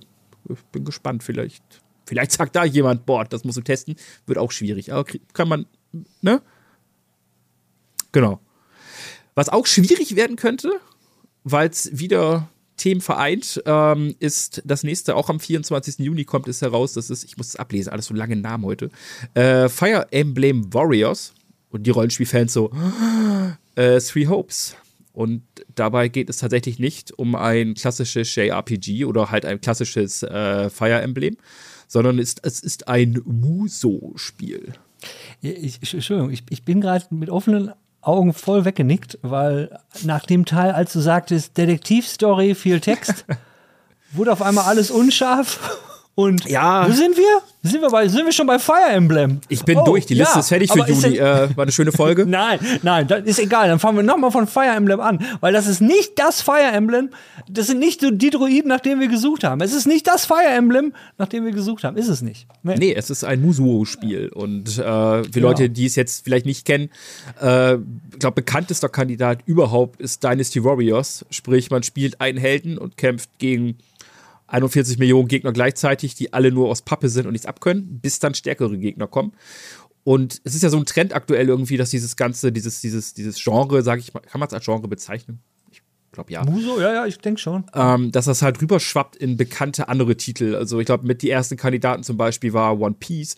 Ich 0.49 0.61
bin 0.71 0.85
gespannt, 0.85 1.23
vielleicht. 1.23 1.63
Vielleicht 2.05 2.31
sagt 2.31 2.55
da 2.55 2.63
jemand, 2.63 3.05
boah, 3.05 3.25
das 3.25 3.43
muss 3.43 3.55
du 3.55 3.61
testen. 3.61 3.95
Wird 4.25 4.39
auch 4.39 4.51
schwierig. 4.51 4.93
Aber 4.93 5.05
kann 5.33 5.49
man, 5.49 5.65
ne? 6.21 6.41
Genau. 8.13 8.39
Was 9.37 9.49
auch 9.49 9.67
schwierig 9.67 10.15
werden 10.15 10.35
könnte, 10.35 10.71
weil 11.43 11.69
es 11.69 11.91
wieder 11.93 12.49
Themen 12.75 13.01
vereint, 13.01 13.61
ähm, 13.67 14.15
ist 14.17 14.63
das 14.65 14.81
nächste, 14.81 15.15
auch 15.15 15.29
am 15.29 15.39
24. 15.39 15.99
Juni 15.99 16.23
kommt 16.23 16.47
es 16.47 16.63
heraus, 16.63 16.93
das 16.93 17.11
ist, 17.11 17.23
ich 17.23 17.37
muss 17.37 17.49
es 17.49 17.55
ablesen, 17.55 17.91
alles 17.91 18.07
so 18.07 18.15
lange 18.15 18.35
Namen 18.35 18.65
heute, 18.65 18.89
äh, 19.35 19.69
Fire 19.69 20.07
Emblem 20.09 20.73
Warriors 20.73 21.35
und 21.69 21.83
die 21.83 21.91
Rollenspielfans 21.91 22.51
so, 22.51 22.71
äh, 23.75 23.99
Three 23.99 24.25
Hopes. 24.25 24.75
Und 25.13 25.43
dabei 25.75 26.07
geht 26.07 26.31
es 26.31 26.37
tatsächlich 26.37 26.79
nicht 26.79 27.11
um 27.19 27.35
ein 27.35 27.75
klassisches 27.75 28.33
JRPG 28.33 29.05
oder 29.05 29.29
halt 29.29 29.45
ein 29.45 29.61
klassisches 29.61 30.23
äh, 30.23 30.71
Fire 30.71 30.99
Emblem, 30.99 31.37
sondern 31.87 32.17
es, 32.17 32.37
es 32.41 32.59
ist 32.61 32.87
ein 32.87 33.21
Muso-Spiel. 33.23 34.73
Ich, 35.41 35.93
Entschuldigung, 35.93 36.31
ich, 36.31 36.41
ich 36.49 36.65
bin 36.65 36.81
gerade 36.81 37.05
mit 37.11 37.29
offenen 37.29 37.73
Augen 38.07 38.33
voll 38.33 38.65
weggenickt, 38.65 39.19
weil 39.21 39.79
nach 40.03 40.25
dem 40.25 40.45
Teil, 40.45 40.71
als 40.71 40.93
du 40.93 40.99
sagtest, 40.99 41.57
Detektivstory, 41.57 42.55
viel 42.55 42.79
Text, 42.79 43.25
wurde 44.11 44.31
auf 44.31 44.41
einmal 44.41 44.65
alles 44.65 44.91
unscharf. 44.91 45.77
Und 46.17 46.49
Ja. 46.49 46.87
wo 46.87 46.91
sind 46.93 47.15
wir? 47.15 47.41
Sind 47.61 47.79
wir, 47.81 47.89
bei, 47.91 48.07
sind 48.07 48.25
wir 48.25 48.31
schon 48.31 48.47
bei 48.47 48.57
Fire 48.57 48.89
Emblem? 48.89 49.39
Ich 49.49 49.63
bin 49.63 49.77
Oh, 49.77 49.83
durch, 49.83 50.07
die 50.07 50.15
Liste 50.15 50.33
ja, 50.35 50.39
ist 50.39 50.47
fertig 50.47 50.71
für 50.71 50.79
Juni. 50.79 51.17
Äh, 51.17 51.55
war 51.55 51.61
eine 51.63 51.71
schöne 51.71 51.91
Folge. 51.91 52.25
Nein, 52.27 52.59
nein, 52.81 53.07
das 53.07 53.23
ist 53.25 53.39
egal. 53.39 53.67
Dann 53.67 53.77
fangen 53.77 53.97
wir 53.97 54.03
nochmal 54.03 54.31
von 54.31 54.47
Fire 54.47 54.73
Emblem 54.75 54.99
an. 54.99 55.23
Weil 55.41 55.53
das 55.53 55.67
ist 55.67 55.79
nicht 55.79 56.13
das 56.17 56.41
Fire 56.41 56.71
Emblem. 56.73 57.11
Das 57.47 57.67
sind 57.67 57.77
nicht 57.77 58.01
so 58.01 58.09
die 58.09 58.31
Droiden, 58.31 58.69
nach 58.69 58.79
denen 58.79 58.99
wir 58.99 59.09
gesucht 59.09 59.43
haben. 59.43 59.61
Es 59.61 59.73
ist 59.73 59.85
nicht 59.85 60.07
das 60.07 60.25
Fire 60.25 60.47
Emblem, 60.49 60.93
nach 61.19 61.27
dem 61.27 61.45
wir 61.45 61.51
gesucht 61.51 61.83
haben. 61.83 61.97
Ist 61.97 62.07
es 62.07 62.23
nicht. 62.23 62.47
Nee, 62.63 62.95
es 62.95 63.11
ist 63.11 63.23
ein 63.23 63.41
Musuo-Spiel. 63.43 64.29
Und 64.29 64.79
äh, 64.79 65.23
für 65.23 65.39
Leute, 65.39 65.69
die 65.69 65.85
es 65.85 65.95
jetzt 65.95 66.23
vielleicht 66.23 66.47
nicht 66.47 66.65
kennen, 66.65 66.89
äh, 67.39 67.75
ich 67.75 68.19
glaube, 68.19 68.35
bekanntester 68.35 68.89
Kandidat 68.89 69.39
überhaupt 69.45 70.01
ist 70.01 70.23
Dynasty 70.23 70.63
Warriors. 70.63 71.25
Sprich, 71.29 71.69
man 71.69 71.83
spielt 71.83 72.21
einen 72.21 72.39
Helden 72.39 72.79
und 72.79 72.97
kämpft 72.97 73.29
gegen 73.37 73.77
41 74.47 74.97
Millionen 74.97 75.27
Gegner 75.27 75.51
gleichzeitig, 75.51 76.15
die 76.15 76.33
alle 76.33 76.51
nur 76.51 76.69
aus 76.69 76.81
Pappe 76.81 77.09
sind 77.09 77.25
und 77.25 77.33
nichts 77.33 77.45
abkönnen, 77.47 77.99
bis 77.99 78.19
dann 78.19 78.33
stärkere 78.33 78.77
Gegner 78.77 79.07
kommen. 79.07 79.33
Und 80.03 80.39
es 80.45 80.55
ist 80.55 80.63
ja 80.63 80.69
so 80.69 80.77
ein 80.77 80.85
Trend 80.85 81.13
aktuell 81.13 81.49
irgendwie, 81.49 81.75
dass 81.75 81.89
dieses 81.89 82.15
ganze, 82.15 82.53
dieses, 82.53 82.79
dieses, 82.79 83.13
dieses 83.13 83.43
Genre, 83.43 83.81
sage 83.81 83.99
ich 83.99 84.13
mal, 84.13 84.21
kann 84.21 84.39
man 84.39 84.47
es 84.47 84.53
als 84.53 84.63
Genre 84.63 84.87
bezeichnen? 84.87 85.41
Ich 85.69 85.81
glaube 86.13 86.31
ja. 86.31 86.45
Muso? 86.45 86.79
Ja, 86.79 86.93
ja, 86.93 87.05
ich 87.05 87.17
denke 87.17 87.41
schon. 87.41 87.65
ähm, 87.73 88.13
dass 88.13 88.25
das 88.25 88.41
halt 88.41 88.61
rüberschwappt 88.61 89.17
in 89.17 89.35
bekannte 89.35 89.89
andere 89.89 90.15
Titel. 90.15 90.55
Also 90.55 90.79
ich 90.79 90.85
glaube, 90.85 91.05
mit 91.05 91.21
die 91.21 91.29
ersten 91.29 91.57
Kandidaten 91.57 92.03
zum 92.03 92.15
Beispiel 92.15 92.53
war 92.53 92.79
One 92.79 92.95
Piece. 92.97 93.35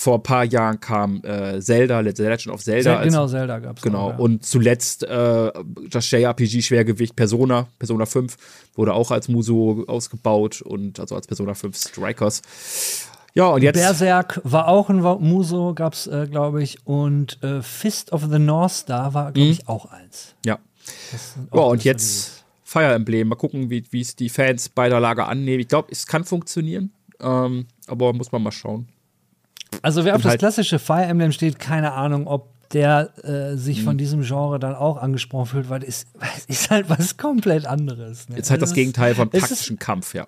Vor 0.00 0.14
ein 0.14 0.22
paar 0.22 0.44
Jahren 0.44 0.80
kam 0.80 1.20
äh, 1.24 1.60
Zelda, 1.60 2.02
The 2.02 2.22
Legend 2.22 2.54
of 2.54 2.62
Zelda. 2.62 2.82
Zel 2.82 2.96
als- 2.96 3.04
genau, 3.12 3.26
Zelda 3.26 3.58
gab 3.58 3.76
es. 3.76 3.82
Genau, 3.82 4.08
ja. 4.08 4.16
und 4.16 4.46
zuletzt 4.46 5.02
äh, 5.02 5.52
das 5.90 6.10
JRPG-Schwergewicht 6.10 7.14
Persona, 7.14 7.68
Persona 7.78 8.06
5, 8.06 8.34
wurde 8.76 8.94
auch 8.94 9.10
als 9.10 9.28
Muso 9.28 9.84
ausgebaut 9.86 10.62
und 10.62 10.98
also 10.98 11.16
als 11.16 11.26
Persona 11.26 11.52
5 11.52 11.76
Strikers. 11.76 12.40
Ja, 13.34 13.48
und 13.48 13.62
jetzt. 13.62 13.76
Berserk 13.76 14.40
war 14.42 14.68
auch 14.68 14.88
ein 14.88 15.02
Muso, 15.02 15.74
gab 15.74 15.92
es, 15.92 16.06
äh, 16.06 16.26
glaube 16.30 16.62
ich. 16.62 16.78
Und 16.86 17.38
äh, 17.42 17.60
Fist 17.60 18.10
of 18.14 18.22
the 18.30 18.38
North 18.38 18.72
Star 18.72 19.12
war, 19.12 19.32
glaube 19.32 19.50
ich, 19.50 19.68
auch 19.68 19.84
eins. 19.84 20.34
ja. 20.46 20.58
Ja, 21.52 21.60
auch 21.60 21.72
und 21.72 21.84
jetzt 21.84 22.42
Fire 22.64 22.94
Emblem. 22.94 23.28
Mal 23.28 23.34
gucken, 23.36 23.68
wie 23.68 23.84
wie 23.90 24.00
es 24.00 24.16
die 24.16 24.30
Fans 24.30 24.70
beider 24.70 24.98
Lager 24.98 25.28
annehmen. 25.28 25.60
Ich 25.60 25.68
glaube, 25.68 25.88
es 25.92 26.06
kann 26.06 26.24
funktionieren, 26.24 26.90
ähm, 27.20 27.66
aber 27.86 28.14
muss 28.14 28.32
man 28.32 28.42
mal 28.42 28.50
schauen. 28.50 28.88
Also 29.82 30.04
wer 30.04 30.16
auf 30.16 30.22
das 30.22 30.30
halt- 30.30 30.40
klassische 30.40 30.78
Fire 30.78 31.04
Emblem 31.04 31.32
steht, 31.32 31.58
keine 31.58 31.92
Ahnung, 31.92 32.26
ob 32.26 32.48
der 32.72 33.10
äh, 33.24 33.56
sich 33.56 33.80
Mhm. 33.80 33.84
von 33.84 33.98
diesem 33.98 34.22
Genre 34.22 34.58
dann 34.60 34.74
auch 34.76 34.96
angesprochen 34.96 35.46
fühlt, 35.46 35.68
weil 35.70 35.82
es 35.82 36.06
ist 36.48 36.70
halt 36.70 36.88
was 36.88 37.16
komplett 37.16 37.66
anderes. 37.66 38.28
Ne? 38.28 38.36
Jetzt 38.36 38.50
halt 38.50 38.62
das 38.62 38.74
Gegenteil 38.74 39.14
vom 39.14 39.28
es 39.32 39.42
ist- 39.42 39.48
taktischen 39.48 39.78
Kampf, 39.78 40.14
ja. 40.14 40.26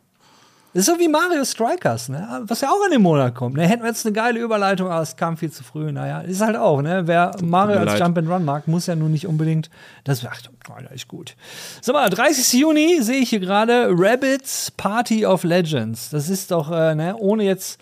Das 0.74 0.88
ist 0.88 0.94
so 0.94 0.98
wie 0.98 1.07
Mario 1.07 1.44
Strikers, 1.44 2.09
ne? 2.09 2.40
was 2.46 2.62
ja 2.62 2.70
auch 2.70 2.83
in 2.87 2.92
dem 2.92 3.02
Monat 3.02 3.35
kommt. 3.35 3.57
Ne? 3.59 3.66
Hätten 3.68 3.83
wir 3.83 3.90
jetzt 3.90 4.07
eine 4.07 4.14
geile 4.14 4.40
Überleitung, 4.40 4.88
aber 4.88 5.02
es 5.02 5.14
kam 5.16 5.37
viel 5.37 5.50
zu 5.52 5.62
früh. 5.62 5.92
Naja, 5.92 6.22
ist 6.22 6.40
halt 6.40 6.57
auch, 6.57 6.81
ne? 6.81 7.02
Wer 7.07 7.33
Mario 7.42 7.81
als. 7.81 8.00
Jump 8.00 8.16
and 8.16 8.26
Run 8.31 8.42
mag, 8.46 8.66
muss 8.68 8.87
ja 8.87 8.96
nun 8.96 9.12
nicht 9.12 9.26
unbedingt 9.26 9.68
das. 10.05 10.24
Ach, 10.24 10.40
das 10.40 10.92
ist 10.94 11.09
gut. 11.09 11.37
Sag 11.83 11.94
mal, 11.94 12.09
30. 12.09 12.59
Juni 12.59 13.02
sehe 13.02 13.18
ich 13.18 13.28
hier 13.28 13.40
gerade 13.40 13.88
Rabbits 13.90 14.70
Party 14.70 15.26
of 15.26 15.44
Legends. 15.44 16.09
Das 16.09 16.31
ist 16.31 16.50
doch, 16.50 16.70
äh, 16.72 16.94
ne, 16.94 17.16
ohne 17.18 17.44
jetzt. 17.44 17.78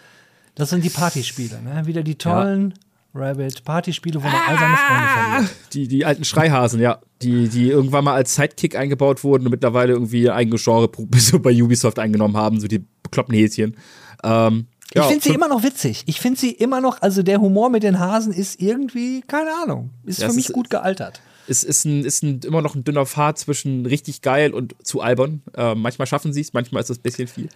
Das 0.54 0.70
sind 0.70 0.84
die 0.84 0.90
Partyspiele, 0.90 1.60
ne? 1.62 1.86
Wieder 1.86 2.02
die 2.02 2.16
tollen 2.16 2.74
Rabbit 3.14 3.64
Partyspiele, 3.64 4.22
wo 4.22 4.26
man 4.26 4.34
all 4.48 4.58
seine 4.58 4.76
Freunde 4.76 5.08
verliert. 5.08 5.50
Die, 5.74 5.88
die 5.88 6.04
alten 6.04 6.24
Schreihasen, 6.24 6.80
ja. 6.80 7.00
Die, 7.22 7.48
die 7.48 7.68
irgendwann 7.68 8.04
mal 8.04 8.14
als 8.14 8.34
Sidekick 8.34 8.76
eingebaut 8.76 9.24
wurden 9.24 9.44
und 9.46 9.50
mittlerweile 9.50 9.92
irgendwie 9.92 10.28
ein 10.30 10.36
eigenes 10.36 10.62
Genre 10.64 10.90
so 11.16 11.38
bei 11.40 11.50
Ubisoft 11.62 11.98
eingenommen 11.98 12.36
haben, 12.36 12.60
so 12.60 12.68
die 12.68 12.84
bekloppten 13.02 13.34
Häschen. 13.34 13.76
Ähm, 14.22 14.66
Ich 14.90 14.96
ja, 14.96 15.02
finde 15.04 15.24
sie 15.24 15.30
immer 15.34 15.48
noch 15.48 15.62
witzig. 15.62 16.04
Ich 16.06 16.20
finde 16.20 16.38
sie 16.38 16.50
immer 16.52 16.80
noch, 16.80 17.02
also 17.02 17.22
der 17.22 17.40
Humor 17.40 17.68
mit 17.70 17.82
den 17.82 17.98
Hasen 17.98 18.32
ist 18.32 18.60
irgendwie, 18.60 19.22
keine 19.26 19.50
Ahnung, 19.62 19.90
ist 20.04 20.20
Ja, 20.20 20.28
für 20.28 20.34
mich 20.34 20.46
ist- 20.48 20.52
gut 20.54 20.70
gealtert. 20.70 21.20
es 21.48 21.64
ist, 21.64 21.84
ein, 21.84 22.04
ist 22.04 22.22
ein, 22.22 22.40
immer 22.44 22.62
noch 22.62 22.74
ein 22.76 22.84
dünner 22.84 23.06
Pfad 23.06 23.38
zwischen 23.38 23.86
richtig 23.86 24.22
geil 24.22 24.52
und 24.54 24.74
zu 24.86 25.00
albern. 25.00 25.42
Äh, 25.56 25.74
manchmal 25.74 26.06
schaffen 26.06 26.32
sie 26.32 26.42
es, 26.42 26.52
manchmal 26.52 26.82
ist 26.82 26.90
es 26.90 26.98
ein 26.98 27.02
bisschen 27.02 27.26
viel. 27.28 27.48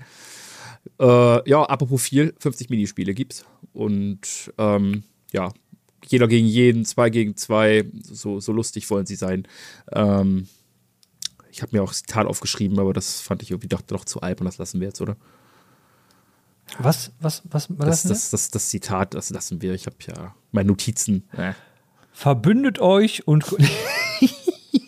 Äh, 1.01 1.49
ja, 1.49 1.63
apropos 1.63 2.03
viel, 2.03 2.35
50 2.39 2.71
Minispiele 2.71 3.15
gibt's. 3.15 3.45
Und 3.73 4.53
ähm, 4.59 5.05
ja, 5.33 5.53
jeder 6.07 6.29
gegen 6.29 6.47
jeden, 6.47 6.85
zwei 6.85 7.11
gegen 7.11 7.37
zwei, 7.37 7.85
so, 8.03 8.41
so 8.41 8.53
lustig 8.53 8.89
wollen 8.91 9.07
sie 9.07 9.17
sein. 9.17 9.49
Ähm, 9.93 10.49
ich 11.51 11.63
habe 11.63 11.77
mir 11.77 11.83
auch 11.83 11.89
das 11.89 12.03
Zitat 12.03 12.27
aufgeschrieben, 12.27 12.79
aber 12.79 12.93
das 12.93 13.21
fand 13.21 13.43
ich 13.43 13.51
irgendwie 13.51 13.69
doch, 13.69 13.81
doch 13.83 14.05
zu 14.05 14.21
albern, 14.21 14.47
das 14.47 14.59
lassen 14.59 14.81
wir 14.81 14.89
jetzt, 14.89 15.01
oder? 15.01 15.17
Was, 16.79 17.13
was, 17.21 17.43
was, 17.45 17.69
was 17.71 17.87
Das, 17.87 18.03
das, 18.03 18.09
das, 18.11 18.31
das, 18.31 18.51
das 18.51 18.69
Zitat, 18.69 19.15
das 19.15 19.31
lassen 19.31 19.63
wir. 19.63 19.75
Ich 19.75 19.87
habe 19.87 19.97
ja 20.07 20.35
meine 20.51 20.69
Notizen. 20.69 21.29
Äh. 21.33 21.53
Verbündet 22.13 22.79
euch 22.79 23.27
und. 23.27 23.45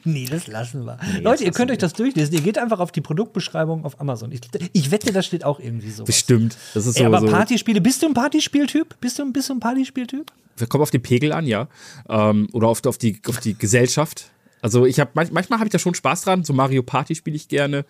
nee, 0.06 0.26
das 0.30 0.46
lassen 0.46 0.84
wir. 0.84 0.98
Leute, 1.20 1.44
ihr 1.44 1.52
könnt 1.52 1.70
euch 1.70 1.78
das 1.78 1.92
durchlesen. 1.92 2.34
Ihr 2.34 2.40
geht 2.40 2.58
einfach 2.58 2.80
auf 2.80 2.92
die 2.92 3.00
Produktbeschreibung 3.00 3.84
auf 3.84 4.00
Amazon. 4.00 4.32
Ich, 4.32 4.40
ich 4.72 4.90
wette, 4.90 5.12
da 5.12 5.22
steht 5.22 5.44
auch 5.44 5.60
irgendwie 5.60 5.90
so. 5.90 6.04
Bestimmt. 6.04 6.56
Das 6.74 6.86
ist 6.86 6.96
so, 6.96 7.00
Ey, 7.00 7.06
aber 7.06 7.20
so 7.20 7.26
Partyspiele, 7.26 7.80
bist 7.80 8.02
du 8.02 8.06
ein 8.06 8.14
Partyspieltyp? 8.14 8.96
Bist 9.00 9.18
du, 9.18 9.22
ein 9.24 9.60
Partyspieltyp? 9.60 10.32
wir 10.56 10.66
kommen 10.66 10.82
auf 10.82 10.90
den 10.90 11.02
Pegel 11.02 11.32
an, 11.32 11.46
ja. 11.46 11.68
Ähm, 12.08 12.48
oder 12.52 12.68
auf, 12.68 12.84
auf, 12.86 12.98
die, 12.98 13.20
auf 13.28 13.40
die 13.40 13.56
Gesellschaft. 13.56 14.30
Also 14.62 14.86
ich 14.86 14.98
habe 15.00 15.10
manch, 15.14 15.30
manchmal 15.30 15.58
habe 15.58 15.68
ich 15.68 15.72
da 15.72 15.78
schon 15.78 15.94
Spaß 15.94 16.22
dran. 16.22 16.44
So 16.44 16.52
Mario 16.52 16.82
Party 16.82 17.14
spiele 17.14 17.36
ich 17.36 17.48
gerne. 17.48 17.84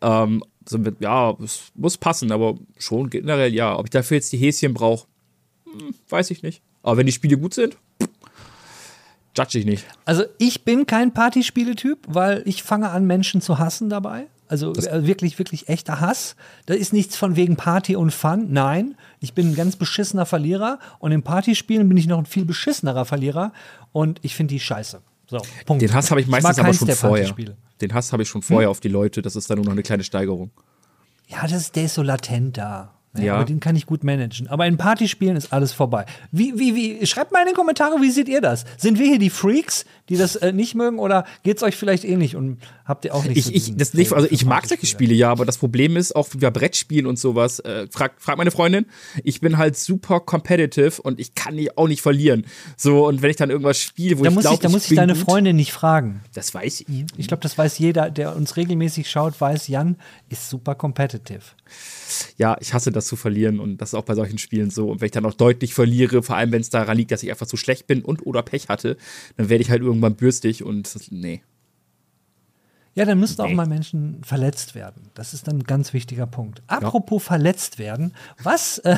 Ähm, 0.00 0.42
so 0.66 0.78
mit, 0.78 1.00
ja, 1.00 1.36
es 1.42 1.72
muss 1.74 1.98
passen, 1.98 2.32
aber 2.32 2.58
schon 2.78 3.10
generell 3.10 3.52
ja. 3.52 3.76
Ob 3.78 3.86
ich 3.86 3.90
dafür 3.90 4.16
jetzt 4.16 4.32
die 4.32 4.38
Häschen 4.38 4.74
brauche, 4.74 5.06
hm, 5.64 5.94
weiß 6.08 6.30
ich 6.30 6.42
nicht. 6.42 6.62
Aber 6.82 6.98
wenn 6.98 7.06
die 7.06 7.12
Spiele 7.12 7.36
gut 7.36 7.54
sind, 7.54 7.76
judge 9.36 9.58
ich 9.58 9.64
nicht. 9.64 9.84
Also 10.04 10.24
ich 10.38 10.64
bin 10.64 10.86
kein 10.86 11.12
Partyspieletyp, 11.12 11.98
weil 12.08 12.42
ich 12.46 12.62
fange 12.62 12.90
an, 12.90 13.06
Menschen 13.06 13.40
zu 13.40 13.58
hassen 13.58 13.88
dabei. 13.88 14.26
Also 14.46 14.74
äh, 14.74 15.06
wirklich, 15.06 15.38
wirklich 15.38 15.68
echter 15.68 16.00
Hass. 16.00 16.36
Da 16.66 16.74
ist 16.74 16.92
nichts 16.92 17.16
von 17.16 17.34
wegen 17.34 17.56
Party 17.56 17.96
und 17.96 18.12
Fun. 18.12 18.52
Nein, 18.52 18.94
ich 19.20 19.32
bin 19.32 19.50
ein 19.50 19.54
ganz 19.54 19.76
beschissener 19.76 20.26
Verlierer 20.26 20.78
und 20.98 21.12
in 21.12 21.22
Partyspielen 21.22 21.88
bin 21.88 21.96
ich 21.96 22.06
noch 22.06 22.18
ein 22.18 22.26
viel 22.26 22.44
beschissenerer 22.44 23.04
Verlierer 23.04 23.52
und 23.92 24.20
ich 24.22 24.34
finde 24.34 24.54
die 24.54 24.60
scheiße. 24.60 25.00
So, 25.26 25.40
Punkt. 25.64 25.82
Den 25.82 25.94
Hass 25.94 26.10
habe 26.10 26.20
ich 26.20 26.26
meistens 26.26 26.58
aber 26.58 26.74
schon 26.74 26.88
vorher. 26.90 27.34
Den 27.80 27.94
Hass 27.94 28.12
habe 28.12 28.22
ich 28.22 28.28
schon 28.28 28.42
vorher 28.42 28.70
auf 28.70 28.80
die 28.80 28.88
Leute. 28.88 29.22
Das 29.22 29.34
ist 29.34 29.48
dann 29.48 29.56
nur 29.56 29.64
noch 29.64 29.72
eine 29.72 29.82
kleine 29.82 30.04
Steigerung. 30.04 30.50
Ja, 31.26 31.42
das 31.42 31.52
ist, 31.52 31.76
der 31.76 31.84
ist 31.84 31.94
so 31.94 32.02
latent 32.02 32.58
da. 32.58 32.92
Ja. 33.16 33.36
Aber 33.36 33.44
den 33.44 33.60
kann 33.60 33.76
ich 33.76 33.86
gut 33.86 34.02
managen. 34.02 34.48
Aber 34.48 34.66
in 34.66 34.76
Partyspielen 34.76 35.36
ist 35.36 35.52
alles 35.52 35.72
vorbei. 35.72 36.04
Wie, 36.32 36.58
wie, 36.58 36.74
wie, 36.74 37.06
schreibt 37.06 37.32
mal 37.32 37.40
in 37.40 37.46
den 37.46 37.54
Kommentaren, 37.54 38.02
wie 38.02 38.10
seht 38.10 38.28
ihr 38.28 38.40
das? 38.40 38.64
Sind 38.76 38.98
wir 38.98 39.06
hier 39.06 39.20
die 39.20 39.30
Freaks, 39.30 39.84
die 40.08 40.16
das 40.16 40.36
äh, 40.36 40.52
nicht 40.52 40.74
mögen 40.74 40.98
oder 40.98 41.24
geht's 41.44 41.62
euch 41.62 41.76
vielleicht 41.76 42.04
ähnlich 42.04 42.34
und 42.34 42.58
habt 42.84 43.04
ihr 43.04 43.14
auch 43.14 43.24
nicht 43.24 43.44
so 43.44 43.50
Ich, 43.50 43.56
ich, 43.56 43.64
diesen 43.64 43.78
das 43.78 43.94
nicht, 43.94 44.12
also 44.12 44.26
ich 44.30 44.44
mag 44.44 44.66
solche? 44.66 44.86
Spiele 44.86 45.14
ja, 45.14 45.30
aber 45.30 45.44
das 45.44 45.58
Problem 45.58 45.96
ist 45.96 46.14
auch 46.14 46.34
über 46.34 46.50
Brettspielen 46.50 47.06
und 47.06 47.18
sowas. 47.18 47.60
Äh, 47.60 47.86
frag, 47.90 48.14
frag 48.18 48.36
meine 48.36 48.50
Freundin, 48.50 48.86
ich 49.22 49.40
bin 49.40 49.58
halt 49.58 49.76
super 49.76 50.20
competitive 50.20 51.00
und 51.00 51.20
ich 51.20 51.34
kann 51.34 51.54
nicht, 51.54 51.78
auch 51.78 51.88
nicht 51.88 52.02
verlieren. 52.02 52.44
So, 52.76 53.06
und 53.06 53.22
wenn 53.22 53.30
ich 53.30 53.36
dann 53.36 53.50
irgendwas 53.50 53.78
spiele, 53.78 54.18
wo 54.18 54.24
Da 54.24 54.30
ich 54.30 54.38
glaube, 54.38 54.54
ich, 54.54 54.60
da 54.60 54.68
muss 54.68 54.90
ich 54.90 54.96
deine 54.96 55.14
gut, 55.14 55.22
Freundin 55.22 55.56
nicht 55.56 55.72
fragen. 55.72 56.20
Das 56.34 56.52
weiß 56.52 56.84
ich. 56.88 57.04
Ich 57.16 57.28
glaube, 57.28 57.42
das 57.42 57.56
weiß 57.56 57.78
jeder, 57.78 58.10
der 58.10 58.34
uns 58.34 58.56
regelmäßig 58.56 59.08
schaut, 59.08 59.40
weiß, 59.40 59.68
Jan 59.68 59.96
ist 60.28 60.50
super 60.50 60.74
competitive. 60.74 61.42
Ja, 62.36 62.56
ich 62.60 62.74
hasse 62.74 62.92
das 62.92 63.06
zu 63.06 63.16
verlieren 63.16 63.60
und 63.60 63.78
das 63.78 63.90
ist 63.90 63.94
auch 63.94 64.04
bei 64.04 64.14
solchen 64.14 64.38
Spielen 64.38 64.70
so. 64.70 64.90
Und 64.90 65.00
wenn 65.00 65.06
ich 65.06 65.12
dann 65.12 65.26
auch 65.26 65.34
deutlich 65.34 65.74
verliere, 65.74 66.22
vor 66.22 66.36
allem 66.36 66.52
wenn 66.52 66.60
es 66.60 66.70
daran 66.70 66.96
liegt, 66.96 67.10
dass 67.10 67.22
ich 67.22 67.30
einfach 67.30 67.46
zu 67.46 67.56
schlecht 67.56 67.86
bin 67.86 68.02
und 68.02 68.26
oder 68.26 68.42
Pech 68.42 68.68
hatte, 68.68 68.96
dann 69.36 69.48
werde 69.48 69.62
ich 69.62 69.70
halt 69.70 69.82
irgendwann 69.82 70.16
bürstig 70.16 70.62
und 70.64 70.94
nee. 71.10 71.42
Ja, 72.96 73.04
dann 73.04 73.18
müssten 73.18 73.42
auch 73.42 73.50
mal 73.50 73.66
Menschen 73.66 74.22
verletzt 74.22 74.76
werden. 74.76 75.10
Das 75.14 75.34
ist 75.34 75.48
dann 75.48 75.58
ein 75.58 75.64
ganz 75.64 75.92
wichtiger 75.92 76.26
Punkt. 76.26 76.62
Apropos 76.68 77.24
verletzt 77.24 77.80
werden, 77.80 78.14
was. 78.40 78.78
Äh, 78.78 78.96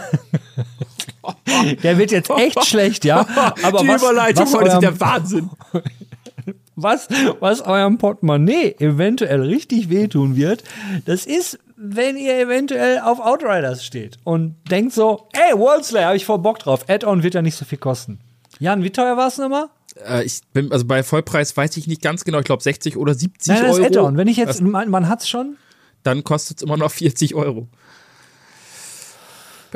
der 1.83 1.97
wird 1.97 2.11
jetzt 2.11 2.29
echt 2.31 2.63
schlecht, 2.67 3.07
ja. 3.07 3.21
Aber 3.63 3.81
Die 3.81 3.89
was, 3.89 4.03
Überleitung 4.03 4.45
was, 4.45 4.55
heute 4.55 4.73
ist 4.73 4.81
der 4.81 5.01
Wahnsinn. 5.01 5.51
was, 6.77 7.09
was 7.41 7.63
eurem 7.63 7.97
Portemonnaie 7.97 8.77
eventuell 8.79 9.41
richtig 9.41 9.89
wehtun 9.89 10.37
wird, 10.37 10.63
das 11.07 11.25
ist, 11.25 11.59
wenn 11.77 12.17
ihr 12.17 12.39
eventuell 12.39 13.01
auf 13.01 13.21
Outriders 13.21 13.85
steht 13.85 14.17
und 14.25 14.57
denkt 14.71 14.93
so, 14.95 15.29
ey, 15.33 15.57
Worldslayer, 15.59 16.07
habe 16.07 16.17
ich 16.17 16.25
voll 16.25 16.39
Bock 16.39 16.59
drauf. 16.59 16.89
Add-on 16.89 17.23
wird 17.23 17.35
ja 17.35 17.43
nicht 17.43 17.57
so 17.57 17.65
viel 17.65 17.79
kosten. 17.79 18.19
Jan, 18.59 18.83
wie 18.83 18.91
teuer 18.91 19.17
war 19.17 19.29
es 19.29 19.37
nochmal? 19.39 19.69
Äh, 20.09 20.25
ich 20.25 20.41
bin, 20.53 20.73
also 20.73 20.85
bei 20.87 21.03
Vollpreis 21.03 21.57
weiß 21.57 21.77
ich 21.77 21.87
nicht 21.87 22.01
ganz 22.03 22.25
genau, 22.25 22.39
ich 22.39 22.45
glaube 22.45 22.63
60 22.63 22.97
oder 22.97 23.15
70 23.15 23.49
Nein, 23.53 23.63
das 23.63 23.77
Euro. 23.77 23.85
ist 23.85 23.87
Add-on. 23.97 24.17
Wenn 24.17 24.29
ich 24.29 24.37
jetzt, 24.39 24.61
man, 24.63 24.89
man 24.91 25.09
hat's 25.09 25.29
schon. 25.29 25.57
Dann 26.03 26.25
kostet 26.25 26.59
es 26.59 26.63
immer 26.63 26.77
noch 26.77 26.91
40 26.91 27.35
Euro. 27.35 27.69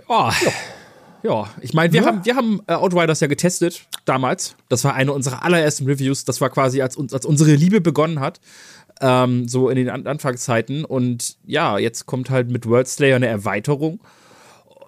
Oh. 0.08 0.30
Ja, 1.22 1.50
ich 1.60 1.74
meine, 1.74 1.92
wir 1.92 2.00
Ja. 2.00 2.06
haben, 2.06 2.24
wir 2.24 2.34
haben 2.36 2.60
äh, 2.66 2.72
Outriders 2.74 3.20
ja 3.20 3.26
getestet 3.26 3.82
damals. 4.06 4.56
Das 4.70 4.84
war 4.84 4.94
eine 4.94 5.12
unserer 5.12 5.44
allerersten 5.44 5.84
Reviews. 5.86 6.24
Das 6.24 6.40
war 6.40 6.48
quasi, 6.48 6.80
als, 6.80 6.96
uns, 6.96 7.12
als 7.12 7.26
unsere 7.26 7.52
Liebe 7.54 7.80
begonnen 7.82 8.20
hat. 8.20 8.40
Ähm, 9.00 9.48
so 9.48 9.68
in 9.70 9.76
den 9.76 9.88
An 9.88 10.06
Anfangszeiten. 10.06 10.84
Und 10.84 11.36
ja, 11.44 11.78
jetzt 11.78 12.06
kommt 12.06 12.30
halt 12.30 12.50
mit 12.50 12.66
World 12.66 12.88
Slayer 12.88 13.16
eine 13.16 13.28
Erweiterung. 13.28 14.00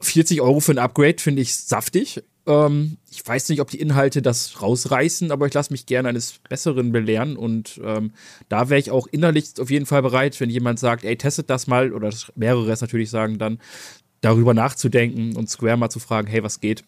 40 0.01 0.41
Euro 0.41 0.61
für 0.61 0.73
ein 0.73 0.79
Upgrade 0.79 1.19
finde 1.19 1.43
ich 1.43 1.55
saftig. 1.55 2.23
Ähm, 2.47 2.97
ich 3.11 3.27
weiß 3.27 3.49
nicht, 3.49 3.61
ob 3.61 3.71
die 3.71 3.81
Inhalte 3.81 4.21
das 4.21 4.61
rausreißen, 4.61 5.31
aber 5.31 5.47
ich 5.47 5.55
lasse 5.55 5.73
mich 5.73 5.87
gerne 5.87 6.09
eines 6.09 6.41
Besseren 6.49 6.93
belehren. 6.93 7.37
Und 7.37 7.81
ähm, 7.85 8.13
da 8.49 8.69
wäre 8.69 8.81
ich 8.81 8.91
auch 8.91 9.07
innerlich 9.07 9.61
auf 9.61 9.71
jeden 9.71 9.87
Fall 9.87 10.03
bereit, 10.03 10.39
wenn 10.41 10.51
jemand 10.51 10.79
sagt, 10.79 11.05
ey, 11.05 11.17
testet 11.17 11.51
das 11.51 11.67
mal, 11.67 11.93
oder 11.93 12.11
mehrere 12.35 12.71
es 12.73 12.81
natürlich 12.81 13.11
sagen 13.11 13.39
dann, 13.39 13.59
darüber 14.21 14.55
nachzudenken 14.55 15.37
und 15.37 15.51
Square 15.51 15.77
mal 15.77 15.91
zu 15.91 16.01
fragen, 16.01 16.29
hey, 16.29 16.43
was 16.43 16.61
geht? 16.61 16.85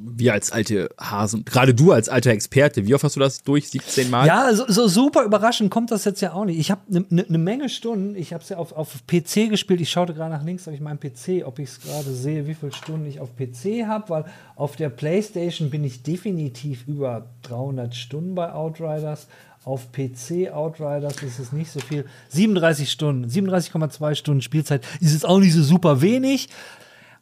Wir 0.00 0.32
als 0.32 0.52
alte 0.52 0.90
Hasen, 0.96 1.44
gerade 1.44 1.74
du 1.74 1.90
als 1.90 2.08
alter 2.08 2.30
Experte, 2.30 2.86
wie 2.86 2.94
oft 2.94 3.02
hast 3.02 3.16
du 3.16 3.20
das 3.20 3.42
durch? 3.42 3.68
17 3.68 4.08
Mal? 4.08 4.28
Ja, 4.28 4.54
so, 4.54 4.64
so 4.68 4.86
super 4.86 5.24
überraschend 5.24 5.72
kommt 5.72 5.90
das 5.90 6.04
jetzt 6.04 6.20
ja 6.20 6.34
auch 6.34 6.44
nicht. 6.44 6.60
Ich 6.60 6.70
habe 6.70 6.82
eine 6.88 7.04
ne, 7.10 7.26
ne 7.28 7.38
Menge 7.38 7.68
Stunden, 7.68 8.14
ich 8.14 8.32
habe 8.32 8.42
es 8.42 8.48
ja 8.48 8.58
auf, 8.58 8.72
auf 8.72 9.04
PC 9.08 9.50
gespielt. 9.50 9.80
Ich 9.80 9.90
schaute 9.90 10.14
gerade 10.14 10.30
nach 10.30 10.44
links 10.44 10.68
auf 10.68 10.78
meinem 10.78 11.00
PC, 11.00 11.44
ob 11.44 11.58
ich 11.58 11.70
es 11.70 11.80
gerade 11.80 12.12
sehe, 12.12 12.46
wie 12.46 12.54
viele 12.54 12.72
Stunden 12.72 13.06
ich 13.06 13.18
auf 13.18 13.30
PC 13.36 13.86
habe, 13.88 14.08
weil 14.08 14.24
auf 14.54 14.76
der 14.76 14.88
Playstation 14.88 15.68
bin 15.68 15.82
ich 15.82 16.04
definitiv 16.04 16.86
über 16.86 17.26
300 17.42 17.94
Stunden 17.96 18.36
bei 18.36 18.52
Outriders. 18.52 19.26
Auf 19.64 19.90
PC 19.90 20.52
Outriders 20.52 21.22
ist 21.24 21.40
es 21.40 21.52
nicht 21.52 21.72
so 21.72 21.80
viel. 21.80 22.04
37 22.28 22.90
Stunden, 22.90 23.28
37,2 23.28 24.14
Stunden 24.14 24.42
Spielzeit 24.42 24.86
ist 25.00 25.12
jetzt 25.12 25.26
auch 25.26 25.40
nicht 25.40 25.54
so 25.54 25.62
super 25.62 26.00
wenig. 26.00 26.48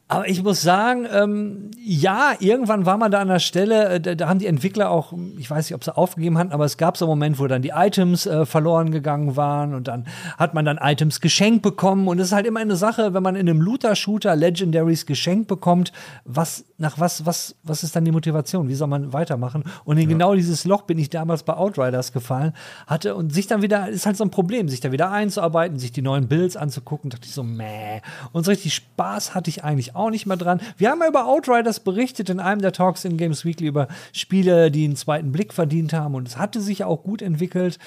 Aber 0.08 0.28
ich 0.28 0.40
muss 0.40 0.62
sagen, 0.62 1.04
ähm, 1.12 1.72
ja, 1.84 2.34
irgendwann 2.38 2.86
war 2.86 2.96
man 2.96 3.10
da 3.10 3.18
an 3.18 3.26
der 3.26 3.40
Stelle, 3.40 3.88
äh, 3.88 4.00
da, 4.00 4.14
da 4.14 4.28
haben 4.28 4.38
die 4.38 4.46
Entwickler 4.46 4.88
auch, 4.88 5.12
ich 5.36 5.50
weiß 5.50 5.68
nicht, 5.68 5.74
ob 5.74 5.82
sie 5.82 5.96
aufgegeben 5.96 6.38
hatten, 6.38 6.52
aber 6.52 6.64
es 6.64 6.76
gab 6.76 6.96
so 6.96 7.06
einen 7.06 7.10
Moment, 7.10 7.40
wo 7.40 7.48
dann 7.48 7.60
die 7.60 7.72
Items 7.74 8.24
äh, 8.24 8.46
verloren 8.46 8.92
gegangen 8.92 9.34
waren 9.34 9.74
und 9.74 9.88
dann 9.88 10.06
hat 10.38 10.54
man 10.54 10.64
dann 10.64 10.78
Items 10.80 11.20
geschenkt 11.20 11.62
bekommen 11.62 12.06
und 12.06 12.20
es 12.20 12.28
ist 12.28 12.32
halt 12.32 12.46
immer 12.46 12.60
eine 12.60 12.76
Sache, 12.76 13.14
wenn 13.14 13.22
man 13.24 13.34
in 13.34 13.48
einem 13.48 13.60
Looter-Shooter 13.60 14.36
Legendaries 14.36 15.06
geschenkt 15.06 15.48
bekommt, 15.48 15.90
was, 16.24 16.64
nach 16.78 17.00
was, 17.00 17.26
was, 17.26 17.56
was 17.64 17.82
ist 17.82 17.96
dann 17.96 18.04
die 18.04 18.12
Motivation? 18.12 18.68
Wie 18.68 18.76
soll 18.76 18.86
man 18.86 19.12
weitermachen? 19.12 19.64
Und 19.84 19.98
in 19.98 20.08
genau 20.08 20.36
dieses 20.36 20.64
Loch 20.64 20.82
bin 20.82 20.98
ich 20.98 21.10
damals 21.10 21.42
bei 21.42 21.54
Outriders 21.54 22.12
gefallen, 22.12 22.52
hatte 22.86 23.16
und 23.16 23.34
sich 23.34 23.48
dann 23.48 23.60
wieder, 23.60 23.88
ist 23.88 24.06
halt 24.06 24.16
so 24.16 24.22
ein 24.22 24.30
Problem, 24.30 24.68
sich 24.68 24.78
da 24.78 24.92
wieder 24.92 25.10
einzuarbeiten, 25.10 25.80
sich 25.80 25.90
die 25.90 26.02
neuen 26.02 26.28
Builds 26.28 26.56
anzugucken, 26.56 27.10
dachte 27.10 27.26
ich 27.26 27.32
so, 27.32 27.42
meh. 27.42 28.02
Und 28.30 28.44
so 28.44 28.52
richtig 28.52 28.72
Spaß 28.72 29.34
hatte 29.34 29.50
ich 29.50 29.64
eigentlich 29.64 29.95
auch 29.96 30.10
nicht 30.10 30.26
mehr 30.26 30.36
dran. 30.36 30.60
Wir 30.76 30.90
haben 30.90 31.00
ja 31.00 31.08
über 31.08 31.26
Outriders 31.26 31.80
berichtet 31.80 32.30
in 32.30 32.40
einem 32.40 32.60
der 32.60 32.72
Talks 32.72 33.04
in 33.04 33.16
Games 33.16 33.44
Weekly 33.44 33.66
über 33.66 33.88
Spiele, 34.12 34.70
die 34.70 34.84
einen 34.84 34.96
zweiten 34.96 35.32
Blick 35.32 35.52
verdient 35.52 35.92
haben 35.92 36.14
und 36.14 36.28
es 36.28 36.36
hatte 36.36 36.60
sich 36.60 36.84
auch 36.84 37.02
gut 37.02 37.22
entwickelt. 37.22 37.78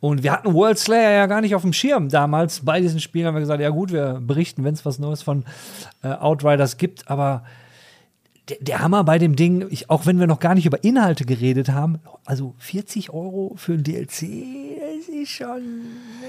Und 0.00 0.22
wir 0.22 0.32
hatten 0.32 0.54
World 0.54 0.78
Slayer 0.78 1.12
ja 1.12 1.26
gar 1.26 1.40
nicht 1.40 1.54
auf 1.54 1.62
dem 1.62 1.72
Schirm 1.72 2.08
damals. 2.08 2.64
Bei 2.64 2.80
diesen 2.80 3.00
Spielen 3.00 3.26
haben 3.26 3.34
wir 3.34 3.40
gesagt, 3.40 3.60
ja 3.60 3.70
gut, 3.70 3.92
wir 3.92 4.20
berichten, 4.20 4.64
wenn 4.64 4.74
es 4.74 4.84
was 4.84 4.98
Neues 4.98 5.22
von 5.22 5.44
äh, 6.02 6.08
Outriders 6.08 6.76
gibt, 6.76 7.10
aber 7.10 7.42
der, 8.48 8.58
der 8.60 8.80
Hammer 8.80 9.02
bei 9.02 9.18
dem 9.18 9.34
Ding, 9.34 9.66
ich, 9.70 9.90
auch 9.90 10.06
wenn 10.06 10.20
wir 10.20 10.26
noch 10.26 10.38
gar 10.38 10.54
nicht 10.54 10.66
über 10.66 10.84
Inhalte 10.84 11.24
geredet 11.24 11.70
haben, 11.70 11.98
also 12.24 12.54
40 12.58 13.10
Euro 13.10 13.54
für 13.56 13.72
ein 13.72 13.82
DLC, 13.82 14.06
das 14.08 15.08
ist 15.08 15.30
schon. 15.30 15.82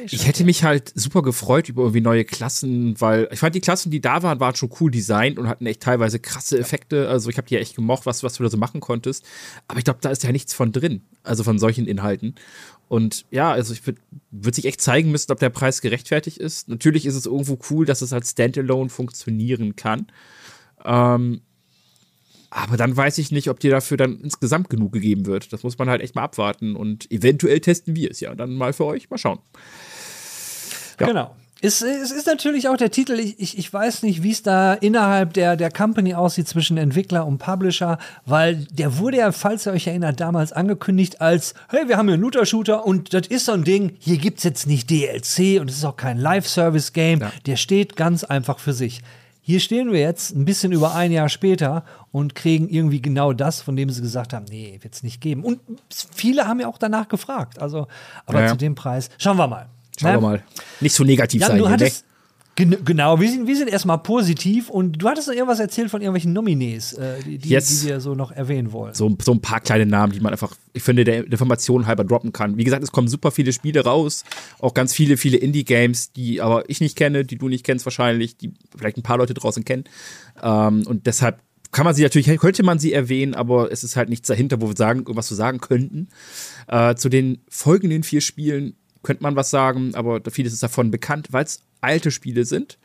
ist 0.04 0.14
Ich 0.14 0.28
hätte 0.28 0.44
mich 0.44 0.64
halt 0.64 0.92
super 0.96 1.22
gefreut 1.22 1.70
über 1.70 1.84
irgendwie 1.84 2.02
neue 2.02 2.26
Klassen, 2.26 3.00
weil 3.00 3.28
ich 3.32 3.40
fand 3.40 3.54
die 3.54 3.62
Klassen, 3.62 3.92
die 3.92 4.02
da 4.02 4.24
waren, 4.24 4.40
waren 4.40 4.56
schon 4.56 4.72
cool 4.80 4.90
designt 4.90 5.38
und 5.38 5.48
hatten 5.48 5.68
echt 5.68 5.82
teilweise 5.82 6.20
krasse 6.20 6.58
Effekte. 6.58 7.08
Also 7.08 7.30
ich 7.30 7.38
habe 7.38 7.48
die 7.48 7.54
ja 7.54 7.60
echt 7.60 7.76
gemocht, 7.76 8.08
was, 8.08 8.24
was 8.24 8.34
du 8.34 8.44
da 8.44 8.50
so 8.50 8.58
machen 8.58 8.82
konntest. 8.82 9.24
Aber 9.68 9.78
ich 9.78 9.86
glaube, 9.86 10.00
da 10.02 10.10
ist 10.10 10.24
ja 10.24 10.32
nichts 10.32 10.54
von 10.54 10.72
drin, 10.72 11.02
also 11.24 11.44
von 11.44 11.60
solchen 11.60 11.86
Inhalten. 11.86 12.34
Und 12.88 13.26
ja, 13.32 13.52
also 13.52 13.74
ich 13.74 13.86
würde 13.86 14.00
würd 14.32 14.56
sich 14.56 14.66
echt 14.66 14.82
zeigen 14.82 15.12
müssen, 15.12 15.32
ob 15.32 15.40
der 15.40 15.50
Preis 15.50 15.82
gerechtfertigt 15.82 16.38
ist. 16.38 16.68
Natürlich 16.68 17.06
ist 17.06 17.16
es 17.16 17.26
irgendwo 17.26 17.60
cool, 17.70 17.86
dass 17.86 18.02
es 18.02 18.14
als 18.14 18.32
Standalone 18.32 18.90
funktionieren 18.90 19.76
kann. 19.76 20.08
Ähm, 20.86 21.42
aber 22.50 22.78
dann 22.78 22.96
weiß 22.96 23.18
ich 23.18 23.32
nicht, 23.32 23.50
ob 23.50 23.60
dir 23.60 23.72
dafür 23.72 23.98
dann 23.98 24.20
insgesamt 24.20 24.70
genug 24.70 24.94
gegeben 24.94 25.26
wird. 25.26 25.52
Das 25.54 25.64
muss 25.64 25.78
man 25.78 25.90
halt 25.90 26.02
echt 26.02 26.16
mal 26.16 26.24
abwarten. 26.24 26.76
Und 26.76 27.12
eventuell 27.12 27.60
testen 27.60 27.96
wir 27.96 28.10
es 28.12 28.20
ja 28.20 28.34
dann 28.36 28.54
mal 28.56 28.74
für 28.74 28.86
euch. 28.86 29.10
Mal 29.10 29.18
schauen. 29.18 29.40
Ja. 31.00 31.08
Genau. 31.08 31.36
Es, 31.60 31.82
es 31.82 32.12
ist 32.12 32.28
natürlich 32.28 32.68
auch 32.68 32.78
der 32.78 32.92
Titel, 32.92 33.14
ich, 33.14 33.40
ich, 33.40 33.58
ich 33.58 33.74
weiß 33.74 34.04
nicht, 34.04 34.22
wie 34.22 34.30
es 34.30 34.44
da 34.44 34.74
innerhalb 34.76 35.34
der, 35.34 35.56
der 35.56 35.72
Company 35.72 36.14
aussieht 36.14 36.48
zwischen 36.48 36.78
Entwickler 36.78 37.26
und 37.26 37.40
Publisher, 37.40 37.98
weil 38.28 38.68
der 38.72 39.00
wurde 39.00 39.18
ja, 39.18 39.32
falls 39.32 39.66
ihr 39.66 39.72
euch 39.74 39.88
erinnert, 39.88 40.20
damals 40.20 40.52
angekündigt 40.54 41.20
als, 41.20 41.56
hey, 41.70 41.88
wir 41.88 41.98
haben 41.98 42.06
hier 42.08 42.14
einen 42.14 42.22
Looter-Shooter 42.22 42.86
und 42.86 43.12
das 43.16 43.26
ist 43.26 43.46
so 43.46 43.54
ein 43.54 43.64
Ding, 43.64 43.94
hier 43.98 44.18
gibt's 44.20 44.44
jetzt 44.44 44.68
nicht 44.68 44.92
DLC 44.92 45.60
und 45.60 45.72
es 45.72 45.78
ist 45.78 45.86
auch 45.86 45.98
kein 45.98 46.20
Live-Service-Game, 46.20 47.22
Ja. 47.22 47.32
der 47.48 47.56
steht 47.56 47.96
ganz 47.96 48.24
einfach 48.24 48.60
für 48.60 48.74
sich. 48.74 49.02
Hier 49.48 49.62
stehen 49.62 49.94
wir 49.94 50.02
jetzt 50.02 50.36
ein 50.36 50.44
bisschen 50.44 50.74
über 50.74 50.94
ein 50.94 51.10
Jahr 51.14 51.30
später 51.30 51.86
und 52.12 52.36
kriegen 52.36 52.68
irgendwie 52.68 53.02
genau 53.02 53.32
das, 53.32 53.62
von 53.62 53.78
dem 53.78 53.90
sie 53.90 54.02
gesagt 54.02 54.34
haben, 54.34 54.44
nee, 54.50 54.78
wird's 54.82 55.04
nicht 55.04 55.22
geben. 55.22 55.42
Und 55.46 55.62
viele 56.14 56.46
haben 56.50 56.60
ja 56.60 56.68
auch 56.68 56.78
danach 56.78 57.08
gefragt. 57.08 57.58
Also, 57.58 57.88
aber 58.26 58.42
Ja, 58.42 58.50
zu 58.50 58.58
dem 58.58 58.76
Preis, 58.76 59.10
schauen 59.18 59.38
wir 59.38 59.48
mal. 59.48 59.68
Schauen 59.98 60.12
wir 60.12 60.16
Ne? 60.18 60.22
mal. 60.22 60.44
Nicht 60.82 60.96
so 60.96 61.06
negativ 61.06 61.40
Jan, 61.40 61.52
sein. 61.52 61.60
du 61.60 61.64
hier, 61.66 61.72
hattest. 61.74 62.04
Gen 62.58 62.76
genau, 62.84 63.20
wir 63.22 63.30
sind, 63.30 63.46
wir 63.46 63.56
sind 63.56 63.70
erstmal 63.70 64.00
positiv 64.00 64.72
und 64.72 64.94
du 64.94 65.08
hattest 65.08 65.28
noch 65.28 65.36
irgendwas 65.36 65.60
erzählt 65.60 65.92
von 65.92 66.02
irgendwelchen 66.02 66.34
Nominees, 66.34 66.94
äh, 66.94 67.22
die, 67.24 67.38
die, 67.38 67.50
Yes. 67.50 67.82
die 67.82 67.88
wir 67.88 68.02
so 68.02 68.16
noch 68.16 68.32
erwähnen 68.32 68.72
wollen. 68.72 68.96
So, 68.96 69.16
so 69.22 69.32
ein 69.32 69.42
paar 69.42 69.60
kleine 69.60 69.86
Namen, 69.86 70.12
die 70.12 70.20
man 70.20 70.32
einfach, 70.32 70.56
ich 70.74 70.82
finde, 70.82 71.04
der 71.04 71.26
Information 71.26 71.86
halber 71.86 72.04
droppen 72.04 72.34
kann. 72.34 72.58
Wie 72.58 72.64
gesagt, 72.64 72.82
es 72.84 72.92
kommen 72.92 73.08
super 73.10 73.30
viele 73.30 73.54
Spiele 73.54 73.84
raus, 73.84 74.24
auch 74.58 74.74
ganz 74.74 74.92
viele, 74.92 75.18
viele 75.18 75.38
Indie-Games, 75.38 76.14
die 76.14 76.42
aber 76.42 76.68
ich 76.68 76.82
nicht 76.82 76.96
kenne, 76.96 77.24
die 77.26 77.38
du 77.38 77.48
nicht 77.48 77.64
kennst 77.64 77.86
wahrscheinlich, 77.86 78.38
die 78.38 78.52
vielleicht 78.76 78.98
ein 78.98 79.04
paar 79.04 79.20
Leute 79.20 79.36
draußen 79.36 79.64
kennen. 79.64 79.84
Ähm, 80.42 80.82
und 80.88 81.06
deshalb 81.06 81.40
kann 81.72 81.86
man 81.86 81.94
sie 81.94 82.02
natürlich, 82.02 82.40
könnte 82.40 82.64
man 82.64 82.80
sie 82.80 82.92
erwähnen, 82.92 83.36
aber 83.36 83.72
es 83.72 83.84
ist 83.84 83.96
halt 83.96 84.10
nichts 84.10 84.28
dahinter, 84.30 84.62
wo 84.62 84.68
wir 84.68 84.76
sagen, 84.76 85.04
was 85.10 85.30
wir 85.30 85.36
sagen 85.36 85.60
könnten. 85.60 86.08
Äh, 86.68 86.96
zu 86.96 87.10
den 87.10 87.38
folgenden 87.50 88.02
vier 88.02 88.22
Spielen 88.22 88.78
könnte 89.04 89.22
man 89.22 89.36
was 89.36 89.52
sagen, 89.52 89.94
aber 89.94 90.22
vieles 90.32 90.54
ist 90.54 90.64
davon 90.64 90.90
bekannt, 90.90 91.28
weil 91.30 91.44
es 91.46 91.62
alte 91.82 92.12
Spiele 92.12 92.46
sind. 92.46 92.78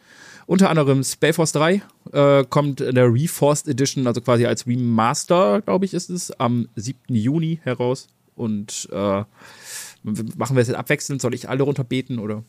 Unter 0.46 0.70
anderem 0.70 1.05
Spellforce 1.05 1.52
3 1.52 1.83
äh, 2.12 2.44
kommt 2.44 2.81
in 2.81 2.94
der 2.94 3.12
Reforced 3.12 3.68
Edition, 3.68 4.07
also 4.07 4.20
quasi 4.20 4.44
als 4.46 4.66
Remaster, 4.66 5.62
glaube 5.62 5.85
ich, 5.85 5.94
ist 5.94 6.11
es, 6.11 6.31
am 6.33 6.68
7. 6.76 6.98
Juni 7.14 7.61
heraus. 7.62 8.09
Und 8.35 8.88
äh, 8.92 8.96
machen 8.96 10.57
wir 10.57 10.59
es 10.62 10.68
jetzt 10.68 10.76
abwechselnd? 10.76 11.22
Soll 11.22 11.35
ich 11.35 11.48
alle 11.48 11.62
runterbeten 11.62 12.18
oder 12.18 12.42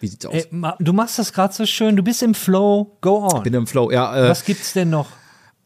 wie 0.00 0.08
sieht's 0.08 0.26
aus? 0.26 0.34
Ey, 0.34 0.46
ma- 0.50 0.76
du 0.80 0.92
machst 0.92 1.18
das 1.18 1.32
gerade 1.32 1.54
so 1.54 1.66
schön, 1.66 1.94
du 1.96 2.02
bist 2.02 2.22
im 2.22 2.34
Flow, 2.34 2.96
go 3.00 3.28
on. 3.32 3.42
Bin 3.44 3.54
im 3.54 3.66
Flow. 3.66 3.90
Ja, 3.90 4.26
äh, 4.26 4.28
Was 4.30 4.44
gibt's 4.44 4.72
denn 4.72 4.90
noch? 4.90 5.08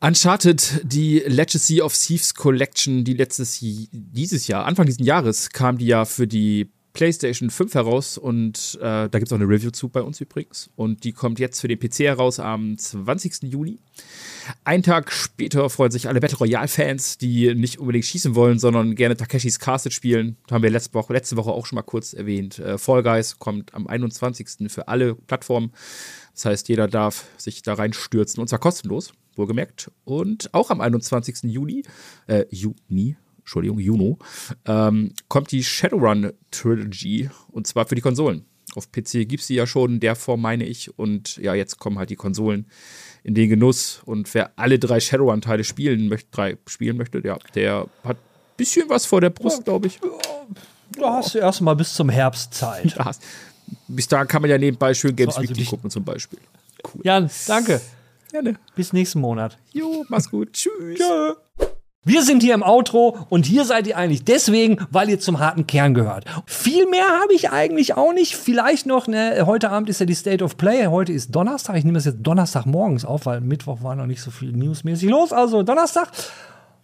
Uncharted, 0.00 0.82
die 0.84 1.18
Legacy 1.26 1.80
of 1.82 1.96
Thieves 1.96 2.34
Collection, 2.34 3.02
die 3.04 3.14
letztes 3.14 3.58
dieses 3.90 4.46
Jahr, 4.46 4.64
Anfang 4.64 4.86
dieses 4.86 5.04
Jahres, 5.04 5.50
kam 5.50 5.76
die 5.78 5.86
ja 5.86 6.04
für 6.04 6.28
die 6.28 6.70
PlayStation 6.98 7.48
5 7.48 7.74
heraus 7.74 8.18
und 8.18 8.76
äh, 8.80 8.80
da 8.80 9.08
gibt 9.08 9.26
es 9.26 9.32
auch 9.32 9.36
eine 9.36 9.48
Review 9.48 9.70
zu 9.70 9.88
bei 9.88 10.02
uns 10.02 10.20
übrigens. 10.20 10.68
Und 10.74 11.04
die 11.04 11.12
kommt 11.12 11.38
jetzt 11.38 11.60
für 11.60 11.68
den 11.68 11.78
PC 11.78 12.00
heraus 12.00 12.40
am 12.40 12.76
20. 12.76 13.44
Juni. 13.44 13.78
Einen 14.64 14.82
Tag 14.82 15.12
später 15.12 15.70
freuen 15.70 15.92
sich 15.92 16.08
alle 16.08 16.18
Battle 16.18 16.38
Royale-Fans, 16.38 17.18
die 17.18 17.54
nicht 17.54 17.78
unbedingt 17.78 18.04
schießen 18.04 18.34
wollen, 18.34 18.58
sondern 18.58 18.96
gerne 18.96 19.16
Takeshis 19.16 19.60
Castle 19.60 19.92
spielen. 19.92 20.38
Haben 20.50 20.64
wir 20.64 20.70
letzte 20.70 20.94
Woche, 20.94 21.12
letzte 21.12 21.36
Woche 21.36 21.52
auch 21.52 21.66
schon 21.66 21.76
mal 21.76 21.82
kurz 21.82 22.14
erwähnt. 22.14 22.58
Äh, 22.58 22.78
Fall 22.78 23.04
Guys 23.04 23.38
kommt 23.38 23.74
am 23.74 23.86
21. 23.86 24.68
für 24.68 24.88
alle 24.88 25.14
Plattformen. 25.14 25.70
Das 26.34 26.46
heißt, 26.46 26.68
jeder 26.68 26.88
darf 26.88 27.26
sich 27.36 27.62
da 27.62 27.74
reinstürzen 27.74 28.40
und 28.40 28.48
zwar 28.48 28.58
kostenlos, 28.58 29.12
wohlgemerkt. 29.36 29.92
Und 30.04 30.52
auch 30.52 30.70
am 30.70 30.80
21. 30.80 31.44
Juli, 31.44 31.84
äh, 32.26 32.44
Juni, 32.50 33.16
Entschuldigung, 33.48 33.78
Juno, 33.78 34.18
ähm, 34.66 35.14
kommt 35.28 35.52
die 35.52 35.64
Shadowrun 35.64 36.32
Trilogy 36.50 37.30
und 37.50 37.66
zwar 37.66 37.86
für 37.86 37.94
die 37.94 38.02
Konsolen. 38.02 38.44
Auf 38.74 38.92
PC 38.92 39.24
gibt 39.26 39.40
es 39.40 39.46
die 39.46 39.54
ja 39.54 39.66
schon 39.66 39.94
in 39.94 40.00
der 40.00 40.14
Form, 40.16 40.42
meine 40.42 40.64
ich. 40.66 40.98
Und 40.98 41.38
ja, 41.38 41.54
jetzt 41.54 41.78
kommen 41.78 41.98
halt 41.98 42.10
die 42.10 42.16
Konsolen 42.16 42.66
in 43.24 43.34
den 43.34 43.48
Genuss. 43.48 44.02
Und 44.04 44.32
wer 44.34 44.50
alle 44.56 44.78
drei 44.78 45.00
Shadowrun-Teile 45.00 45.64
spielen 45.64 46.08
möchte, 46.08 46.28
drei 46.30 46.58
spielen 46.66 46.98
möchte, 46.98 47.22
ja, 47.24 47.38
der 47.54 47.86
hat 48.04 48.18
ein 48.18 48.56
bisschen 48.58 48.86
was 48.90 49.06
vor 49.06 49.22
der 49.22 49.30
Brust, 49.30 49.64
glaube 49.64 49.86
ich. 49.86 49.98
Da 50.92 51.14
hast 51.14 51.34
du 51.34 51.38
erstmal 51.38 51.74
bis 51.74 51.94
zum 51.94 52.10
Herbst 52.10 52.52
Zeit. 52.52 52.94
Da 52.98 53.06
hast- 53.06 53.22
Bis 53.88 54.06
dahin 54.08 54.28
kann 54.28 54.42
man 54.42 54.50
ja 54.50 54.58
nebenbei 54.58 54.92
schön 54.92 55.16
Games 55.16 55.34
So, 55.36 55.40
also 55.40 55.50
Weekly 55.50 55.64
gucken 55.64 55.88
zum 55.90 56.04
Beispiel. 56.04 56.38
Jan, 57.02 57.30
danke. 57.46 57.80
Gerne. 58.30 58.56
Bis 58.76 58.92
nächsten 58.92 59.20
Monat. 59.20 59.56
Jo, 59.72 60.04
mach's 60.10 60.30
gut. 60.30 60.52
Tschüss. 60.52 60.98
Wir 62.04 62.22
sind 62.22 62.42
hier 62.42 62.54
im 62.54 62.62
Outro 62.62 63.18
und 63.28 63.44
hier 63.44 63.64
seid 63.64 63.88
ihr 63.88 63.96
eigentlich 63.96 64.24
deswegen, 64.24 64.78
weil 64.90 65.10
ihr 65.10 65.18
zum 65.18 65.40
harten 65.40 65.66
Kern 65.66 65.94
gehört. 65.94 66.24
Viel 66.46 66.86
mehr 66.86 67.20
habe 67.20 67.34
ich 67.34 67.50
eigentlich 67.50 67.96
auch 67.96 68.12
nicht. 68.12 68.36
Vielleicht 68.36 68.86
noch, 68.86 69.08
ne, 69.08 69.42
heute 69.46 69.70
Abend 69.70 69.88
ist 69.90 69.98
ja 69.98 70.06
die 70.06 70.14
State 70.14 70.44
of 70.44 70.56
Play. 70.56 70.86
Heute 70.86 71.12
ist 71.12 71.34
Donnerstag. 71.34 71.76
Ich 71.76 71.84
nehme 71.84 71.98
das 71.98 72.04
jetzt 72.04 72.22
Donnerstag 72.22 72.66
morgens 72.66 73.04
auf, 73.04 73.26
weil 73.26 73.40
Mittwoch 73.40 73.82
war 73.82 73.96
noch 73.96 74.06
nicht 74.06 74.22
so 74.22 74.30
viel 74.30 74.52
newsmäßig 74.52 75.08
los. 75.10 75.32
Also 75.32 75.64
Donnerstag. 75.64 76.12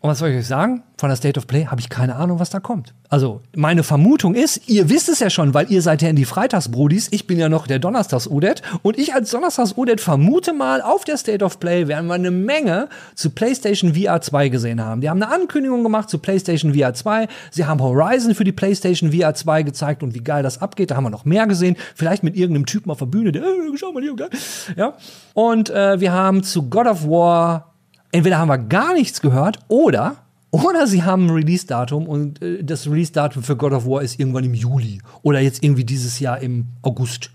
Und 0.05 0.11
was 0.11 0.19
soll 0.19 0.29
ich 0.29 0.37
euch 0.37 0.47
sagen? 0.47 0.83
Von 0.99 1.09
der 1.09 1.17
State 1.17 1.41
of 1.41 1.47
Play 1.47 1.65
habe 1.65 1.81
ich 1.81 1.89
keine 1.89 2.17
Ahnung, 2.17 2.39
was 2.39 2.51
da 2.51 2.61
kommt. 2.61 2.93
Also, 3.09 3.41
meine 3.57 3.83
Vermutung 3.83 4.35
ist, 4.35 4.69
ihr 4.69 4.91
wisst 4.91 5.09
es 5.09 5.19
ja 5.19 5.31
schon, 5.31 5.55
weil 5.55 5.73
ihr 5.73 5.81
seid 5.81 6.03
ja 6.03 6.11
in 6.11 6.17
die 6.17 6.27
Freitagsbrudis. 6.27 7.09
Ich 7.11 7.27
bin 7.27 7.39
ja 7.39 7.49
noch 7.49 7.67
der 7.67 7.79
Donnerstags-Udet. 7.79 8.61
Und 8.83 8.99
ich 8.99 9.15
als 9.15 9.31
Donnerstags-Udet 9.31 10.03
vermute 10.03 10.53
mal, 10.53 10.83
auf 10.83 11.05
der 11.05 11.17
State 11.17 11.43
of 11.43 11.59
Play 11.59 11.89
werden 11.89 12.09
wir 12.09 12.13
eine 12.13 12.31
Menge 12.31 12.91
zu 13.15 13.31
PlayStation 13.31 13.95
VR 13.95 14.21
2 14.21 14.51
gesehen 14.51 14.85
haben. 14.85 15.01
Die 15.01 15.09
haben 15.09 15.23
eine 15.23 15.33
Ankündigung 15.33 15.83
gemacht 15.83 16.11
zu 16.11 16.19
PlayStation 16.19 16.75
VR 16.75 16.93
2. 16.93 17.27
Sie 17.51 17.65
haben 17.65 17.81
Horizon 17.81 18.35
für 18.35 18.45
die 18.45 18.53
PlayStation 18.53 19.11
VR 19.11 19.33
2 19.33 19.63
gezeigt 19.63 20.03
und 20.03 20.15
wie 20.15 20.23
geil 20.23 20.43
das 20.43 20.61
abgeht. 20.61 20.91
Da 20.91 20.97
haben 20.97 21.05
wir 21.05 21.11
noch 21.11 21.25
mehr 21.25 21.47
gesehen. 21.47 21.77
Vielleicht 21.95 22.23
mit 22.23 22.37
irgendeinem 22.37 22.67
Typen 22.67 22.91
auf 22.91 22.99
der 22.99 23.07
Bühne, 23.07 23.33
der, 23.33 23.43
äh, 23.43 23.47
schau 23.77 23.93
mal 23.93 24.03
hier, 24.03 24.15
geil. 24.15 24.29
Ja. 24.77 24.99
Und 25.33 25.71
äh, 25.71 25.99
wir 25.99 26.13
haben 26.13 26.43
zu 26.43 26.69
God 26.69 26.89
of 26.89 27.09
War 27.09 27.74
entweder 28.15 28.39
haben 28.39 28.49
wir 28.49 28.59
gar 28.59 28.95
nichts 28.95 29.21
gehört 29.21 29.59
oder 29.69 30.17
oder 30.51 30.87
sie 30.87 31.03
haben 31.03 31.27
ein 31.27 31.31
Release-Datum 31.31 32.07
und 32.07 32.41
äh, 32.41 32.63
das 32.63 32.87
Release-Datum 32.87 33.43
für 33.43 33.57
God 33.57 33.73
of 33.73 33.87
War 33.87 34.03
ist 34.03 34.21
irgendwann 34.21 34.45
im 34.45 34.55
Juli 34.55 35.01
oder 35.23 35.41
jetzt 35.41 35.65
irgendwie 35.65 35.85
dieses 35.85 36.21
Jahr 36.21 36.39
im 36.41 36.67
August. 36.83 37.31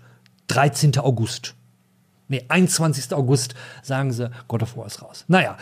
13. 0.48 0.98
August. 0.98 1.54
Nee, 2.28 2.44
21. 2.48 3.12
August 3.12 3.54
sagen 3.82 4.10
sie, 4.10 4.30
God 4.48 4.62
of 4.62 4.76
War 4.76 4.86
ist 4.86 5.02
raus. 5.02 5.24
Naja, 5.28 5.58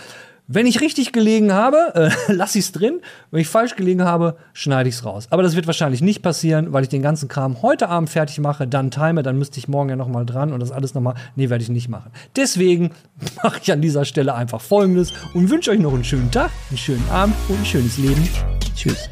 wenn 0.48 0.66
ich 0.66 0.80
richtig 0.80 1.12
gelegen 1.12 1.52
habe, 1.52 1.92
äh, 1.94 2.10
lasse 2.32 2.58
ich 2.58 2.64
es 2.64 2.72
drin. 2.72 3.00
Wenn 3.30 3.40
ich 3.40 3.48
falsch 3.48 3.76
gelegen 3.76 4.02
habe, 4.02 4.36
schneide 4.54 4.88
ich 4.88 4.96
es 4.96 5.04
raus. 5.04 5.26
Aber 5.30 5.42
das 5.42 5.54
wird 5.54 5.66
wahrscheinlich 5.66 6.00
nicht 6.00 6.22
passieren, 6.22 6.72
weil 6.72 6.82
ich 6.82 6.88
den 6.88 7.02
ganzen 7.02 7.28
Kram 7.28 7.62
heute 7.62 7.88
Abend 7.88 8.08
fertig 8.08 8.38
mache, 8.40 8.66
dann 8.66 8.90
time, 8.90 9.22
dann 9.22 9.38
müsste 9.38 9.58
ich 9.58 9.68
morgen 9.68 9.90
ja 9.90 9.96
noch 9.96 10.08
mal 10.08 10.24
dran 10.24 10.52
und 10.52 10.60
das 10.60 10.72
alles 10.72 10.94
noch 10.94 11.02
mal. 11.02 11.14
Nee, 11.36 11.50
werde 11.50 11.62
ich 11.62 11.70
nicht 11.70 11.88
machen. 11.88 12.10
Deswegen 12.34 12.90
mache 13.42 13.60
ich 13.62 13.70
an 13.70 13.82
dieser 13.82 14.06
Stelle 14.06 14.34
einfach 14.34 14.62
Folgendes 14.62 15.12
und 15.34 15.50
wünsche 15.50 15.70
euch 15.70 15.78
noch 15.78 15.92
einen 15.92 16.04
schönen 16.04 16.30
Tag, 16.30 16.50
einen 16.70 16.78
schönen 16.78 17.08
Abend 17.10 17.36
und 17.48 17.58
ein 17.58 17.66
schönes 17.66 17.98
Leben. 17.98 18.26
Tschüss. 18.74 19.10